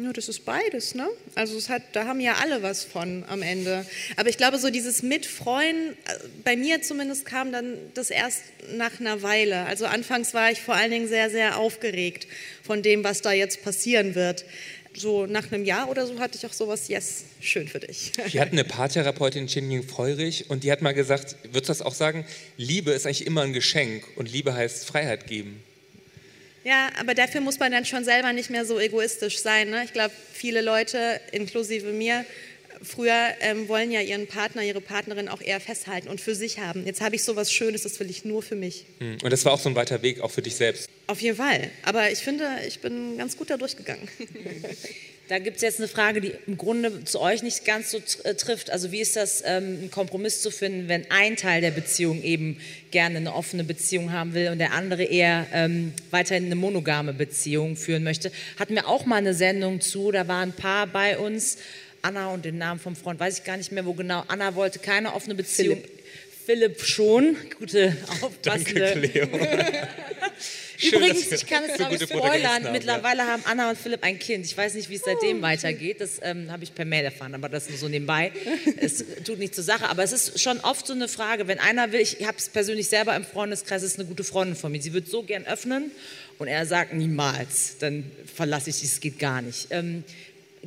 Ja, 0.01 0.13
das 0.13 0.29
ist 0.29 0.45
beides, 0.45 0.95
ne? 0.95 1.09
Also 1.35 1.57
es 1.57 1.67
hat, 1.67 1.81
da 1.91 2.05
haben 2.05 2.21
ja 2.21 2.35
alle 2.41 2.63
was 2.63 2.85
von 2.85 3.25
am 3.27 3.41
Ende. 3.41 3.85
Aber 4.15 4.29
ich 4.29 4.37
glaube, 4.37 4.57
so 4.57 4.69
dieses 4.69 5.03
Mitfreuen, 5.03 5.89
äh, 5.91 6.13
bei 6.45 6.55
mir 6.55 6.81
zumindest 6.81 7.25
kam 7.25 7.51
dann 7.51 7.75
das 7.95 8.09
erst 8.09 8.43
nach 8.77 8.99
einer 8.99 9.21
Weile. 9.23 9.65
Also 9.65 9.85
anfangs 9.85 10.33
war 10.33 10.51
ich 10.51 10.61
vor 10.61 10.75
allen 10.75 10.91
Dingen 10.91 11.07
sehr, 11.07 11.29
sehr 11.29 11.57
aufgeregt 11.57 12.27
von 12.63 12.81
dem, 12.81 13.03
was 13.03 13.21
da 13.21 13.33
jetzt 13.33 13.61
passieren 13.61 14.15
wird. 14.15 14.45
So 14.93 15.25
nach 15.25 15.51
einem 15.51 15.65
Jahr 15.65 15.89
oder 15.89 16.07
so 16.07 16.17
hatte 16.19 16.37
ich 16.37 16.45
auch 16.45 16.53
sowas, 16.53 16.87
yes, 16.87 17.25
schön 17.41 17.67
für 17.67 17.79
dich. 17.79 18.13
Wir 18.31 18.41
hatten 18.41 18.57
eine 18.57 18.63
Paartherapeutin, 18.63 19.47
Jinjing 19.47 19.83
Feurig, 19.83 20.49
und 20.49 20.63
die 20.63 20.71
hat 20.71 20.81
mal 20.81 20.93
gesagt, 20.93 21.35
würdest 21.43 21.65
du 21.65 21.71
das 21.71 21.81
auch 21.81 21.93
sagen, 21.93 22.25
Liebe 22.57 22.91
ist 22.91 23.05
eigentlich 23.05 23.27
immer 23.27 23.41
ein 23.41 23.53
Geschenk 23.53 24.03
und 24.15 24.31
Liebe 24.31 24.53
heißt 24.53 24.85
Freiheit 24.85 25.27
geben. 25.27 25.61
Ja, 26.63 26.89
aber 26.99 27.13
dafür 27.13 27.41
muss 27.41 27.59
man 27.59 27.71
dann 27.71 27.85
schon 27.85 28.03
selber 28.03 28.33
nicht 28.33 28.49
mehr 28.49 28.65
so 28.65 28.79
egoistisch 28.79 29.39
sein. 29.39 29.69
Ne? 29.69 29.83
Ich 29.85 29.93
glaube, 29.93 30.13
viele 30.33 30.61
Leute, 30.61 31.19
inklusive 31.31 31.91
mir, 31.91 32.25
früher 32.81 33.29
ähm, 33.41 33.67
wollen 33.67 33.91
ja 33.91 34.01
ihren 34.01 34.27
Partner, 34.27 34.63
ihre 34.63 34.81
Partnerin 34.81 35.27
auch 35.27 35.41
eher 35.41 35.59
festhalten 35.59 36.07
und 36.07 36.21
für 36.21 36.35
sich 36.35 36.59
haben. 36.59 36.85
Jetzt 36.85 37.01
habe 37.01 37.15
ich 37.15 37.23
so 37.23 37.35
was 37.35 37.51
Schönes, 37.51 37.83
das 37.83 37.99
will 37.99 38.09
ich 38.09 38.25
nur 38.25 38.41
für 38.41 38.55
mich. 38.55 38.85
Hm, 38.99 39.17
und 39.23 39.29
das 39.31 39.45
war 39.45 39.53
auch 39.53 39.59
so 39.59 39.69
ein 39.69 39.75
weiter 39.75 40.01
Weg, 40.01 40.21
auch 40.21 40.31
für 40.31 40.41
dich 40.41 40.55
selbst. 40.55 40.89
Auf 41.07 41.21
jeden 41.21 41.37
Fall. 41.37 41.69
Aber 41.83 42.11
ich 42.11 42.19
finde, 42.19 42.45
ich 42.67 42.79
bin 42.79 43.17
ganz 43.17 43.37
gut 43.37 43.49
da 43.49 43.57
durchgegangen. 43.57 44.07
Da 45.29 45.37
gibt 45.37 45.57
es 45.57 45.61
jetzt 45.61 45.77
eine 45.77 45.87
Frage, 45.87 46.21
die 46.21 46.33
im 46.47 46.57
Grunde 46.57 47.05
zu 47.05 47.21
euch 47.21 47.43
nicht 47.43 47.63
ganz 47.63 47.91
so 47.91 47.99
äh, 48.23 48.33
trifft. 48.33 48.71
Also 48.71 48.91
wie 48.91 48.99
ist 48.99 49.15
das, 49.15 49.43
ähm, 49.45 49.77
einen 49.79 49.91
Kompromiss 49.91 50.41
zu 50.41 50.49
finden, 50.49 50.89
wenn 50.89 51.05
ein 51.11 51.35
Teil 51.35 51.61
der 51.61 51.69
Beziehung 51.69 52.23
eben 52.23 52.59
gerne 52.89 53.17
eine 53.17 53.35
offene 53.35 53.63
Beziehung 53.63 54.11
haben 54.11 54.33
will 54.33 54.49
und 54.49 54.57
der 54.57 54.73
andere 54.73 55.03
eher 55.03 55.45
ähm, 55.53 55.93
weiterhin 56.09 56.45
eine 56.45 56.55
monogame 56.55 57.13
Beziehung 57.13 57.75
führen 57.75 58.03
möchte? 58.03 58.31
Hatten 58.57 58.73
wir 58.73 58.87
auch 58.87 59.05
mal 59.05 59.17
eine 59.17 59.35
Sendung 59.35 59.81
zu, 59.81 60.11
da 60.11 60.27
waren 60.27 60.49
ein 60.49 60.53
paar 60.53 60.87
bei 60.87 61.19
uns. 61.19 61.59
Anna 62.01 62.33
und 62.33 62.43
den 62.43 62.57
Namen 62.57 62.79
vom 62.79 62.95
Freund 62.95 63.19
weiß 63.19 63.37
ich 63.37 63.43
gar 63.43 63.57
nicht 63.57 63.71
mehr, 63.71 63.85
wo 63.85 63.93
genau. 63.93 64.23
Anna 64.29 64.55
wollte 64.55 64.79
keine 64.79 65.13
offene 65.13 65.35
Beziehung. 65.35 65.77
Philipp, 66.47 66.81
schon. 66.81 67.37
Gute, 67.59 67.95
aufpassende. 68.21 68.79
Danke, 68.79 69.09
Cleo. 69.09 69.27
Schön, 70.81 70.93
Übrigens, 71.03 71.29
ich 71.29 71.45
kann 71.45 71.63
es 71.65 71.77
so 71.77 71.89
ich 71.91 72.01
spoilern. 72.03 72.63
haben, 72.63 72.71
Mittlerweile 72.71 73.23
haben 73.27 73.43
Anna 73.45 73.69
und 73.69 73.77
Philipp 73.77 74.01
ein 74.01 74.17
Kind. 74.17 74.45
Ich 74.45 74.55
weiß 74.55 74.75
nicht, 74.75 74.89
wie 74.89 74.95
es 74.95 75.01
Oh. 75.03 75.07
seitdem 75.07 75.41
weitergeht. 75.41 75.99
Das 75.99 76.19
ähm, 76.21 76.49
habe 76.49 76.63
ich 76.63 76.73
per 76.73 76.85
Mail 76.85 77.03
erfahren, 77.03 77.35
aber 77.35 77.49
das 77.49 77.67
nur 77.67 77.77
so 77.77 77.89
nebenbei. 77.89 78.31
Es 78.77 79.03
tut 79.25 79.39
nicht 79.39 79.53
zur 79.53 79.65
Sache. 79.65 79.89
Aber 79.89 80.03
es 80.03 80.13
ist 80.13 80.39
schon 80.41 80.59
oft 80.61 80.87
so 80.87 80.93
eine 80.93 81.09
Frage, 81.09 81.47
wenn 81.47 81.59
einer 81.59 81.91
will, 81.91 81.99
ich 81.99 82.25
habe 82.25 82.37
es 82.37 82.47
persönlich 82.47 82.87
selber 82.87 83.13
im 83.15 83.25
Freundeskreis, 83.25 83.83
es 83.83 83.93
ist 83.93 83.99
eine 83.99 84.07
gute 84.07 84.23
Freundin 84.23 84.55
von 84.55 84.71
mir. 84.71 84.81
Sie 84.81 84.93
wird 84.93 85.09
so 85.09 85.21
gern 85.23 85.45
öffnen 85.45 85.91
und 86.37 86.47
er 86.47 86.65
sagt 86.65 86.93
niemals. 86.93 87.77
Dann 87.79 88.09
verlasse 88.33 88.69
ich 88.69 88.79
dich, 88.79 88.89
es 88.93 88.99
geht 89.01 89.19
gar 89.19 89.41
nicht. 89.41 89.67
Ähm, 89.71 90.05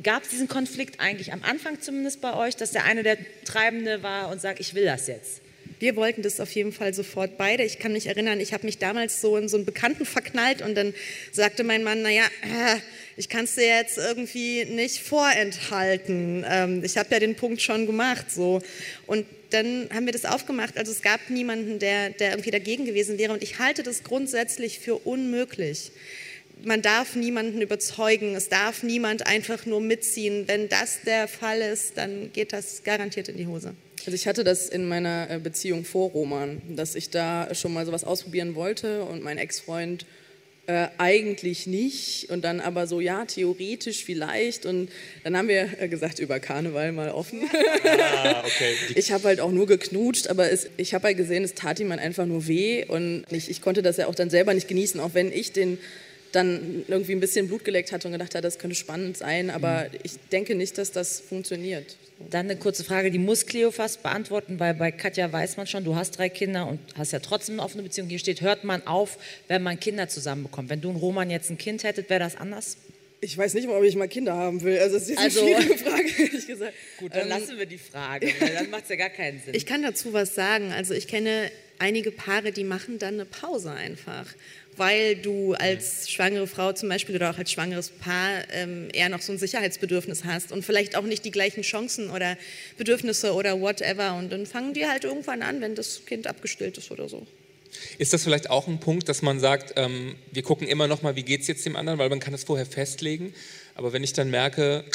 Gab 0.01 0.23
es 0.23 0.29
diesen 0.29 0.47
Konflikt 0.47 0.99
eigentlich 0.99 1.33
am 1.33 1.43
Anfang 1.43 1.79
zumindest 1.79 2.19
bei 2.19 2.33
euch, 2.35 2.55
dass 2.55 2.71
der 2.71 2.83
eine 2.85 3.03
der 3.03 3.15
Treibende 3.45 4.01
war 4.01 4.29
und 4.29 4.41
sagt, 4.41 4.59
ich 4.59 4.73
will 4.73 4.85
das 4.85 5.05
jetzt? 5.07 5.41
Wir 5.83 5.97
wollten 5.97 6.21
das 6.21 6.39
auf 6.39 6.49
jeden 6.53 6.71
Fall 6.71 6.93
sofort 6.93 7.37
beide. 7.37 7.61
Ich 7.65 7.77
kann 7.77 7.91
mich 7.91 8.07
erinnern, 8.07 8.39
ich 8.39 8.53
habe 8.53 8.65
mich 8.65 8.77
damals 8.77 9.19
so 9.19 9.35
in 9.35 9.49
so 9.49 9.57
einen 9.57 9.65
Bekannten 9.65 10.05
verknallt 10.05 10.61
und 10.61 10.75
dann 10.75 10.93
sagte 11.33 11.65
mein 11.65 11.83
Mann, 11.83 12.01
naja, 12.01 12.23
äh, 12.41 12.77
ich 13.17 13.27
kann 13.27 13.43
es 13.43 13.55
dir 13.55 13.67
jetzt 13.67 13.97
irgendwie 13.97 14.63
nicht 14.63 15.01
vorenthalten. 15.01 16.45
Ähm, 16.49 16.85
ich 16.85 16.95
habe 16.95 17.09
ja 17.11 17.19
den 17.19 17.35
Punkt 17.35 17.61
schon 17.61 17.85
gemacht. 17.85 18.31
So. 18.31 18.61
Und 19.07 19.25
dann 19.49 19.89
haben 19.93 20.05
wir 20.05 20.13
das 20.13 20.23
aufgemacht. 20.23 20.77
Also 20.77 20.89
es 20.93 21.01
gab 21.01 21.29
niemanden, 21.29 21.79
der, 21.79 22.11
der 22.11 22.29
irgendwie 22.29 22.51
dagegen 22.51 22.85
gewesen 22.85 23.17
wäre. 23.17 23.33
Und 23.33 23.43
ich 23.43 23.59
halte 23.59 23.83
das 23.83 24.03
grundsätzlich 24.03 24.79
für 24.79 24.95
unmöglich. 24.95 25.91
Man 26.63 26.81
darf 26.81 27.17
niemanden 27.17 27.61
überzeugen, 27.61 28.35
es 28.35 28.47
darf 28.47 28.83
niemand 28.83 29.27
einfach 29.27 29.65
nur 29.65 29.81
mitziehen. 29.81 30.47
Wenn 30.47 30.69
das 30.69 31.01
der 31.05 31.27
Fall 31.27 31.59
ist, 31.59 31.97
dann 31.97 32.31
geht 32.31 32.53
das 32.53 32.83
garantiert 32.85 33.27
in 33.27 33.35
die 33.35 33.47
Hose. 33.47 33.75
Also 33.99 34.15
ich 34.15 34.27
hatte 34.27 34.43
das 34.43 34.69
in 34.69 34.87
meiner 34.87 35.29
äh, 35.29 35.39
Beziehung 35.39 35.85
vor 35.85 36.09
Roman, 36.11 36.61
dass 36.75 36.95
ich 36.95 37.09
da 37.09 37.53
schon 37.55 37.73
mal 37.73 37.85
sowas 37.85 38.03
ausprobieren 38.03 38.55
wollte 38.55 39.03
und 39.03 39.23
mein 39.23 39.37
Ex-Freund 39.37 40.05
äh, 40.65 40.87
eigentlich 40.97 41.67
nicht 41.67 42.29
und 42.29 42.43
dann 42.45 42.61
aber 42.61 42.87
so, 42.87 43.01
ja, 43.01 43.25
theoretisch 43.25 44.05
vielleicht 44.05 44.65
und 44.65 44.89
dann 45.23 45.35
haben 45.35 45.49
wir 45.49 45.69
äh, 45.79 45.89
gesagt, 45.89 46.19
über 46.19 46.39
Karneval 46.39 46.93
mal 46.93 47.09
offen. 47.09 47.41
Ah, 47.83 48.39
okay. 48.45 48.73
Ich 48.95 49.11
habe 49.11 49.25
halt 49.25 49.41
auch 49.41 49.51
nur 49.51 49.67
geknutscht, 49.67 50.27
aber 50.27 50.49
es, 50.49 50.69
ich 50.77 50.93
habe 50.93 51.07
halt 51.07 51.17
gesehen, 51.17 51.43
es 51.43 51.53
tat 51.53 51.79
ihm 51.79 51.91
einfach 51.91 52.25
nur 52.25 52.47
weh 52.47 52.85
und 52.85 53.25
ich, 53.29 53.49
ich 53.49 53.61
konnte 53.61 53.81
das 53.81 53.97
ja 53.97 54.07
auch 54.07 54.15
dann 54.15 54.29
selber 54.29 54.53
nicht 54.53 54.69
genießen, 54.69 54.99
auch 55.01 55.13
wenn 55.13 55.31
ich 55.33 55.51
den 55.51 55.79
dann 56.33 56.83
irgendwie 56.87 57.13
ein 57.13 57.19
bisschen 57.19 57.47
Blut 57.47 57.63
geleckt 57.63 57.91
hatte 57.91 58.07
und 58.07 58.11
gedacht 58.11 58.33
hatte, 58.35 58.41
das 58.41 58.59
könnte 58.59 58.75
spannend 58.75 59.17
sein, 59.17 59.49
aber 59.49 59.87
ich 60.03 60.13
denke 60.31 60.55
nicht, 60.55 60.77
dass 60.77 60.91
das 60.91 61.19
funktioniert. 61.21 61.95
Dann 62.29 62.45
eine 62.49 62.57
kurze 62.57 62.83
Frage, 62.83 63.11
die 63.11 63.19
muss 63.19 63.45
Cleo 63.45 63.71
fast 63.71 64.03
beantworten, 64.03 64.59
weil 64.59 64.73
bei 64.73 64.91
Katja 64.91 65.31
weiß 65.31 65.57
man 65.57 65.67
schon, 65.67 65.83
du 65.83 65.95
hast 65.95 66.11
drei 66.17 66.29
Kinder 66.29 66.67
und 66.67 66.79
hast 66.97 67.11
ja 67.13 67.19
trotzdem 67.19 67.55
eine 67.55 67.63
offene 67.63 67.83
Beziehung. 67.83 68.07
Hier 68.09 68.19
steht, 68.19 68.41
hört 68.41 68.63
man 68.63 68.85
auf, 68.87 69.17
wenn 69.47 69.61
man 69.63 69.79
Kinder 69.79 70.07
zusammenbekommt. 70.07 70.69
Wenn 70.69 70.81
du 70.81 70.89
und 70.89 70.97
Roman 70.97 71.29
jetzt 71.29 71.49
ein 71.49 71.57
Kind 71.57 71.83
hättet, 71.83 72.09
wäre 72.09 72.19
das 72.19 72.35
anders? 72.35 72.77
Ich 73.21 73.37
weiß 73.37 73.53
nicht 73.53 73.67
mal, 73.67 73.77
ob 73.77 73.83
ich 73.83 73.95
mal 73.95 74.07
Kinder 74.09 74.33
haben 74.35 74.61
will. 74.63 74.77
Also 74.79 74.95
das 74.97 75.07
ist 75.09 75.17
eine 75.17 75.25
Also- 75.27 75.39
schwierige 75.41 75.77
Frage, 75.83 76.09
ehrlich 76.19 76.47
gesagt. 76.47 76.73
Gut, 76.99 77.13
dann 77.15 77.21
Ähm, 77.23 77.29
lassen 77.29 77.57
wir 77.57 77.65
die 77.65 77.77
Frage, 77.77 78.27
weil 78.39 78.53
dann 78.53 78.69
macht 78.69 78.83
es 78.83 78.89
ja 78.89 78.95
gar 78.97 79.09
keinen 79.09 79.41
Sinn. 79.41 79.53
Ich 79.55 79.65
kann 79.65 79.81
dazu 79.81 80.11
was 80.13 80.35
sagen. 80.35 80.71
Also 80.73 80.93
ich 80.93 81.07
kenne 81.07 81.49
einige 81.79 82.11
Paare, 82.11 82.51
die 82.51 82.63
machen 82.63 82.99
dann 82.99 83.15
eine 83.15 83.25
Pause 83.25 83.71
einfach, 83.71 84.25
weil 84.77 85.15
du 85.15 85.53
als 85.53 86.09
schwangere 86.09 86.47
Frau 86.47 86.73
zum 86.73 86.89
Beispiel 86.89 87.15
oder 87.15 87.31
auch 87.31 87.37
als 87.37 87.51
schwangeres 87.51 87.89
Paar 87.89 88.43
ähm, 88.51 88.89
eher 88.93 89.09
noch 89.09 89.21
so 89.21 89.31
ein 89.31 89.37
Sicherheitsbedürfnis 89.37 90.23
hast 90.23 90.51
und 90.51 90.63
vielleicht 90.63 90.95
auch 90.95 91.03
nicht 91.03 91.25
die 91.25 91.31
gleichen 91.31 91.61
Chancen 91.61 92.09
oder 92.09 92.37
Bedürfnisse 92.77 93.33
oder 93.33 93.59
whatever. 93.59 94.15
Und 94.15 94.31
dann 94.31 94.45
fangen 94.45 94.73
die 94.73 94.85
halt 94.85 95.03
irgendwann 95.03 95.41
an, 95.41 95.61
wenn 95.61 95.75
das 95.75 96.05
Kind 96.05 96.27
abgestillt 96.27 96.77
ist 96.77 96.91
oder 96.91 97.09
so. 97.09 97.25
Ist 97.97 98.13
das 98.13 98.23
vielleicht 98.23 98.49
auch 98.49 98.67
ein 98.67 98.79
Punkt, 98.79 99.09
dass 99.09 99.21
man 99.21 99.39
sagt, 99.39 99.73
ähm, 99.77 100.15
wir 100.31 100.43
gucken 100.43 100.67
immer 100.67 100.87
noch 100.87 101.01
mal, 101.01 101.15
wie 101.15 101.23
geht 101.23 101.41
es 101.41 101.47
jetzt 101.47 101.65
dem 101.65 101.75
anderen, 101.75 101.99
weil 101.99 102.09
man 102.09 102.19
kann 102.19 102.33
es 102.33 102.43
vorher 102.43 102.65
festlegen. 102.65 103.33
Aber 103.75 103.93
wenn 103.93 104.03
ich 104.03 104.13
dann 104.13 104.29
merke, 104.29 104.85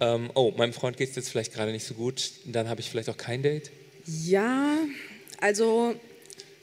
ähm, 0.00 0.30
oh, 0.34 0.52
meinem 0.56 0.72
Freund 0.72 0.96
geht 0.96 1.10
es 1.10 1.16
jetzt 1.16 1.30
vielleicht 1.30 1.52
gerade 1.52 1.72
nicht 1.72 1.86
so 1.86 1.94
gut, 1.94 2.32
dann 2.44 2.68
habe 2.68 2.80
ich 2.80 2.90
vielleicht 2.90 3.08
auch 3.08 3.16
kein 3.16 3.42
Date. 3.42 3.70
Ja, 4.06 4.78
also 5.40 5.94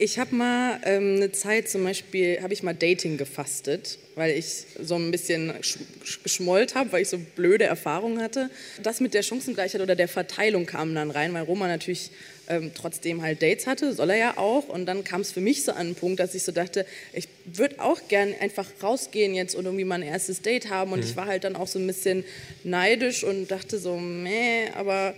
ich 0.02 0.18
habe 0.18 0.34
mal 0.34 0.80
ähm, 0.84 1.16
eine 1.16 1.30
Zeit 1.32 1.68
zum 1.68 1.84
Beispiel, 1.84 2.42
habe 2.42 2.52
ich 2.52 2.62
mal 2.62 2.74
Dating 2.74 3.16
gefastet, 3.18 3.98
weil 4.16 4.36
ich 4.36 4.64
so 4.82 4.96
ein 4.96 5.10
bisschen 5.10 5.52
sch 5.62 5.78
sch- 6.04 6.22
geschmollt 6.24 6.74
habe, 6.74 6.90
weil 6.92 7.02
ich 7.02 7.08
so 7.08 7.18
blöde 7.18 7.64
Erfahrungen 7.64 8.20
hatte. 8.20 8.50
Das 8.82 9.00
mit 9.00 9.14
der 9.14 9.22
Chancengleichheit 9.22 9.80
oder 9.80 9.94
der 9.94 10.08
Verteilung 10.08 10.66
kam 10.66 10.94
dann 10.94 11.10
rein, 11.10 11.32
weil 11.34 11.44
Roman 11.44 11.68
natürlich 11.68 12.10
ähm, 12.48 12.72
trotzdem 12.74 13.22
halt 13.22 13.40
Dates 13.42 13.66
hatte, 13.68 13.92
soll 13.94 14.10
er 14.10 14.16
ja 14.16 14.36
auch. 14.38 14.68
Und 14.68 14.86
dann 14.86 15.04
kam 15.04 15.20
es 15.20 15.30
für 15.30 15.40
mich 15.40 15.62
so 15.64 15.70
an 15.72 15.78
einen 15.86 15.94
Punkt, 15.94 16.18
dass 16.20 16.34
ich 16.34 16.42
so 16.42 16.50
dachte, 16.52 16.84
ich 17.12 17.28
würde 17.46 17.80
auch 17.80 18.00
gern 18.08 18.34
einfach 18.40 18.68
rausgehen 18.82 19.34
jetzt 19.34 19.54
und 19.54 19.64
irgendwie 19.66 19.84
mein 19.84 20.02
erstes 20.02 20.42
Date 20.42 20.68
haben. 20.68 20.92
Und 20.92 20.98
Mhm. 21.00 21.06
ich 21.06 21.16
war 21.16 21.26
halt 21.26 21.44
dann 21.44 21.54
auch 21.54 21.68
so 21.68 21.78
ein 21.78 21.86
bisschen 21.86 22.24
neidisch 22.64 23.22
und 23.24 23.50
dachte 23.50 23.78
so, 23.78 23.96
meh, 23.96 24.68
aber 24.74 25.14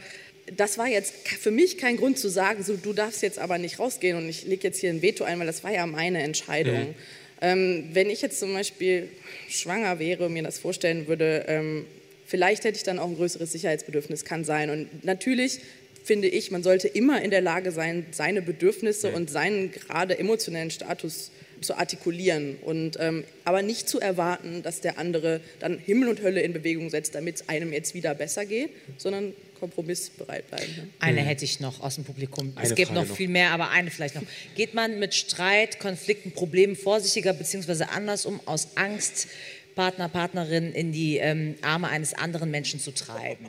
das 0.57 0.79
war 0.79 0.87
jetzt 0.87 1.15
für 1.27 1.51
mich 1.51 1.79
kein 1.79 1.97
Grund 1.97 2.19
zu 2.19 2.29
sagen, 2.29 2.63
so, 2.63 2.77
du 2.77 2.93
darfst 2.93 3.23
jetzt 3.23 3.39
aber 3.39 3.59
nicht 3.59 3.79
rausgehen 3.79 4.17
und 4.17 4.29
ich 4.29 4.45
lege 4.45 4.65
jetzt 4.65 4.81
hier 4.81 4.91
ein 4.91 5.03
Veto 5.03 5.25
ein, 5.25 5.39
weil 5.39 5.47
das 5.47 5.65
war 5.65 5.73
ja 5.73 5.87
meine 5.87 6.23
Entscheidung. 6.23 6.89
Mhm. 6.89 6.95
Ähm, 7.41 7.89
wenn 7.93 8.11
ich 8.11 8.23
jetzt 8.23 8.39
zum 8.39 8.53
Beispiel 8.53 9.09
schwanger 9.49 9.99
wäre, 9.99 10.29
mir 10.31 10.43
das 10.43 10.59
vorstellen 10.59 11.09
würde, 11.09 11.45
ähm, 11.49 11.87
vielleicht 12.27 12.65
hätte 12.65 12.77
ich 12.77 12.85
dann 12.85 12.99
auch 12.99 13.09
ein 13.09 13.17
größeres 13.17 13.53
Sicherheitsbedürfnis, 13.53 14.25
kann 14.25 14.45
sein. 14.45 14.71
Und 14.71 15.05
natürlich 15.05 15.61
finde 16.05 16.29
ich, 16.29 16.51
man 16.51 16.63
sollte 16.63 16.89
immer 16.89 17.23
in 17.23 17.31
der 17.31 17.41
Lage 17.41 17.73
sein, 17.73 18.07
seine 18.13 18.43
Bedürfnisse 18.43 19.13
und 19.13 19.31
seinen 19.31 19.73
gerade 19.73 20.19
emotionellen 20.19 20.71
Status 20.71 21.27
zu 21.27 21.44
artikulieren 21.75 22.57
und 22.63 22.97
ähm, 23.01 23.25
aber 23.45 23.63
nicht 23.63 23.89
zu 23.89 24.01
erwarten, 24.01 24.63
dass 24.63 24.81
der 24.81 24.99
andere 24.99 25.41
dann 25.61 25.79
Himmel 25.79 26.09
und 26.09 26.23
Hölle 26.23 26.41
in 26.43 26.53
Bewegung 26.53 26.91
setzt, 26.91 27.15
damit 27.15 27.37
es 27.37 27.49
einem 27.49 27.73
jetzt 27.73 27.95
wieder 27.95 28.15
besser 28.15 28.45
geht, 28.47 28.71
sondern 28.99 29.33
kompromissbereit 29.59 30.49
bleiben. 30.49 30.75
Ne? 30.77 30.89
Eine 30.99 31.23
hätte 31.23 31.45
ich 31.45 31.61
noch 31.61 31.81
aus 31.81 31.95
dem 31.95 32.05
Publikum. 32.05 32.53
es 32.57 32.67
Eine 32.67 32.75
gibt 32.75 32.89
Frage 32.89 33.01
noch, 33.01 33.09
noch. 33.09 33.17
viel 33.17 33.29
mehr, 33.29 33.51
aber 33.51 33.71
eine 33.71 33.91
vielleicht 33.91 34.15
noch. 34.15 34.23
Geht 34.57 34.75
man 34.75 34.99
mit 34.99 35.15
Streit, 35.15 35.79
Konflikten, 35.79 36.33
Problemen 36.33 36.77
vorsichtiger 36.77 37.33
bzw. 37.33 37.85
anders 37.85 38.27
um, 38.27 38.41
aus 38.47 38.77
Angst, 38.77 39.29
Partner, 39.75 40.09
Partnerin 40.09 40.73
in 40.73 40.93
die 40.93 41.19
ähm, 41.19 41.57
Arme 41.63 41.89
eines 41.89 42.15
anderen 42.15 42.51
Menschen 42.51 42.81
zu 42.81 42.93
treiben? 42.93 43.49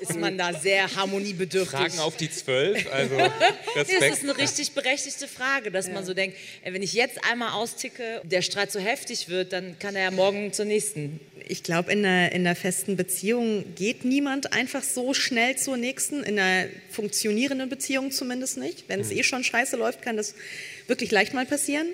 Ist 0.00 0.16
man 0.16 0.38
da 0.38 0.52
sehr 0.52 0.94
harmoniebedürftig? 0.94 1.78
Fragen 1.78 1.98
auf 1.98 2.16
die 2.16 2.30
Zwölf, 2.30 2.86
also 2.92 3.14
Respekt. 3.74 4.02
Das 4.02 4.18
ist 4.18 4.22
eine 4.22 4.38
richtig 4.38 4.72
berechtigte 4.72 5.26
Frage, 5.26 5.70
dass 5.70 5.88
man 5.88 6.04
so 6.04 6.14
denkt, 6.14 6.36
wenn 6.64 6.82
ich 6.82 6.92
jetzt 6.92 7.24
einmal 7.24 7.52
austicke, 7.52 8.20
der 8.24 8.42
Streit 8.42 8.70
so 8.70 8.78
heftig 8.78 9.28
wird, 9.28 9.52
dann 9.52 9.78
kann 9.78 9.96
er 9.96 10.04
ja 10.04 10.10
morgen 10.10 10.52
zur 10.52 10.66
nächsten. 10.66 11.20
Ich 11.48 11.62
glaube, 11.62 11.90
in 11.90 12.04
einer, 12.04 12.32
in 12.32 12.46
einer 12.46 12.54
festen 12.54 12.96
Beziehung 12.96 13.74
geht 13.74 14.04
niemand 14.04 14.52
einfach 14.52 14.82
so 14.82 15.14
schnell 15.14 15.56
zur 15.56 15.76
nächsten, 15.76 16.22
in 16.22 16.38
einer 16.38 16.68
funktionierenden 16.90 17.68
Beziehung 17.68 18.10
zumindest 18.10 18.58
nicht. 18.58 18.84
Wenn 18.88 19.00
es 19.00 19.10
eh 19.10 19.22
schon 19.22 19.42
scheiße 19.42 19.76
läuft, 19.76 20.02
kann 20.02 20.16
das 20.16 20.34
wirklich 20.86 21.10
leicht 21.10 21.34
mal 21.34 21.46
passieren. 21.46 21.86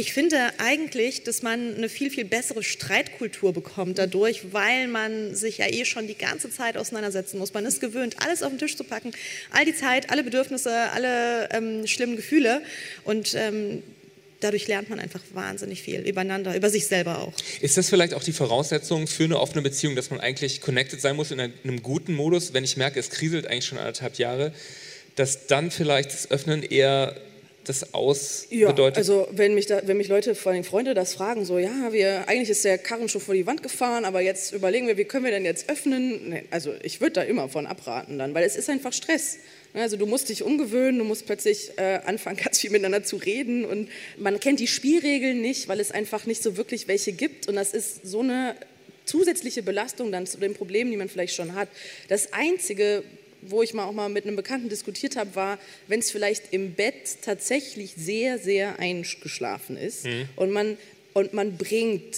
Ich 0.00 0.14
finde 0.14 0.38
eigentlich, 0.56 1.24
dass 1.24 1.42
man 1.42 1.76
eine 1.76 1.90
viel, 1.90 2.08
viel 2.08 2.24
bessere 2.24 2.62
Streitkultur 2.62 3.52
bekommt 3.52 3.98
dadurch, 3.98 4.54
weil 4.54 4.88
man 4.88 5.34
sich 5.34 5.58
ja 5.58 5.66
eh 5.68 5.84
schon 5.84 6.06
die 6.06 6.16
ganze 6.16 6.50
Zeit 6.50 6.78
auseinandersetzen 6.78 7.38
muss. 7.38 7.52
Man 7.52 7.66
ist 7.66 7.82
gewöhnt, 7.82 8.16
alles 8.24 8.42
auf 8.42 8.48
den 8.48 8.58
Tisch 8.58 8.78
zu 8.78 8.84
packen, 8.84 9.12
all 9.50 9.66
die 9.66 9.74
Zeit, 9.74 10.08
alle 10.08 10.24
Bedürfnisse, 10.24 10.72
alle 10.92 11.50
ähm, 11.50 11.86
schlimmen 11.86 12.16
Gefühle 12.16 12.62
und 13.04 13.34
ähm, 13.34 13.82
dadurch 14.40 14.68
lernt 14.68 14.88
man 14.88 15.00
einfach 15.00 15.20
wahnsinnig 15.34 15.82
viel 15.82 16.00
übereinander, 16.00 16.56
über 16.56 16.70
sich 16.70 16.86
selber 16.86 17.18
auch. 17.18 17.34
Ist 17.60 17.76
das 17.76 17.90
vielleicht 17.90 18.14
auch 18.14 18.24
die 18.24 18.32
Voraussetzung 18.32 19.06
für 19.06 19.24
eine 19.24 19.38
offene 19.38 19.60
Beziehung, 19.60 19.96
dass 19.96 20.08
man 20.08 20.18
eigentlich 20.18 20.62
connected 20.62 21.02
sein 21.02 21.14
muss 21.14 21.30
in 21.30 21.40
einem, 21.40 21.52
in 21.62 21.68
einem 21.68 21.82
guten 21.82 22.14
Modus, 22.14 22.54
wenn 22.54 22.64
ich 22.64 22.78
merke, 22.78 22.98
es 22.98 23.10
kriselt 23.10 23.46
eigentlich 23.46 23.66
schon 23.66 23.76
anderthalb 23.76 24.16
Jahre, 24.16 24.54
dass 25.16 25.46
dann 25.46 25.70
vielleicht 25.70 26.14
das 26.14 26.30
Öffnen 26.30 26.62
eher 26.62 27.20
das 27.64 27.94
Aus 27.94 28.46
Ja, 28.50 28.68
bedeutet? 28.68 28.98
also 28.98 29.28
wenn 29.32 29.54
mich, 29.54 29.66
da, 29.66 29.82
wenn 29.86 29.96
mich 29.96 30.08
Leute, 30.08 30.34
vor 30.34 30.52
allem 30.52 30.64
Freunde, 30.64 30.94
das 30.94 31.14
fragen, 31.14 31.44
so, 31.44 31.58
ja, 31.58 31.92
wir, 31.92 32.28
eigentlich 32.28 32.50
ist 32.50 32.64
der 32.64 32.78
Karren 32.78 33.08
schon 33.08 33.20
vor 33.20 33.34
die 33.34 33.46
Wand 33.46 33.62
gefahren, 33.62 34.04
aber 34.04 34.20
jetzt 34.20 34.52
überlegen 34.52 34.86
wir, 34.86 34.96
wie 34.96 35.04
können 35.04 35.24
wir 35.24 35.30
denn 35.30 35.44
jetzt 35.44 35.68
öffnen? 35.68 36.30
Nee, 36.30 36.44
also 36.50 36.72
ich 36.82 37.00
würde 37.00 37.12
da 37.12 37.22
immer 37.22 37.48
von 37.48 37.66
abraten 37.66 38.18
dann, 38.18 38.34
weil 38.34 38.44
es 38.44 38.56
ist 38.56 38.70
einfach 38.70 38.92
Stress. 38.92 39.38
Ne, 39.74 39.82
Also 39.82 39.96
du 39.96 40.06
musst 40.06 40.28
dich 40.30 40.42
umgewöhnen, 40.42 40.98
du 40.98 41.04
musst 41.04 41.26
plötzlich 41.26 41.72
äh, 41.76 42.00
anfangen, 42.04 42.36
ganz 42.44 42.58
viel 42.58 42.70
miteinander 42.70 43.04
zu 43.04 43.16
reden 43.16 43.64
und 43.64 43.88
man 44.16 44.40
kennt 44.40 44.58
die 44.60 44.66
Spielregeln 44.66 45.40
nicht, 45.40 45.68
weil 45.68 45.80
es 45.80 45.90
einfach 45.92 46.26
nicht 46.26 46.42
so 46.42 46.56
wirklich 46.56 46.88
welche 46.88 47.12
gibt 47.12 47.46
und 47.46 47.56
das 47.56 47.72
ist 47.74 48.06
so 48.06 48.20
eine 48.20 48.56
zusätzliche 49.04 49.62
Belastung 49.62 50.12
dann 50.12 50.26
zu 50.26 50.38
den 50.38 50.54
Problemen, 50.54 50.90
die 50.90 50.96
man 50.96 51.08
vielleicht 51.08 51.34
schon 51.34 51.54
hat. 51.54 51.68
Das 52.08 52.32
Einzige, 52.32 53.02
wo 53.42 53.62
ich 53.62 53.74
mal 53.74 53.84
auch 53.84 53.92
mal 53.92 54.08
mit 54.08 54.26
einem 54.26 54.36
Bekannten 54.36 54.68
diskutiert 54.68 55.16
habe, 55.16 55.34
war, 55.34 55.58
wenn 55.88 56.00
es 56.00 56.10
vielleicht 56.10 56.52
im 56.52 56.74
Bett 56.74 57.18
tatsächlich 57.22 57.94
sehr, 57.96 58.38
sehr 58.38 58.78
eingeschlafen 58.78 59.76
ist 59.76 60.04
Mhm. 60.06 60.28
und, 60.36 60.50
man, 60.50 60.76
und 61.14 61.32
man 61.32 61.56
bringt 61.56 62.16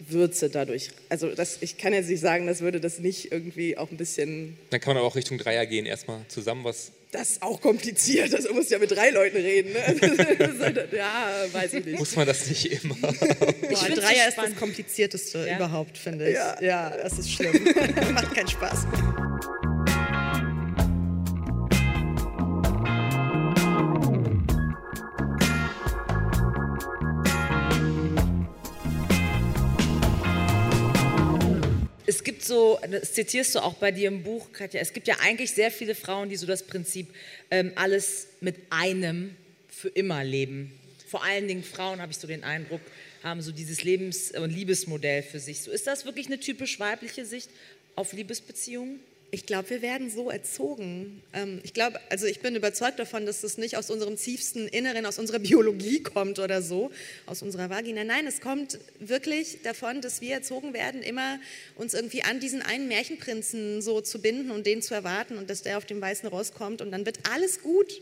Würze 0.00 0.48
dadurch. 0.48 0.90
Also 1.08 1.34
das, 1.34 1.58
ich 1.60 1.76
kann 1.76 1.92
jetzt 1.92 2.08
nicht 2.08 2.20
sagen, 2.20 2.46
das 2.46 2.60
würde 2.60 2.80
das 2.80 3.00
nicht 3.00 3.32
irgendwie 3.32 3.76
auch 3.76 3.90
ein 3.90 3.96
bisschen 3.96 4.56
Dann 4.70 4.80
kann 4.80 4.90
man 4.94 4.98
aber 4.98 5.06
auch 5.08 5.16
Richtung 5.16 5.38
Dreier 5.38 5.66
gehen, 5.66 5.86
erstmal 5.86 6.20
zusammen 6.28 6.62
was. 6.62 6.92
das 7.10 7.30
ist 7.32 7.42
auch 7.42 7.60
kompliziert. 7.60 8.32
Das 8.32 8.48
muss 8.48 8.70
ja 8.70 8.78
mit 8.78 8.92
drei 8.92 9.10
Leuten 9.10 9.38
reden. 9.38 9.72
Ne? 9.72 10.88
ja, 10.96 11.44
weiß 11.50 11.74
ich 11.74 11.84
nicht. 11.84 11.98
Muss 11.98 12.14
man 12.14 12.28
das 12.28 12.46
nicht 12.48 12.66
immer? 12.84 12.94
Ein 13.02 13.14
so 13.72 14.00
Dreier 14.00 14.28
ist 14.28 14.38
das 14.38 14.54
komplizierteste 14.54 15.50
überhaupt, 15.56 15.98
finde 15.98 16.28
ich. 16.28 16.34
Ja. 16.34 16.62
Ja. 16.62 16.90
das 17.02 17.18
ist 17.18 17.32
schlimm. 17.32 17.58
Macht 18.12 18.32
keinen 18.36 18.48
Spaß. 18.48 18.86
So, 32.48 32.80
das 32.90 33.12
zitierst 33.12 33.54
du 33.54 33.60
auch 33.60 33.74
bei 33.74 33.92
dir 33.92 34.08
im 34.08 34.24
Buch, 34.24 34.50
Katja, 34.52 34.80
es 34.80 34.92
gibt 34.92 35.06
ja 35.06 35.18
eigentlich 35.20 35.52
sehr 35.52 35.70
viele 35.70 35.94
Frauen, 35.94 36.28
die 36.28 36.36
so 36.36 36.46
das 36.46 36.64
Prinzip 36.64 37.14
ähm, 37.50 37.72
alles 37.76 38.26
mit 38.40 38.56
einem 38.70 39.36
für 39.68 39.88
immer 39.88 40.24
leben. 40.24 40.72
Vor 41.06 41.22
allen 41.22 41.46
Dingen 41.46 41.62
Frauen, 41.62 42.00
habe 42.00 42.10
ich 42.10 42.18
so 42.18 42.26
den 42.26 42.42
Eindruck, 42.42 42.80
haben 43.22 43.40
so 43.40 43.52
dieses 43.52 43.84
Lebens- 43.84 44.32
und 44.32 44.50
Liebesmodell 44.50 45.22
für 45.22 45.38
sich. 45.38 45.60
So, 45.60 45.70
ist 45.70 45.86
das 45.86 46.04
wirklich 46.04 46.26
eine 46.26 46.40
typisch 46.40 46.80
weibliche 46.80 47.24
Sicht 47.24 47.48
auf 47.94 48.12
Liebesbeziehungen? 48.12 49.00
Ich 49.30 49.44
glaube, 49.44 49.68
wir 49.68 49.82
werden 49.82 50.10
so 50.10 50.30
erzogen. 50.30 51.22
Ähm, 51.34 51.60
ich 51.62 51.74
glaube, 51.74 52.00
also 52.08 52.24
ich 52.26 52.40
bin 52.40 52.56
überzeugt 52.56 52.98
davon, 52.98 53.26
dass 53.26 53.42
das 53.42 53.58
nicht 53.58 53.76
aus 53.76 53.90
unserem 53.90 54.16
tiefsten 54.16 54.66
Inneren, 54.68 55.04
aus 55.04 55.18
unserer 55.18 55.38
Biologie 55.48 56.02
kommt 56.02 56.38
oder 56.38 56.62
so, 56.62 56.90
aus 57.26 57.42
unserer 57.42 57.68
Vagina. 57.68 58.04
Nein, 58.04 58.26
es 58.26 58.40
kommt 58.40 58.78
wirklich 59.00 59.60
davon, 59.62 60.00
dass 60.00 60.22
wir 60.22 60.32
erzogen 60.32 60.72
werden, 60.72 61.02
immer 61.02 61.38
uns 61.76 61.92
irgendwie 61.92 62.22
an 62.22 62.40
diesen 62.40 62.62
einen 62.62 62.88
Märchenprinzen 62.88 63.82
so 63.82 64.00
zu 64.00 64.20
binden 64.20 64.50
und 64.50 64.66
den 64.66 64.80
zu 64.80 64.94
erwarten 64.94 65.36
und 65.36 65.50
dass 65.50 65.62
der 65.62 65.76
auf 65.76 65.84
dem 65.84 66.00
weißen 66.00 66.28
Ross 66.30 66.54
kommt 66.54 66.80
und 66.80 66.90
dann 66.90 67.04
wird 67.04 67.18
alles 67.30 67.60
gut. 67.62 68.00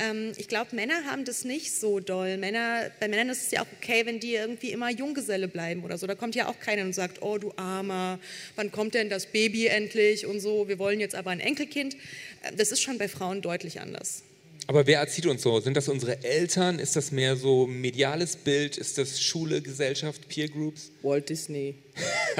Ähm, 0.00 0.32
ich 0.38 0.48
glaube, 0.48 0.74
Männer 0.74 1.04
haben 1.04 1.24
das 1.24 1.44
nicht 1.44 1.72
so 1.72 2.00
doll. 2.00 2.38
Männer, 2.38 2.90
bei 2.98 3.08
Männern 3.08 3.28
ist 3.28 3.42
es 3.42 3.50
ja 3.50 3.62
auch 3.62 3.66
okay, 3.80 4.06
wenn 4.06 4.18
die 4.18 4.34
irgendwie 4.34 4.70
immer 4.72 4.90
Junggeselle 4.90 5.46
bleiben 5.46 5.84
oder 5.84 5.98
so. 5.98 6.06
Da 6.06 6.14
kommt 6.14 6.34
ja 6.34 6.48
auch 6.48 6.58
keiner 6.58 6.82
und 6.82 6.94
sagt, 6.94 7.22
oh 7.22 7.36
du 7.36 7.52
Armer, 7.56 8.18
wann 8.56 8.72
kommt 8.72 8.94
denn 8.94 9.10
das 9.10 9.26
Baby 9.26 9.66
endlich 9.66 10.24
und 10.26 10.40
so, 10.40 10.68
wir 10.68 10.78
wollen 10.78 11.00
jetzt 11.00 11.14
aber 11.14 11.30
ein 11.30 11.40
Enkelkind. 11.40 11.94
Äh, 12.42 12.52
Das 12.56 12.72
ist 12.72 12.80
schon 12.80 12.96
bei 12.98 13.08
Frauen 13.08 13.42
deutlich 13.42 13.80
anders. 13.80 14.22
Aber 14.70 14.86
wer 14.86 15.00
erzieht 15.00 15.26
uns 15.26 15.42
so? 15.42 15.58
Sind 15.58 15.76
das 15.76 15.88
unsere 15.88 16.22
Eltern? 16.22 16.78
Ist 16.78 16.94
das 16.94 17.10
mehr 17.10 17.34
so 17.34 17.66
mediales 17.66 18.36
Bild? 18.36 18.78
Ist 18.78 18.98
das 18.98 19.20
Schule, 19.20 19.62
Gesellschaft, 19.62 20.28
Peer 20.28 20.48
Groups? 20.48 20.92
Walt 21.02 21.28
Disney. 21.28 21.74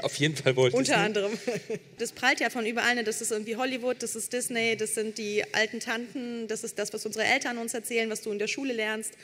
Auf 0.00 0.14
jeden 0.14 0.36
Fall 0.36 0.56
Walt 0.56 0.72
Unter 0.72 0.92
Disney. 0.92 1.04
anderem. 1.06 1.32
Das 1.98 2.12
prallt 2.12 2.38
ja 2.38 2.48
von 2.48 2.64
überall. 2.64 2.94
ne? 2.94 3.02
Das 3.02 3.20
ist 3.20 3.32
irgendwie 3.32 3.56
Hollywood, 3.56 4.00
das 4.04 4.14
ist 4.14 4.32
Disney, 4.32 4.76
das 4.76 4.94
sind 4.94 5.18
die 5.18 5.42
alten 5.52 5.80
Tanten, 5.80 6.46
das 6.46 6.62
ist 6.62 6.78
das, 6.78 6.92
was 6.92 7.04
unsere 7.04 7.24
Eltern 7.24 7.58
uns 7.58 7.74
erzählen, 7.74 8.08
was 8.10 8.22
du 8.22 8.30
in 8.30 8.38
der 8.38 8.46
Schule 8.46 8.74
lernst. 8.74 9.14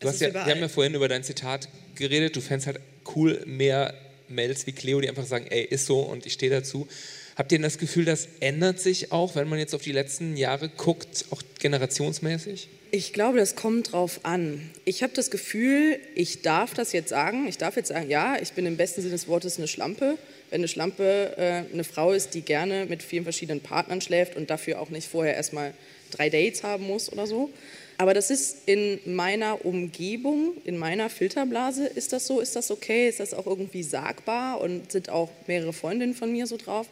Du 0.00 0.08
hast 0.08 0.22
ja, 0.22 0.30
überall. 0.30 0.46
wir 0.46 0.54
haben 0.54 0.62
ja 0.62 0.68
vorhin 0.68 0.94
über 0.94 1.08
dein 1.08 1.22
Zitat 1.22 1.68
geredet. 1.96 2.34
Du 2.34 2.40
fändest 2.40 2.66
halt 2.68 2.80
cool 3.14 3.42
mehr 3.44 3.92
Mädels 4.28 4.66
wie 4.66 4.72
Cleo, 4.72 5.02
die 5.02 5.10
einfach 5.10 5.26
sagen, 5.26 5.48
ey, 5.50 5.62
ist 5.64 5.84
so 5.84 6.00
und 6.00 6.24
ich 6.24 6.32
stehe 6.32 6.50
dazu. 6.50 6.88
Habt 7.36 7.50
ihr 7.50 7.58
das 7.58 7.78
Gefühl, 7.78 8.04
das 8.04 8.28
ändert 8.40 8.78
sich 8.78 9.10
auch, 9.10 9.34
wenn 9.34 9.48
man 9.48 9.58
jetzt 9.58 9.74
auf 9.74 9.82
die 9.82 9.92
letzten 9.92 10.36
Jahre 10.36 10.68
guckt, 10.68 11.26
auch 11.30 11.42
generationsmäßig? 11.58 12.68
Ich 12.92 13.12
glaube, 13.12 13.38
das 13.38 13.56
kommt 13.56 13.90
drauf 13.90 14.20
an. 14.22 14.70
Ich 14.84 15.02
habe 15.02 15.12
das 15.14 15.32
Gefühl, 15.32 15.98
ich 16.14 16.42
darf 16.42 16.74
das 16.74 16.92
jetzt 16.92 17.08
sagen. 17.08 17.48
Ich 17.48 17.58
darf 17.58 17.74
jetzt 17.74 17.88
sagen, 17.88 18.08
ja, 18.08 18.36
ich 18.40 18.52
bin 18.52 18.66
im 18.66 18.76
besten 18.76 19.00
Sinne 19.00 19.14
des 19.14 19.26
Wortes 19.26 19.58
eine 19.58 19.66
Schlampe. 19.66 20.16
Wenn 20.50 20.60
eine 20.60 20.68
Schlampe 20.68 21.34
äh, 21.36 21.72
eine 21.72 21.82
Frau 21.82 22.12
ist, 22.12 22.34
die 22.34 22.42
gerne 22.42 22.86
mit 22.86 23.02
vielen 23.02 23.24
verschiedenen 23.24 23.60
Partnern 23.60 24.00
schläft 24.00 24.36
und 24.36 24.48
dafür 24.48 24.80
auch 24.80 24.90
nicht 24.90 25.08
vorher 25.08 25.34
erstmal 25.34 25.74
drei 26.12 26.30
Dates 26.30 26.62
haben 26.62 26.86
muss 26.86 27.12
oder 27.12 27.26
so. 27.26 27.50
Aber 27.98 28.14
das 28.14 28.30
ist 28.30 28.68
in 28.68 28.98
meiner 29.04 29.64
Umgebung, 29.64 30.52
in 30.64 30.78
meiner 30.78 31.10
Filterblase, 31.10 31.86
ist 31.86 32.12
das 32.12 32.26
so, 32.26 32.40
ist 32.40 32.56
das 32.56 32.70
okay, 32.70 33.08
ist 33.08 33.20
das 33.20 33.34
auch 33.34 33.46
irgendwie 33.46 33.82
sagbar 33.82 34.60
und 34.60 34.90
sind 34.90 35.10
auch 35.10 35.30
mehrere 35.46 35.72
Freundinnen 35.72 36.14
von 36.14 36.32
mir 36.32 36.46
so 36.46 36.56
drauf. 36.56 36.88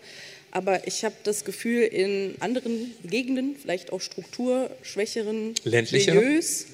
Aber 0.53 0.87
ich 0.87 1.05
habe 1.05 1.15
das 1.25 1.45
Gefühl, 1.45 1.83
in 1.83 2.37
anderen 2.41 2.93
Gegenden, 3.05 3.57
vielleicht 3.61 3.91
auch 3.91 4.01
strukturschwächeren 4.01 5.55
Ländlicher? 5.65 6.15
Milieus, 6.15 6.67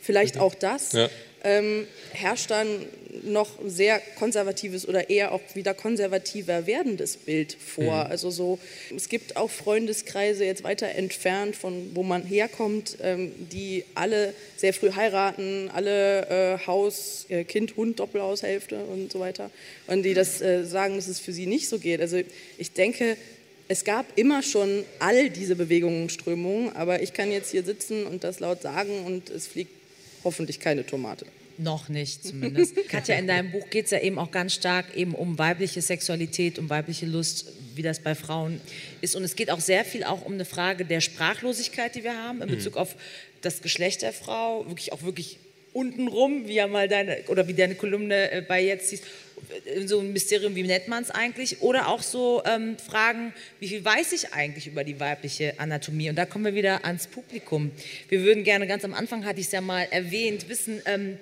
vielleicht 0.00 0.38
auch 0.38 0.54
das, 0.54 0.92
Ja. 0.92 1.10
Ähm, 1.46 1.86
herrscht 2.12 2.50
dann 2.50 2.86
noch 3.22 3.50
sehr 3.64 4.00
konservatives 4.18 4.86
oder 4.86 5.08
eher 5.08 5.32
auch 5.32 5.40
wieder 5.54 5.74
konservativer 5.74 6.66
werdendes 6.66 7.16
Bild 7.16 7.56
vor. 7.58 8.04
Mhm. 8.04 8.10
Also 8.10 8.30
so, 8.30 8.58
es 8.94 9.08
gibt 9.08 9.36
auch 9.36 9.50
Freundeskreise 9.50 10.44
jetzt 10.44 10.64
weiter 10.64 10.88
entfernt 10.88 11.56
von 11.56 11.92
wo 11.94 12.02
man 12.02 12.24
herkommt, 12.24 12.98
ähm, 13.00 13.32
die 13.50 13.84
alle 13.94 14.34
sehr 14.56 14.74
früh 14.74 14.90
heiraten, 14.92 15.70
alle 15.72 16.26
äh, 16.28 16.66
Haus, 16.66 17.26
äh, 17.28 17.44
Kind, 17.44 17.76
Hund, 17.76 18.00
Doppelhaushälfte 18.00 18.76
und 18.84 19.12
so 19.12 19.20
weiter. 19.20 19.50
Und 19.86 20.02
die 20.02 20.14
das 20.14 20.42
äh, 20.42 20.64
sagen, 20.64 20.96
dass 20.96 21.08
es 21.08 21.20
für 21.20 21.32
sie 21.32 21.46
nicht 21.46 21.68
so 21.68 21.78
geht. 21.78 22.00
Also 22.00 22.20
ich 22.58 22.72
denke, 22.72 23.16
es 23.68 23.84
gab 23.84 24.06
immer 24.16 24.42
schon 24.42 24.84
all 24.98 25.30
diese 25.30 25.56
Bewegungen 25.56 26.02
und 26.02 26.12
Strömungen, 26.12 26.74
aber 26.76 27.02
ich 27.02 27.12
kann 27.12 27.32
jetzt 27.32 27.50
hier 27.50 27.64
sitzen 27.64 28.06
und 28.06 28.24
das 28.24 28.40
laut 28.40 28.62
sagen 28.62 29.04
und 29.04 29.30
es 29.30 29.46
fliegt 29.46 29.75
hoffentlich 30.26 30.60
keine 30.60 30.84
Tomate. 30.84 31.24
Noch 31.58 31.88
nicht 31.88 32.22
zumindest. 32.22 32.76
Katja, 32.88 33.16
in 33.16 33.26
deinem 33.26 33.50
Buch 33.50 33.70
geht 33.70 33.86
es 33.86 33.90
ja 33.92 34.00
eben 34.00 34.18
auch 34.18 34.30
ganz 34.30 34.52
stark 34.52 34.94
eben 34.94 35.14
um 35.14 35.38
weibliche 35.38 35.80
Sexualität, 35.80 36.58
um 36.58 36.68
weibliche 36.68 37.06
Lust, 37.06 37.50
wie 37.74 37.82
das 37.82 38.00
bei 38.00 38.14
Frauen 38.14 38.60
ist. 39.00 39.16
Und 39.16 39.24
es 39.24 39.36
geht 39.36 39.50
auch 39.50 39.60
sehr 39.60 39.84
viel 39.86 40.04
auch 40.04 40.22
um 40.26 40.34
eine 40.34 40.44
Frage 40.44 40.84
der 40.84 41.00
Sprachlosigkeit, 41.00 41.94
die 41.94 42.04
wir 42.04 42.14
haben 42.22 42.42
in 42.42 42.48
Mhm. 42.50 42.56
Bezug 42.56 42.76
auf 42.76 42.94
das 43.40 43.62
Geschlecht 43.62 44.02
der 44.02 44.12
Frau, 44.12 44.66
wirklich 44.66 44.92
auch 44.92 45.02
wirklich 45.02 45.38
untenrum, 45.76 46.48
wie 46.48 46.54
ja 46.54 46.66
mal 46.66 46.88
deine 46.88 47.18
oder 47.28 47.46
wie 47.48 47.54
deine 47.54 47.74
Kolumne 47.74 48.30
äh, 48.32 48.40
bei 48.42 48.62
jetzt 48.64 48.90
hieß, 48.90 49.00
äh, 49.66 49.86
so 49.86 50.00
ein 50.00 50.12
Mysterium, 50.12 50.54
wie 50.56 50.62
nennt 50.62 50.88
man 50.88 51.02
es 51.02 51.10
eigentlich? 51.10 51.60
Oder 51.60 51.88
auch 51.88 52.02
so 52.02 52.42
ähm, 52.46 52.76
Fragen, 52.78 53.32
wie 53.60 53.68
viel 53.68 53.84
weiß 53.84 54.12
ich 54.12 54.32
eigentlich 54.32 54.66
über 54.66 54.84
die 54.84 54.98
weibliche 54.98 55.54
Anatomie? 55.58 56.08
Und 56.10 56.16
da 56.16 56.24
kommen 56.24 56.44
wir 56.46 56.54
wieder 56.54 56.84
ans 56.84 57.06
Publikum. 57.06 57.70
Wir 58.08 58.22
würden 58.22 58.42
gerne, 58.44 58.66
ganz 58.66 58.84
am 58.84 58.94
Anfang 58.94 59.24
hatte 59.24 59.40
ich 59.40 59.46
es 59.46 59.52
ja 59.52 59.60
mal 59.60 59.86
erwähnt, 59.90 60.48
wissen, 60.48 60.80
ähm, 60.86 61.18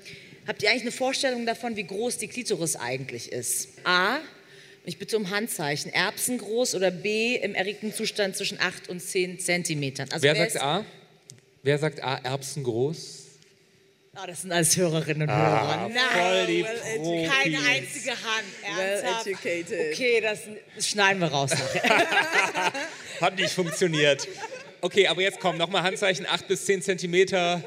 habt 0.46 0.62
ihr 0.62 0.70
eigentlich 0.70 0.82
eine 0.82 0.92
Vorstellung 0.92 1.46
davon, 1.46 1.76
wie 1.76 1.84
groß 1.84 2.18
die 2.18 2.28
Klitoris 2.28 2.76
eigentlich 2.76 3.32
ist? 3.32 3.68
A, 3.84 4.18
ich 4.86 4.98
bitte 4.98 5.16
um 5.16 5.30
Handzeichen, 5.30 5.92
erbsengroß 5.92 6.74
oder 6.74 6.90
B, 6.90 7.36
im 7.36 7.54
erregten 7.54 7.92
Zustand 7.92 8.36
zwischen 8.36 8.60
8 8.60 8.88
und 8.90 9.00
10 9.00 9.40
Zentimetern. 9.40 10.08
Also 10.12 10.22
Wer 10.22 10.46
ist- 10.46 10.52
sagt 10.52 10.64
A? 10.64 10.84
Wer 11.62 11.78
sagt 11.78 12.04
A, 12.04 12.16
Erbsen 12.18 12.62
groß? 12.62 13.23
Ah, 14.16 14.26
das 14.28 14.42
sind 14.42 14.52
alles 14.52 14.76
Hörerinnen 14.76 15.22
und 15.22 15.28
Ah, 15.34 15.88
Hörer. 15.88 15.90
voll 16.12 16.46
die 16.46 16.62
Nein, 16.62 17.30
keine 17.30 17.56
Profis. 17.56 17.68
einzige 17.68 18.10
Hand. 18.10 18.76
Well 18.76 19.04
educated. 19.20 19.92
Okay, 19.92 20.20
das, 20.20 20.86
schneiden 20.86 21.20
wir 21.20 21.28
raus. 21.28 21.50
Hat 23.20 23.36
nicht 23.36 23.50
funktioniert. 23.52 24.26
Okay, 24.80 25.06
aber 25.08 25.22
jetzt 25.22 25.40
kommt 25.40 25.58
nochmal 25.58 25.82
Handzeichen, 25.82 26.26
8 26.26 26.46
bis 26.46 26.64
10 26.66 26.82
Zentimeter. 26.82 27.62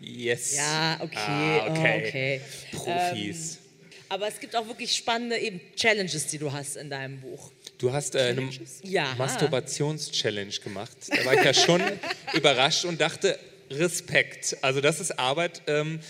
Yes. 0.00 0.56
Ja, 0.56 0.98
okay, 1.00 1.16
Ah, 1.16 1.66
okay. 1.70 2.00
oh, 2.02 2.06
okay. 2.08 2.40
Profis. 2.72 3.52
Ähm, 3.56 3.62
aber 4.08 4.28
es 4.28 4.38
gibt 4.38 4.54
auch 4.54 4.66
wirklich 4.68 4.94
spannende 4.94 5.36
eben 5.38 5.60
Challenges, 5.76 6.26
die 6.28 6.38
du 6.38 6.52
hast 6.52 6.76
in 6.76 6.90
deinem 6.90 7.20
Buch. 7.20 7.50
Du 7.78 7.92
hast 7.92 8.14
äh, 8.14 8.20
eine 8.36 8.48
Ja. 8.82 9.14
Masturbations-Challenge 9.18 10.52
gemacht. 10.62 10.92
Da 11.08 11.24
war 11.24 11.34
ich 11.34 11.44
ja 11.44 11.54
schon 11.54 11.82
überrascht 12.34 12.84
und 12.84 13.00
dachte, 13.00 13.38
Respekt. 13.70 14.56
Also 14.62 14.80
das 14.80 15.00
ist 15.00 15.18
Arbeit. 15.18 15.62
Ähm, 15.66 16.00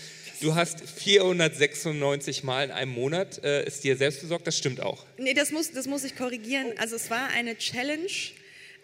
du 0.41 0.55
hast 0.55 0.81
496 0.81 2.43
Mal 2.43 2.65
in 2.65 2.71
einem 2.71 2.91
Monat, 2.91 3.43
äh, 3.43 3.65
ist 3.65 3.83
dir 3.83 3.97
selbst 3.97 4.21
besorgt, 4.21 4.47
das 4.47 4.57
stimmt 4.57 4.81
auch. 4.81 5.05
Nee, 5.17 5.33
das 5.33 5.51
muss, 5.51 5.71
das 5.71 5.87
muss 5.87 6.03
ich 6.03 6.15
korrigieren. 6.15 6.73
Also 6.77 6.95
es 6.95 7.09
war 7.09 7.29
eine 7.29 7.57
Challenge, 7.57 8.07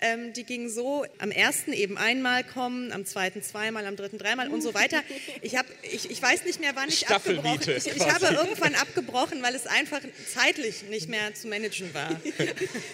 Ähm, 0.04 0.34
die 0.34 0.44
ging 0.44 0.68
so, 0.68 1.06
am 1.18 1.32
ersten 1.32 1.72
eben 1.72 1.98
einmal 1.98 2.44
kommen, 2.44 2.92
am 2.92 3.06
zweiten 3.06 3.42
zweimal, 3.42 3.86
am 3.86 3.96
dritten 3.96 4.18
dreimal 4.18 4.50
und 4.50 4.62
so 4.62 4.74
weiter. 4.74 5.02
Ich, 5.42 5.56
hab, 5.56 5.66
ich, 5.82 6.12
ich 6.12 6.22
weiß 6.22 6.44
nicht 6.44 6.60
mehr, 6.60 6.72
wann 6.76 6.90
ich 6.90 7.08
abgebrochen 7.08 7.62
ich, 7.78 7.88
ich 7.88 8.14
habe 8.14 8.26
irgendwann 8.26 8.76
abgebrochen, 8.76 9.42
weil 9.42 9.56
es 9.56 9.66
einfach 9.66 10.02
zeitlich 10.34 10.84
nicht 10.90 11.08
mehr 11.08 11.34
zu 11.34 11.48
managen 11.48 11.94
war. 11.94 12.10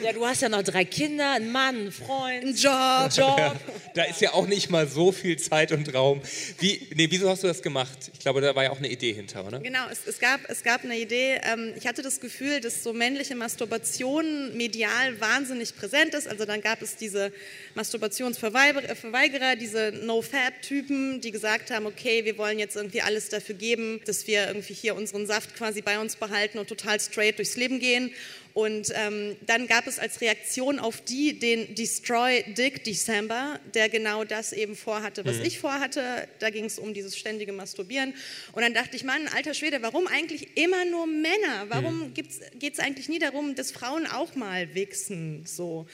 Ja, 0.03 0.13
du 0.13 0.25
hast 0.25 0.41
ja 0.41 0.49
noch 0.49 0.61
drei 0.61 0.85
Kinder, 0.85 1.33
einen 1.33 1.51
Mann, 1.51 1.75
einen 1.75 1.91
Freund, 1.91 2.43
einen 2.43 2.55
Job. 2.55 3.11
Job. 3.15 3.55
Da 3.95 4.03
ist 4.03 4.21
ja 4.21 4.33
auch 4.33 4.45
nicht 4.45 4.69
mal 4.69 4.87
so 4.87 5.11
viel 5.11 5.37
Zeit 5.37 5.71
und 5.71 5.93
Raum. 5.93 6.21
Wie, 6.59 6.87
nee, 6.95 7.07
wieso 7.09 7.29
hast 7.29 7.43
du 7.43 7.47
das 7.47 7.61
gemacht? 7.61 8.11
Ich 8.13 8.19
glaube, 8.19 8.39
da 8.39 8.55
war 8.55 8.63
ja 8.63 8.71
auch 8.71 8.77
eine 8.77 8.87
Idee 8.87 9.13
hinter, 9.13 9.45
oder? 9.45 9.59
Genau, 9.59 9.87
es, 9.91 10.05
es, 10.05 10.19
gab, 10.19 10.41
es 10.47 10.63
gab 10.63 10.83
eine 10.83 10.97
Idee. 10.97 11.41
Ähm, 11.43 11.73
ich 11.75 11.87
hatte 11.87 12.01
das 12.01 12.19
Gefühl, 12.19 12.61
dass 12.61 12.83
so 12.83 12.93
männliche 12.93 13.35
Masturbation 13.35 14.55
medial 14.55 15.19
wahnsinnig 15.19 15.75
präsent 15.75 16.13
ist. 16.13 16.27
Also 16.27 16.45
dann 16.45 16.61
gab 16.61 16.81
es 16.81 16.98
diese 16.99 17.31
Masturbationsverweigerer, 17.75 19.55
diese 19.55 19.91
No-Fab-Typen, 19.91 21.21
die 21.21 21.31
gesagt 21.31 21.71
haben, 21.71 21.85
okay, 21.85 22.25
wir 22.25 22.37
wollen 22.37 22.59
jetzt 22.59 22.75
irgendwie 22.75 23.01
alles 23.01 23.29
dafür 23.29 23.55
geben, 23.55 24.01
dass 24.05 24.27
wir 24.27 24.47
irgendwie 24.47 24.73
hier 24.73 24.95
unseren 24.95 25.25
Saft 25.27 25.55
quasi 25.55 25.81
bei 25.81 25.99
uns 25.99 26.15
behalten 26.15 26.59
und 26.59 26.67
total 26.67 26.99
straight 26.99 27.37
durchs 27.37 27.55
Leben 27.55 27.79
gehen. 27.79 28.11
Und 28.53 28.91
ähm, 28.95 29.37
dann 29.45 29.67
gab 29.67 29.87
es 29.87 29.99
als 29.99 30.21
Reaktion 30.21 30.79
auf 30.79 31.01
die 31.01 31.37
den 31.37 31.75
Destroy 31.75 32.43
Dick 32.57 32.83
December, 32.83 33.59
der 33.73 33.89
genau 33.89 34.23
das 34.23 34.53
eben 34.53 34.75
vorhatte, 34.75 35.23
was 35.23 35.37
mhm. 35.37 35.45
ich 35.45 35.59
vorhatte. 35.59 36.27
Da 36.39 36.49
ging 36.49 36.65
es 36.65 36.79
um 36.79 36.93
dieses 36.93 37.17
ständige 37.17 37.53
Masturbieren. 37.53 38.13
Und 38.53 38.61
dann 38.61 38.73
dachte 38.73 38.95
ich, 38.95 39.03
Mann, 39.03 39.27
alter 39.35 39.53
Schwede, 39.53 39.81
warum 39.81 40.07
eigentlich 40.07 40.57
immer 40.57 40.83
nur 40.85 41.05
Männer? 41.05 41.67
Warum 41.69 42.09
mhm. 42.09 42.13
geht 42.13 42.73
es 42.73 42.79
eigentlich 42.79 43.07
nie 43.07 43.19
darum, 43.19 43.55
dass 43.55 43.71
Frauen 43.71 44.07
auch 44.07 44.35
mal 44.35 44.73
wichsen? 44.73 45.43
So. 45.45 45.85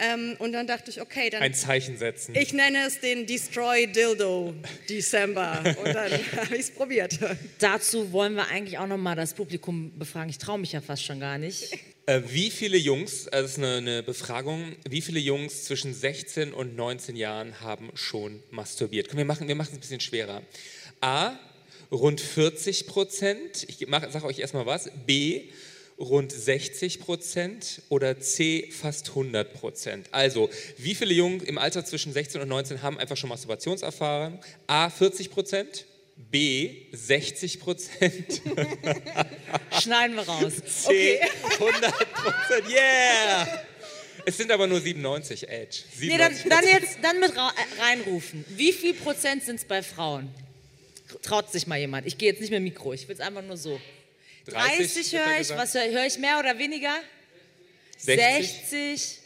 Ähm, 0.00 0.36
und 0.38 0.52
dann 0.52 0.66
dachte 0.66 0.90
ich, 0.90 1.00
okay, 1.00 1.28
dann. 1.28 1.42
Ein 1.42 1.52
Zeichen 1.52 1.98
setzen. 1.98 2.34
Ich 2.34 2.54
nenne 2.54 2.86
es 2.86 3.00
den 3.00 3.26
Destroy 3.26 3.86
Dildo 3.86 4.54
December. 4.88 5.62
und 5.84 5.94
dann 5.94 6.10
habe 6.36 6.54
ich 6.54 6.60
es 6.60 6.70
probiert. 6.70 7.18
Dazu 7.58 8.10
wollen 8.10 8.34
wir 8.34 8.48
eigentlich 8.48 8.78
auch 8.78 8.86
nochmal 8.86 9.14
das 9.14 9.34
Publikum 9.34 9.98
befragen. 9.98 10.30
Ich 10.30 10.38
traue 10.38 10.58
mich 10.58 10.72
ja 10.72 10.80
fast 10.80 11.04
schon 11.04 11.20
gar 11.20 11.36
nicht. 11.36 11.76
Äh, 12.06 12.22
wie 12.28 12.50
viele 12.50 12.78
Jungs, 12.78 13.28
also 13.28 13.42
das 13.42 13.52
ist 13.52 13.58
eine, 13.58 13.76
eine, 13.76 14.02
Befragung, 14.02 14.74
wie 14.88 15.02
viele 15.02 15.20
Jungs 15.20 15.64
zwischen 15.64 15.92
16 15.92 16.54
und 16.54 16.74
19 16.74 17.14
Jahren 17.14 17.60
haben 17.60 17.90
schon 17.94 18.42
masturbiert? 18.50 19.08
Komm, 19.08 19.18
wir 19.18 19.26
machen, 19.26 19.48
wir 19.48 19.54
machen 19.54 19.68
es 19.72 19.76
ein 19.76 19.80
bisschen 19.80 20.00
schwerer. 20.00 20.42
A, 21.02 21.38
rund 21.92 22.20
40 22.20 22.86
Prozent. 22.86 23.66
Ich 23.68 23.86
sage 24.10 24.24
euch 24.24 24.38
erstmal 24.38 24.64
was. 24.64 24.90
B, 25.06 25.50
rund 26.00 26.32
60 26.32 27.00
Prozent 27.00 27.82
oder 27.90 28.18
C 28.18 28.70
fast 28.72 29.10
100 29.10 29.52
Prozent. 29.52 30.08
Also, 30.12 30.48
wie 30.78 30.94
viele 30.94 31.12
Jungen 31.12 31.42
im 31.42 31.58
Alter 31.58 31.84
zwischen 31.84 32.12
16 32.12 32.40
und 32.40 32.48
19 32.48 32.82
haben 32.82 32.98
einfach 32.98 33.16
schon 33.16 33.28
Masturbationserfahrung? 33.28 34.40
A 34.66 34.88
40 34.88 35.30
Prozent, 35.30 35.84
B 36.16 36.86
60 36.92 37.60
Prozent. 37.60 38.42
Schneiden 39.80 40.16
wir 40.16 40.22
raus. 40.22 40.54
C 40.66 40.88
okay. 40.88 41.20
100 41.58 42.14
Prozent. 42.14 42.68
Yeah! 42.70 43.64
Es 44.26 44.36
sind 44.36 44.50
aber 44.50 44.66
nur 44.66 44.80
97, 44.80 45.48
Edge. 45.48 45.82
97 45.96 46.08
nee, 46.08 46.18
dann, 46.18 46.60
dann, 46.60 46.68
jetzt 46.68 46.98
dann 47.02 47.20
mit 47.20 47.32
äh, 47.34 47.82
reinrufen. 47.82 48.44
Wie 48.48 48.72
viel 48.72 48.94
Prozent 48.94 49.44
sind 49.44 49.56
es 49.56 49.64
bei 49.64 49.82
Frauen? 49.82 50.28
Traut 51.22 51.50
sich 51.50 51.66
mal 51.66 51.78
jemand. 51.78 52.06
Ich 52.06 52.18
gehe 52.18 52.30
jetzt 52.30 52.40
nicht 52.40 52.50
mehr 52.50 52.60
Mikro, 52.60 52.92
ich 52.92 53.08
will 53.08 53.14
es 53.14 53.20
einfach 53.20 53.42
nur 53.42 53.56
so. 53.56 53.80
30, 54.46 55.10
30 55.10 55.12
höre 55.12 55.40
ich. 55.40 55.50
Was 55.50 55.74
höre 55.74 55.90
hör 55.90 56.06
ich 56.06 56.18
mehr 56.18 56.38
oder 56.38 56.58
weniger? 56.58 56.94
60. 57.98 58.68
60 58.68 59.20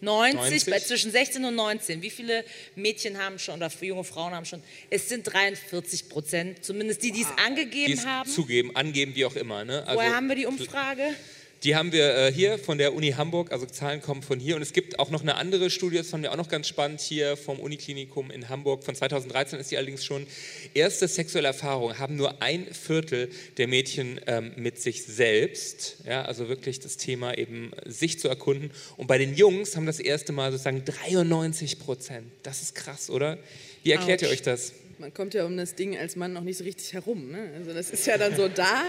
90, 0.00 0.36
90, 0.36 0.70
bei 0.70 0.78
zwischen 0.78 1.10
16 1.10 1.44
und 1.44 1.54
19. 1.56 2.02
Wie 2.02 2.10
viele 2.10 2.44
Mädchen 2.76 3.18
haben 3.18 3.38
schon 3.38 3.56
oder 3.56 3.70
junge 3.80 4.04
Frauen 4.04 4.32
haben 4.32 4.44
schon? 4.44 4.62
Es 4.90 5.08
sind 5.08 5.24
43 5.24 6.08
Prozent, 6.08 6.64
zumindest 6.64 7.02
die, 7.02 7.10
die 7.10 7.22
es 7.22 7.28
angegeben 7.44 8.04
haben. 8.06 8.30
Zugeben, 8.30 8.76
angeben, 8.76 9.14
wie 9.16 9.24
auch 9.24 9.34
immer. 9.34 9.64
Ne? 9.64 9.84
Also, 9.86 9.98
Woher 9.98 10.14
haben 10.14 10.28
wir 10.28 10.36
die 10.36 10.46
Umfrage? 10.46 11.14
Die 11.64 11.74
haben 11.74 11.90
wir 11.90 12.14
äh, 12.14 12.32
hier 12.32 12.56
von 12.56 12.78
der 12.78 12.94
Uni 12.94 13.10
Hamburg, 13.12 13.50
also 13.50 13.66
Zahlen 13.66 14.00
kommen 14.00 14.22
von 14.22 14.38
hier. 14.38 14.54
Und 14.54 14.62
es 14.62 14.72
gibt 14.72 15.00
auch 15.00 15.10
noch 15.10 15.22
eine 15.22 15.34
andere 15.34 15.70
Studie, 15.70 15.96
das 15.96 16.08
fanden 16.08 16.24
wir 16.24 16.32
auch 16.32 16.36
noch 16.36 16.48
ganz 16.48 16.68
spannend, 16.68 17.00
hier 17.00 17.36
vom 17.36 17.58
Uniklinikum 17.58 18.30
in 18.30 18.48
Hamburg. 18.48 18.84
Von 18.84 18.94
2013 18.94 19.58
ist 19.58 19.72
die 19.72 19.76
allerdings 19.76 20.04
schon. 20.04 20.28
Erste 20.74 21.08
sexuelle 21.08 21.48
Erfahrung 21.48 21.98
haben 21.98 22.14
nur 22.14 22.42
ein 22.42 22.66
Viertel 22.72 23.28
der 23.56 23.66
Mädchen 23.66 24.20
ähm, 24.28 24.52
mit 24.56 24.80
sich 24.80 25.04
selbst. 25.04 25.96
Ja, 26.06 26.22
also 26.22 26.48
wirklich 26.48 26.78
das 26.78 26.96
Thema 26.96 27.36
eben 27.36 27.72
sich 27.86 28.20
zu 28.20 28.28
erkunden. 28.28 28.70
Und 28.96 29.08
bei 29.08 29.18
den 29.18 29.34
Jungs 29.34 29.74
haben 29.74 29.86
das 29.86 29.98
erste 29.98 30.32
Mal 30.32 30.52
sozusagen 30.52 30.84
93 30.84 31.80
Prozent. 31.80 32.26
Das 32.44 32.62
ist 32.62 32.76
krass, 32.76 33.10
oder? 33.10 33.36
Wie 33.82 33.90
erklärt 33.90 34.20
Ouch. 34.20 34.28
ihr 34.28 34.32
euch 34.32 34.42
das? 34.42 34.74
Man 34.98 35.12
kommt 35.12 35.34
ja 35.34 35.44
um 35.44 35.56
das 35.56 35.74
Ding 35.74 35.96
als 35.96 36.14
Mann 36.14 36.32
noch 36.32 36.42
nicht 36.42 36.58
so 36.58 36.64
richtig 36.64 36.92
herum. 36.92 37.32
Ne? 37.32 37.50
Also 37.56 37.72
das 37.72 37.90
ist 37.90 38.06
ja 38.06 38.16
dann 38.16 38.36
so 38.36 38.48
da 38.48 38.84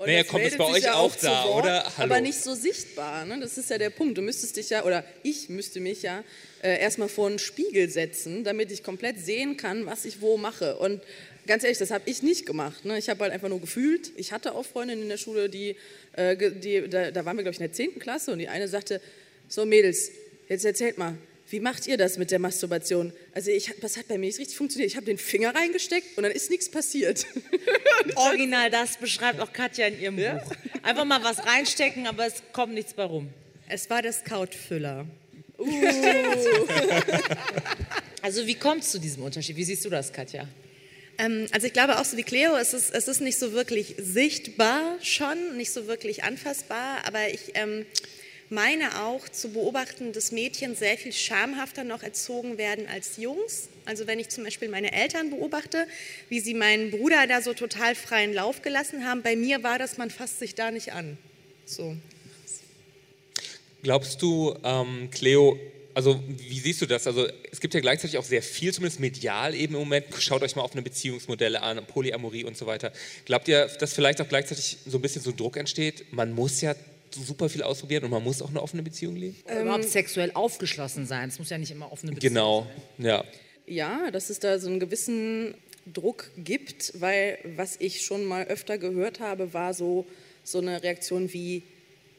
und 0.00 0.06
naja, 0.06 0.24
kommt 0.24 0.44
es 0.44 0.56
bei 0.56 0.64
euch 0.64 0.84
ja 0.84 0.94
auch 0.94 1.14
da, 1.14 1.44
Wort, 1.44 1.64
oder? 1.64 1.84
Hallo. 1.98 2.14
Aber 2.14 2.22
nicht 2.22 2.42
so 2.42 2.54
sichtbar. 2.54 3.26
Ne? 3.26 3.38
Das 3.38 3.58
ist 3.58 3.68
ja 3.68 3.76
der 3.76 3.90
Punkt. 3.90 4.16
Du 4.16 4.22
müsstest 4.22 4.56
dich 4.56 4.70
ja, 4.70 4.82
oder 4.84 5.04
ich 5.22 5.50
müsste 5.50 5.78
mich 5.78 6.00
ja 6.00 6.24
äh, 6.62 6.80
erstmal 6.80 7.10
vor 7.10 7.28
einen 7.28 7.38
Spiegel 7.38 7.90
setzen, 7.90 8.42
damit 8.42 8.72
ich 8.72 8.82
komplett 8.82 9.20
sehen 9.20 9.58
kann, 9.58 9.84
was 9.84 10.06
ich 10.06 10.22
wo 10.22 10.38
mache. 10.38 10.78
Und 10.78 11.02
ganz 11.46 11.64
ehrlich, 11.64 11.76
das 11.76 11.90
habe 11.90 12.04
ich 12.06 12.22
nicht 12.22 12.46
gemacht. 12.46 12.86
Ne? 12.86 12.96
Ich 12.96 13.10
habe 13.10 13.20
halt 13.20 13.32
einfach 13.34 13.50
nur 13.50 13.60
gefühlt. 13.60 14.10
Ich 14.16 14.32
hatte 14.32 14.54
auch 14.54 14.64
Freundinnen 14.64 15.02
in 15.02 15.10
der 15.10 15.18
Schule, 15.18 15.50
die, 15.50 15.76
äh, 16.14 16.34
die 16.50 16.88
da, 16.88 17.10
da 17.10 17.26
waren 17.26 17.36
wir, 17.36 17.42
glaube 17.42 17.56
ich, 17.56 17.60
in 17.60 17.66
der 17.66 17.74
10. 17.74 17.98
Klasse 17.98 18.32
und 18.32 18.38
die 18.38 18.48
eine 18.48 18.68
sagte, 18.68 19.02
so 19.48 19.66
Mädels, 19.66 20.12
jetzt 20.48 20.64
erzählt 20.64 20.96
mal, 20.96 21.18
wie 21.50 21.58
macht 21.58 21.88
ihr 21.88 21.96
das 21.96 22.16
mit 22.16 22.30
der 22.30 22.38
Masturbation? 22.38 23.12
Also 23.34 23.50
ich, 23.50 23.72
das 23.80 23.96
hat 23.96 24.06
bei 24.06 24.18
mir 24.18 24.26
nicht 24.26 24.38
richtig 24.38 24.56
funktioniert. 24.56 24.88
Ich 24.88 24.96
habe 24.96 25.06
den 25.06 25.18
Finger 25.18 25.52
reingesteckt 25.52 26.16
und 26.16 26.22
dann 26.22 26.30
ist 26.32 26.48
nichts 26.48 26.70
passiert. 26.70 27.26
Original, 28.14 28.70
das 28.70 28.96
beschreibt 28.98 29.40
auch 29.40 29.52
Katja 29.52 29.88
in 29.88 30.00
ihrem 30.00 30.18
ja? 30.18 30.34
Buch. 30.34 30.52
Einfach 30.82 31.04
mal 31.04 31.22
was 31.24 31.44
reinstecken, 31.44 32.06
aber 32.06 32.26
es 32.26 32.34
kommt 32.52 32.74
nichts 32.74 32.94
bei 32.94 33.02
rum. 33.02 33.28
Es 33.68 33.90
war 33.90 34.00
der 34.00 34.12
Scout-Füller. 34.12 35.06
Uh. 35.58 35.68
also 38.22 38.46
wie 38.46 38.54
kommt 38.54 38.84
es 38.84 38.92
zu 38.92 39.00
diesem 39.00 39.24
Unterschied? 39.24 39.56
Wie 39.56 39.64
siehst 39.64 39.84
du 39.84 39.90
das, 39.90 40.12
Katja? 40.12 40.46
Ähm, 41.18 41.48
also 41.50 41.66
ich 41.66 41.72
glaube 41.72 41.98
auch 41.98 42.04
so 42.04 42.16
wie 42.16 42.22
Cleo, 42.22 42.56
es 42.56 42.74
ist, 42.74 42.94
es 42.94 43.08
ist 43.08 43.20
nicht 43.20 43.38
so 43.38 43.52
wirklich 43.52 43.96
sichtbar 43.98 44.96
schon, 45.02 45.56
nicht 45.56 45.72
so 45.72 45.88
wirklich 45.88 46.22
anfassbar, 46.22 47.04
aber 47.04 47.28
ich... 47.28 47.52
Ähm, 47.54 47.86
meine 48.50 49.04
auch 49.04 49.28
zu 49.28 49.52
beobachten, 49.52 50.12
dass 50.12 50.32
Mädchen 50.32 50.74
sehr 50.74 50.98
viel 50.98 51.12
schamhafter 51.12 51.84
noch 51.84 52.02
erzogen 52.02 52.58
werden 52.58 52.86
als 52.88 53.16
Jungs. 53.16 53.68
Also 53.84 54.06
wenn 54.08 54.18
ich 54.18 54.28
zum 54.28 54.44
Beispiel 54.44 54.68
meine 54.68 54.92
Eltern 54.92 55.30
beobachte, 55.30 55.86
wie 56.28 56.40
sie 56.40 56.54
meinen 56.54 56.90
Bruder 56.90 57.26
da 57.28 57.42
so 57.42 57.54
total 57.54 57.94
freien 57.94 58.34
Lauf 58.34 58.62
gelassen 58.62 59.06
haben, 59.06 59.22
bei 59.22 59.36
mir 59.36 59.62
war 59.62 59.78
das, 59.78 59.98
man 59.98 60.10
fasst 60.10 60.40
sich 60.40 60.56
da 60.56 60.72
nicht 60.72 60.92
an. 60.92 61.16
So. 61.64 61.96
Glaubst 63.82 64.20
du, 64.20 64.54
ähm, 64.64 65.08
Cleo, 65.10 65.58
also 65.94 66.20
wie 66.26 66.58
siehst 66.58 66.82
du 66.82 66.86
das? 66.86 67.06
Also 67.06 67.28
es 67.50 67.60
gibt 67.60 67.74
ja 67.74 67.80
gleichzeitig 67.80 68.18
auch 68.18 68.24
sehr 68.24 68.42
viel, 68.42 68.74
zumindest 68.74 69.00
medial 69.00 69.54
eben 69.54 69.74
im 69.74 69.80
Moment. 69.80 70.06
Schaut 70.18 70.42
euch 70.42 70.56
mal 70.56 70.62
offene 70.62 70.82
Beziehungsmodelle 70.82 71.62
an, 71.62 71.84
Polyamorie 71.86 72.44
und 72.44 72.56
so 72.56 72.66
weiter. 72.66 72.92
Glaubt 73.24 73.48
ihr, 73.48 73.66
dass 73.66 73.92
vielleicht 73.92 74.20
auch 74.20 74.28
gleichzeitig 74.28 74.78
so 74.86 74.98
ein 74.98 75.02
bisschen 75.02 75.22
so 75.22 75.30
ein 75.30 75.36
Druck 75.36 75.56
entsteht? 75.56 76.12
Man 76.12 76.32
muss 76.32 76.60
ja 76.60 76.74
super 77.14 77.48
viel 77.48 77.62
ausprobieren 77.62 78.04
und 78.04 78.10
man 78.10 78.22
muss 78.22 78.42
auch 78.42 78.50
eine 78.50 78.62
offene 78.62 78.82
Beziehung 78.82 79.16
leben? 79.16 79.36
Ähm, 79.46 79.62
überhaupt 79.62 79.84
sexuell 79.84 80.30
aufgeschlossen 80.34 81.06
sein. 81.06 81.28
Es 81.28 81.38
muss 81.38 81.50
ja 81.50 81.58
nicht 81.58 81.70
immer 81.70 81.92
offene 81.92 82.12
Beziehung 82.12 82.34
genau. 82.34 82.60
sein. 82.62 82.82
Genau, 82.98 83.10
ja. 83.10 83.24
Ja, 83.66 84.10
dass 84.10 84.30
es 84.30 84.40
da 84.40 84.58
so 84.58 84.68
einen 84.68 84.80
gewissen 84.80 85.54
Druck 85.86 86.30
gibt, 86.36 86.92
weil 87.00 87.38
was 87.56 87.76
ich 87.78 88.02
schon 88.02 88.24
mal 88.24 88.46
öfter 88.46 88.78
gehört 88.78 89.20
habe, 89.20 89.52
war 89.54 89.74
so, 89.74 90.06
so 90.44 90.58
eine 90.58 90.82
Reaktion 90.82 91.32
wie, 91.32 91.62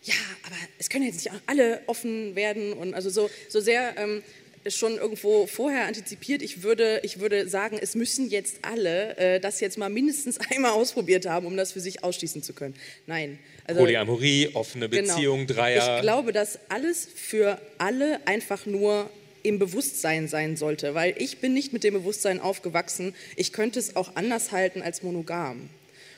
ja, 0.04 0.16
aber 0.44 0.56
es 0.80 0.90
können 0.90 1.06
jetzt 1.06 1.24
nicht 1.24 1.32
alle 1.48 1.82
offen 1.88 2.36
werden 2.36 2.74
und 2.74 2.94
also 2.94 3.10
so, 3.10 3.30
so 3.50 3.60
sehr 3.60 3.98
ähm, 3.98 4.24
schon 4.68 4.98
irgendwo 4.98 5.48
vorher 5.48 5.88
antizipiert. 5.88 6.42
Ich 6.42 6.64
würde, 6.64 7.00
ich 7.04 7.20
würde 7.20 7.48
sagen, 7.48 7.80
es 7.82 7.96
müssen 7.96 8.30
jetzt 8.30 8.60
alle 8.62 9.18
äh, 9.18 9.40
das 9.40 9.60
jetzt 9.60 9.78
mal 9.78 9.90
mindestens 9.90 10.38
einmal 10.52 10.72
ausprobiert 10.72 11.26
haben, 11.26 11.46
um 11.46 11.58
das 11.58 11.72
für 11.72 11.80
sich 11.80 12.04
ausschließen 12.04 12.44
zu 12.44 12.54
können. 12.54 12.76
Nein. 13.08 13.40
Also, 13.66 13.82
Polyamorie, 13.82 14.50
offene 14.54 14.90
genau. 14.90 15.14
Beziehung, 15.14 15.48
genau. 15.48 15.60
Dreier. 15.60 15.96
Ich 15.98 16.02
glaube, 16.02 16.32
dass 16.32 16.60
alles 16.70 17.08
für 17.14 17.60
alle 17.78 18.26
einfach 18.28 18.66
nur 18.66 19.10
im 19.44 19.60
Bewusstsein 19.60 20.28
sein 20.28 20.56
sollte, 20.56 20.94
weil 20.94 21.16
ich 21.18 21.40
bin 21.40 21.54
nicht 21.54 21.74
mit 21.74 21.84
dem 21.84 21.94
Bewusstsein 21.94 22.40
aufgewachsen. 22.40 23.16
Ich 23.36 23.54
könnte 23.54 23.80
es 23.80 23.96
auch 23.96 24.16
anders 24.16 24.52
halten 24.52 24.82
als 24.82 25.04
monogam. 25.04 25.70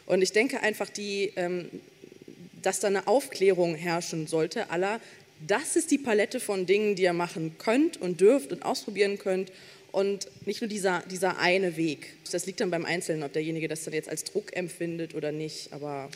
Und 0.05 0.21
ich 0.21 0.33
denke 0.33 0.61
einfach, 0.61 0.89
die, 0.89 1.31
ähm, 1.35 1.69
dass 2.61 2.79
da 2.79 2.87
eine 2.87 3.07
Aufklärung 3.07 3.75
herrschen 3.75 4.27
sollte 4.27 4.69
aller, 4.69 4.99
das 5.47 5.75
ist 5.75 5.91
die 5.91 5.97
Palette 5.97 6.39
von 6.39 6.65
Dingen, 6.65 6.95
die 6.95 7.03
ihr 7.03 7.13
machen 7.13 7.57
könnt 7.57 7.97
und 7.97 8.21
dürft 8.21 8.51
und 8.51 8.63
ausprobieren 8.63 9.17
könnt. 9.17 9.51
Und 9.91 10.27
nicht 10.47 10.61
nur 10.61 10.67
dieser, 10.67 11.03
dieser 11.11 11.37
eine 11.37 11.77
Weg. 11.77 12.15
Das 12.31 12.47
liegt 12.47 12.61
dann 12.61 12.71
beim 12.71 12.83
Einzelnen, 12.83 13.21
ob 13.21 13.33
derjenige 13.33 13.67
das 13.67 13.83
dann 13.83 13.93
jetzt 13.93 14.09
als 14.09 14.23
Druck 14.23 14.55
empfindet 14.55 15.13
oder 15.13 15.31
nicht. 15.31 15.71
Aber 15.71 16.09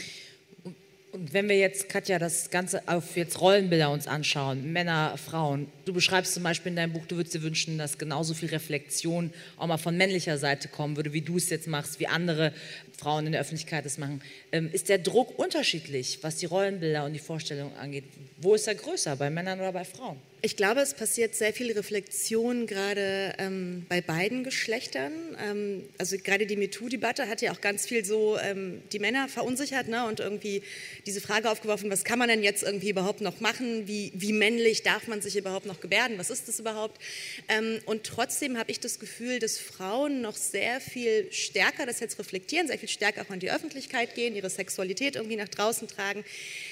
Und 1.12 1.34
wenn 1.34 1.48
wir 1.48 1.58
jetzt, 1.58 1.88
Katja, 1.88 2.20
das 2.20 2.50
Ganze 2.50 2.88
auf 2.88 3.16
jetzt 3.16 3.40
Rollenbilder 3.40 3.90
uns 3.90 4.08
anschauen, 4.08 4.72
Männer, 4.74 5.18
Frauen, 5.18 5.68
du 5.86 5.94
beschreibst 5.94 6.34
zum 6.34 6.44
Beispiel 6.44 6.72
in 6.72 6.76
deinem 6.76 6.94
Buch, 6.94 7.06
du 7.08 7.16
würdest 7.16 7.34
dir 7.34 7.44
wünschen, 7.44 7.78
dass 7.78 7.98
genauso 7.98 8.34
viel 8.34 8.50
Reflexion 8.50 9.32
auch 9.58 9.68
mal 9.68 9.78
von 9.78 9.96
männlicher 9.96 10.38
Seite 10.38 10.68
kommen 10.68 10.96
würde, 10.96 11.14
wie 11.14 11.22
du 11.22 11.38
es 11.38 11.50
jetzt 11.50 11.68
machst, 11.68 12.00
wie 12.00 12.08
andere 12.08 12.54
Frauen 12.98 13.28
in 13.28 13.32
der 13.32 13.42
Öffentlichkeit 13.42 13.86
es 13.86 13.98
machen. 13.98 14.22
Ähm, 14.52 14.70
ist 14.72 14.90
der 14.90 14.98
Druck 14.98 15.38
unterschiedlich, 15.38 16.20
was 16.22 16.38
die 16.38 16.48
Rollenbilder 16.48 17.06
und 17.06 17.14
die 17.14 17.20
Vorstellungen 17.20 17.76
angeht? 17.76 18.06
Wo 18.40 18.56
ist 18.56 18.68
er 18.68 18.76
größer, 18.76 19.16
bei 19.16 19.30
Männern 19.30 19.60
oder 19.60 19.72
bei 19.72 19.86
Frauen? 19.86 20.18
Ich 20.44 20.56
glaube, 20.56 20.82
es 20.82 20.94
passiert 20.94 21.34
sehr 21.34 21.52
viel 21.52 21.72
Reflexion 21.72 22.68
gerade 22.68 23.34
ähm, 23.40 23.88
bei 23.90 24.02
beiden 24.02 24.44
Geschlechtern. 24.44 25.12
Ähm, 25.44 25.84
also 25.98 26.16
gerade 26.18 26.46
die 26.46 26.56
MeToo-Debatte 26.56 27.28
hat 27.28 27.42
ja 27.42 27.52
auch 27.52 27.60
ganz 27.60 27.88
viel 27.88 28.06
so 28.06 28.38
ähm, 28.38 28.84
die 28.92 29.00
Männer 29.00 29.28
verunsichert 29.30 29.88
ne? 29.88 30.06
und 30.06 30.20
irgendwie 30.20 30.62
diese 31.08 31.22
Frage 31.22 31.50
aufgeworfen, 31.50 31.90
was 31.90 32.04
kann 32.04 32.20
man 32.20 32.30
denn 32.30 32.44
jetzt 32.44 32.62
irgendwie 32.62 32.92
überhaupt 32.92 33.22
noch 33.22 33.40
machen? 33.40 33.88
Wie, 33.88 34.12
wie 34.14 34.32
männlich 34.32 34.84
darf 34.84 35.08
man 35.08 35.22
sich 35.22 35.36
überhaupt 35.38 35.66
noch 35.66 35.82
gebärden? 35.82 36.20
Was 36.20 36.30
ist 36.30 36.48
das 36.48 36.60
überhaupt? 36.60 37.02
Ähm, 37.50 37.80
und 37.86 38.04
trotzdem 38.04 38.60
habe 38.60 38.70
ich 38.70 38.80
das 38.80 39.00
Gefühl, 39.00 39.40
dass 39.40 39.58
Frauen 39.58 40.22
noch 40.22 40.36
sehr 40.36 40.80
viel 40.80 41.32
stärker 41.32 41.88
das 41.88 42.00
jetzt 42.00 42.20
reflektieren, 42.20 42.68
sehr 42.68 42.78
viel 42.78 42.87
stärker 42.90 43.22
auch 43.22 43.34
in 43.34 43.40
die 43.40 43.52
Öffentlichkeit 43.52 44.16
gehen, 44.16 44.36
ihre 44.36 44.50
Sexualität 44.50 45.16
irgendwie 45.16 45.36
nach 45.36 45.48
draußen 45.48 45.88
tragen. 45.88 46.24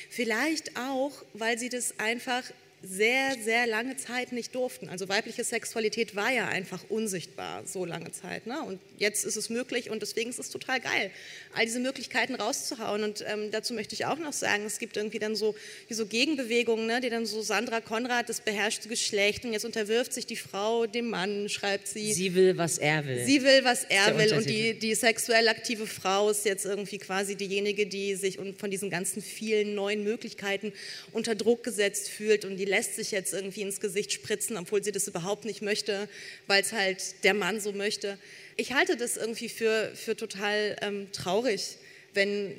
Vielleicht 0.09 0.77
auch, 0.77 1.11
weil 1.33 1.57
sie 1.57 1.69
das 1.69 1.99
einfach 1.99 2.43
sehr, 2.83 3.35
sehr 3.43 3.65
lange 3.67 3.97
Zeit 3.97 4.31
nicht 4.31 4.53
durften. 4.53 4.89
Also 4.89 5.09
weibliche 5.09 5.43
Sexualität 5.43 6.15
war 6.15 6.31
ja 6.31 6.47
einfach 6.47 6.83
unsichtbar 6.89 7.63
so 7.65 7.85
lange 7.85 8.11
Zeit. 8.11 8.45
Ne? 8.47 8.61
Und 8.61 8.79
jetzt 8.97 9.25
ist 9.25 9.35
es 9.35 9.49
möglich 9.49 9.89
und 9.89 10.01
deswegen 10.01 10.29
ist 10.29 10.39
es 10.39 10.49
total 10.49 10.79
geil, 10.79 11.11
all 11.53 11.65
diese 11.65 11.79
Möglichkeiten 11.79 12.35
rauszuhauen. 12.35 13.03
Und 13.03 13.25
ähm, 13.27 13.49
dazu 13.51 13.73
möchte 13.73 13.95
ich 13.95 14.05
auch 14.05 14.17
noch 14.17 14.33
sagen, 14.33 14.65
es 14.65 14.77
gibt 14.77 14.97
irgendwie 14.97 15.19
dann 15.19 15.35
so, 15.35 15.55
so 15.89 16.05
Gegenbewegungen, 16.05 16.85
ne? 16.85 17.01
die 17.01 17.09
dann 17.09 17.25
so 17.25 17.41
Sandra 17.41 17.81
Konrad, 17.81 18.29
das 18.29 18.41
beherrschte 18.41 18.87
Geschlecht 18.87 19.45
und 19.45 19.53
jetzt 19.53 19.65
unterwirft 19.65 20.13
sich 20.13 20.25
die 20.25 20.35
Frau 20.35 20.85
dem 20.85 21.09
Mann, 21.09 21.49
schreibt 21.49 21.87
sie. 21.87 22.13
Sie 22.13 22.35
will, 22.35 22.57
was 22.57 22.77
er 22.77 23.05
will. 23.05 23.25
Sie 23.25 23.43
will, 23.43 23.63
was 23.63 23.83
er 23.85 24.17
will 24.17 24.33
und 24.33 24.49
die, 24.49 24.77
die 24.77 24.93
sexuell 24.95 25.47
aktive 25.47 25.87
Frau 25.87 26.29
ist 26.29 26.45
jetzt 26.45 26.65
irgendwie 26.65 26.97
quasi 26.97 27.35
diejenige, 27.35 27.87
die 27.87 28.15
sich 28.15 28.37
von 28.57 28.69
diesen 28.69 28.89
ganzen 28.89 29.21
vielen 29.21 29.75
neuen 29.75 30.03
Möglichkeiten 30.03 30.73
unter 31.11 31.35
Druck 31.35 31.63
gesetzt 31.63 32.09
fühlt 32.09 32.45
und 32.45 32.57
die 32.57 32.65
lässt 32.75 32.95
sich 32.95 33.11
jetzt 33.11 33.33
irgendwie 33.33 33.61
ins 33.61 33.79
Gesicht 33.79 34.11
spritzen, 34.11 34.57
obwohl 34.57 34.83
sie 34.83 34.91
das 34.91 35.07
überhaupt 35.07 35.45
nicht 35.45 35.61
möchte, 35.61 36.09
weil 36.47 36.61
es 36.61 36.73
halt 36.73 37.23
der 37.23 37.33
Mann 37.33 37.61
so 37.61 37.71
möchte. 37.71 38.17
Ich 38.57 38.73
halte 38.73 38.97
das 38.97 39.15
irgendwie 39.15 39.47
für, 39.47 39.93
für 39.95 40.17
total 40.17 40.75
ähm, 40.81 41.07
traurig, 41.13 41.77
wenn 42.13 42.53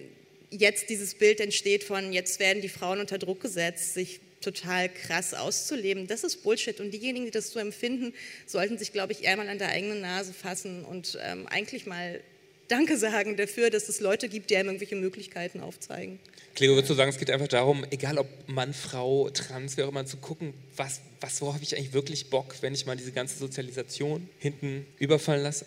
jetzt 0.51 0.89
dieses 0.89 1.15
Bild 1.15 1.39
entsteht 1.41 1.85
von, 1.85 2.15
jetzt 2.15 2.41
werden 2.41 2.63
die 2.63 2.71
Frauen 2.71 3.01
unter 3.01 3.19
Druck 3.19 3.43
gesetzt, 3.43 3.93
sich 3.93 4.21
total 4.41 4.89
krass 4.89 5.35
auszuleben. 5.35 6.07
Das 6.07 6.25
ist 6.25 6.43
Bullshit. 6.43 6.81
Und 6.81 6.93
diejenigen, 6.93 7.27
die 7.27 7.31
das 7.31 7.51
so 7.51 7.59
empfinden, 7.59 8.15
sollten 8.47 8.79
sich, 8.79 8.93
glaube 8.93 9.13
ich, 9.13 9.25
eher 9.25 9.37
mal 9.37 9.49
an 9.49 9.59
der 9.59 9.69
eigenen 9.69 10.01
Nase 10.01 10.33
fassen 10.33 10.85
und 10.85 11.19
ähm, 11.21 11.47
eigentlich 11.47 11.85
mal 11.85 12.23
Danke 12.69 12.97
sagen 12.97 13.37
dafür, 13.37 13.71
dass 13.71 13.89
es 13.89 14.01
Leute 14.01 14.29
gibt, 14.29 14.51
die 14.51 14.57
einem 14.57 14.71
irgendwelche 14.71 14.97
Möglichkeiten 14.97 15.61
aufzeigen. 15.61 16.19
Cleo, 16.57 16.75
würdest 16.75 16.91
du 16.91 16.95
sagen, 16.95 17.11
es 17.11 17.19
geht 17.19 17.31
einfach 17.31 17.49
darum, 17.49 17.85
egal 17.91 18.19
ob 18.19 18.27
Mann, 18.47 18.73
Frau, 18.73 19.29
Trans, 19.31 19.77
wer 19.77 19.85
auch 19.85 19.91
immer, 19.91 20.07
zu 20.07 20.17
gucken, 20.17 20.55
was, 20.75 21.01
was 21.21 21.41
worauf 21.41 21.55
habe 21.55 21.65
ich 21.65 21.77
eigentlich 21.77 21.93
wirklich 21.93 22.31
Bock, 22.31 22.57
wenn 22.63 22.75
ich 22.75 22.87
mal 22.87 22.97
diese 22.97 23.13
ganze 23.13 23.39
Sozialisation 23.39 24.29
hinten 24.39 24.87
überfallen 24.99 25.43
lasse? 25.43 25.67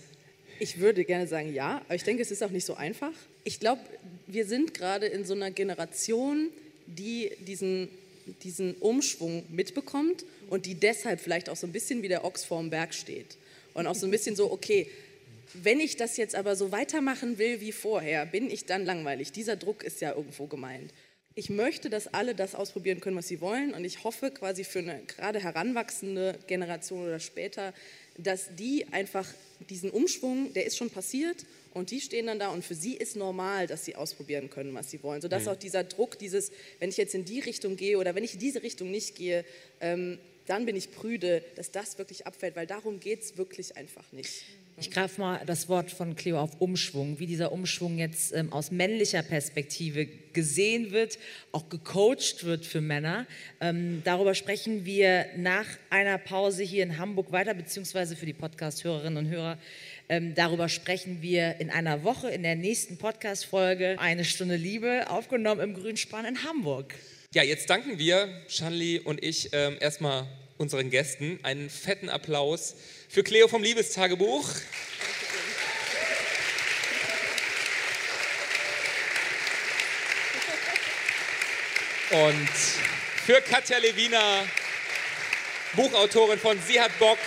Ich 0.59 0.79
würde 0.79 1.05
gerne 1.05 1.27
sagen 1.27 1.53
ja, 1.53 1.81
aber 1.85 1.95
ich 1.95 2.03
denke, 2.03 2.21
es 2.21 2.31
ist 2.31 2.43
auch 2.43 2.49
nicht 2.49 2.65
so 2.65 2.73
einfach. 2.73 3.13
Ich 3.43 3.59
glaube, 3.59 3.81
wir 4.27 4.45
sind 4.45 4.73
gerade 4.73 5.05
in 5.05 5.23
so 5.25 5.33
einer 5.33 5.51
Generation, 5.51 6.49
die 6.85 7.31
diesen, 7.47 7.87
diesen 8.43 8.73
Umschwung 8.75 9.43
mitbekommt 9.49 10.25
und 10.49 10.65
die 10.65 10.75
deshalb 10.75 11.21
vielleicht 11.21 11.49
auch 11.49 11.55
so 11.55 11.67
ein 11.67 11.71
bisschen 11.71 12.01
wie 12.01 12.09
der 12.09 12.25
Ochs 12.25 12.43
vorm 12.43 12.69
Berg 12.69 12.93
steht. 12.93 13.37
Und 13.73 13.87
auch 13.87 13.95
so 13.95 14.05
ein 14.07 14.11
bisschen 14.11 14.35
so, 14.35 14.51
okay, 14.51 14.89
wenn 15.53 15.79
ich 15.79 15.97
das 15.97 16.17
jetzt 16.17 16.35
aber 16.35 16.55
so 16.55 16.71
weitermachen 16.71 17.37
will 17.37 17.61
wie 17.61 17.71
vorher, 17.71 18.25
bin 18.25 18.49
ich 18.49 18.65
dann 18.65 18.85
langweilig. 18.85 19.31
Dieser 19.31 19.55
Druck 19.55 19.83
ist 19.83 20.01
ja 20.01 20.15
irgendwo 20.15 20.47
gemeint. 20.47 20.93
Ich 21.35 21.49
möchte, 21.49 21.89
dass 21.89 22.13
alle 22.13 22.35
das 22.35 22.55
ausprobieren 22.55 22.99
können, 22.99 23.15
was 23.15 23.27
sie 23.27 23.39
wollen. 23.39 23.73
Und 23.73 23.85
ich 23.85 24.03
hoffe 24.03 24.31
quasi 24.31 24.63
für 24.63 24.79
eine 24.79 25.01
gerade 25.07 25.39
heranwachsende 25.39 26.37
Generation 26.47 27.05
oder 27.05 27.19
später, 27.19 27.73
dass 28.17 28.55
die 28.55 28.87
einfach 28.91 29.25
diesen 29.69 29.89
Umschwung, 29.89 30.53
der 30.53 30.65
ist 30.65 30.77
schon 30.77 30.89
passiert 30.89 31.45
und 31.73 31.91
die 31.91 32.01
stehen 32.01 32.27
dann 32.27 32.39
da 32.39 32.49
und 32.49 32.65
für 32.65 32.75
sie 32.75 32.95
ist 32.95 33.15
normal, 33.15 33.67
dass 33.67 33.85
sie 33.85 33.95
ausprobieren 33.95 34.49
können, 34.49 34.73
was 34.73 34.89
sie 34.89 35.01
wollen. 35.03 35.21
Sodass 35.21 35.43
mhm. 35.43 35.49
auch 35.49 35.55
dieser 35.55 35.83
Druck, 35.83 36.19
dieses, 36.19 36.51
wenn 36.79 36.89
ich 36.89 36.97
jetzt 36.97 37.15
in 37.15 37.25
die 37.25 37.39
Richtung 37.39 37.77
gehe 37.77 37.97
oder 37.97 38.15
wenn 38.15 38.23
ich 38.23 38.33
in 38.33 38.39
diese 38.39 38.63
Richtung 38.63 38.91
nicht 38.91 39.15
gehe, 39.15 39.45
ähm, 39.79 40.19
dann 40.47 40.65
bin 40.65 40.75
ich 40.75 40.91
prüde, 40.91 41.43
dass 41.55 41.71
das 41.71 41.97
wirklich 41.99 42.25
abfällt, 42.25 42.55
weil 42.55 42.65
darum 42.65 42.99
geht 42.99 43.21
es 43.21 43.37
wirklich 43.37 43.77
einfach 43.77 44.11
nicht. 44.11 44.45
Ich 44.81 44.91
greife 44.91 45.19
mal 45.19 45.41
das 45.45 45.67
Wort 45.67 45.91
von 45.91 46.15
Cleo 46.15 46.39
auf 46.39 46.61
Umschwung, 46.61 47.19
wie 47.19 47.27
dieser 47.27 47.51
Umschwung 47.51 47.97
jetzt 47.97 48.33
ähm, 48.33 48.53
aus 48.53 48.71
männlicher 48.71 49.21
Perspektive 49.23 50.05
gesehen 50.05 50.91
wird, 50.91 51.19
auch 51.51 51.67
gecoacht 51.67 52.45
wird 52.45 52.65
für 52.65 52.79
Männer. 52.79 53.27
Ähm, 53.59 54.01
darüber 54.05 54.35
sprechen 54.35 54.85
wir 54.85 55.25
nach 55.35 55.65
einer 55.89 56.17
Pause 56.17 56.63
hier 56.63 56.83
in 56.83 56.97
Hamburg 56.97 57.33
weiter, 57.33 57.53
beziehungsweise 57.53 58.15
für 58.15 58.25
die 58.25 58.33
Podcast-Hörerinnen 58.33 59.25
und 59.25 59.29
Hörer. 59.29 59.57
Ähm, 60.07 60.33
darüber 60.33 60.69
sprechen 60.69 61.21
wir 61.21 61.59
in 61.59 61.69
einer 61.69 62.05
Woche 62.05 62.29
in 62.29 62.43
der 62.43 62.55
nächsten 62.55 62.97
Podcast-Folge 62.97 63.97
Eine 63.99 64.23
Stunde 64.23 64.55
Liebe, 64.55 65.09
aufgenommen 65.09 65.59
im 65.59 65.73
Grünspan 65.73 66.23
in 66.23 66.45
Hamburg. 66.45 66.95
Ja, 67.33 67.43
jetzt 67.43 67.69
danken 67.69 67.99
wir, 67.99 68.29
Shanli 68.47 68.99
und 68.99 69.21
ich, 69.21 69.49
ähm, 69.51 69.75
erstmal 69.81 70.25
unseren 70.57 70.89
Gästen. 70.89 71.39
Einen 71.43 71.69
fetten 71.69 72.09
Applaus 72.09 72.75
für 73.09 73.23
Cleo 73.23 73.47
vom 73.47 73.63
Liebestagebuch. 73.63 74.47
Und 82.11 82.49
für 83.25 83.41
Katja 83.41 83.77
Lewina, 83.79 84.43
Buchautorin 85.73 86.39
von 86.39 86.57
Sie 86.67 86.79
hat 86.79 86.97
Bock. 86.99 87.17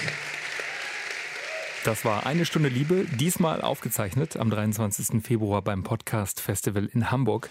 Das 1.85 2.05
war 2.05 2.27
eine 2.27 2.47
Stunde 2.47 2.69
Liebe, 2.69 3.05
diesmal 3.19 3.61
aufgezeichnet 3.61 4.37
am 4.37 4.51
23. 4.51 5.23
Februar 5.23 5.63
beim 5.63 5.83
Podcast 5.83 6.41
Festival 6.41 6.89
in 6.93 7.11
Hamburg. 7.11 7.51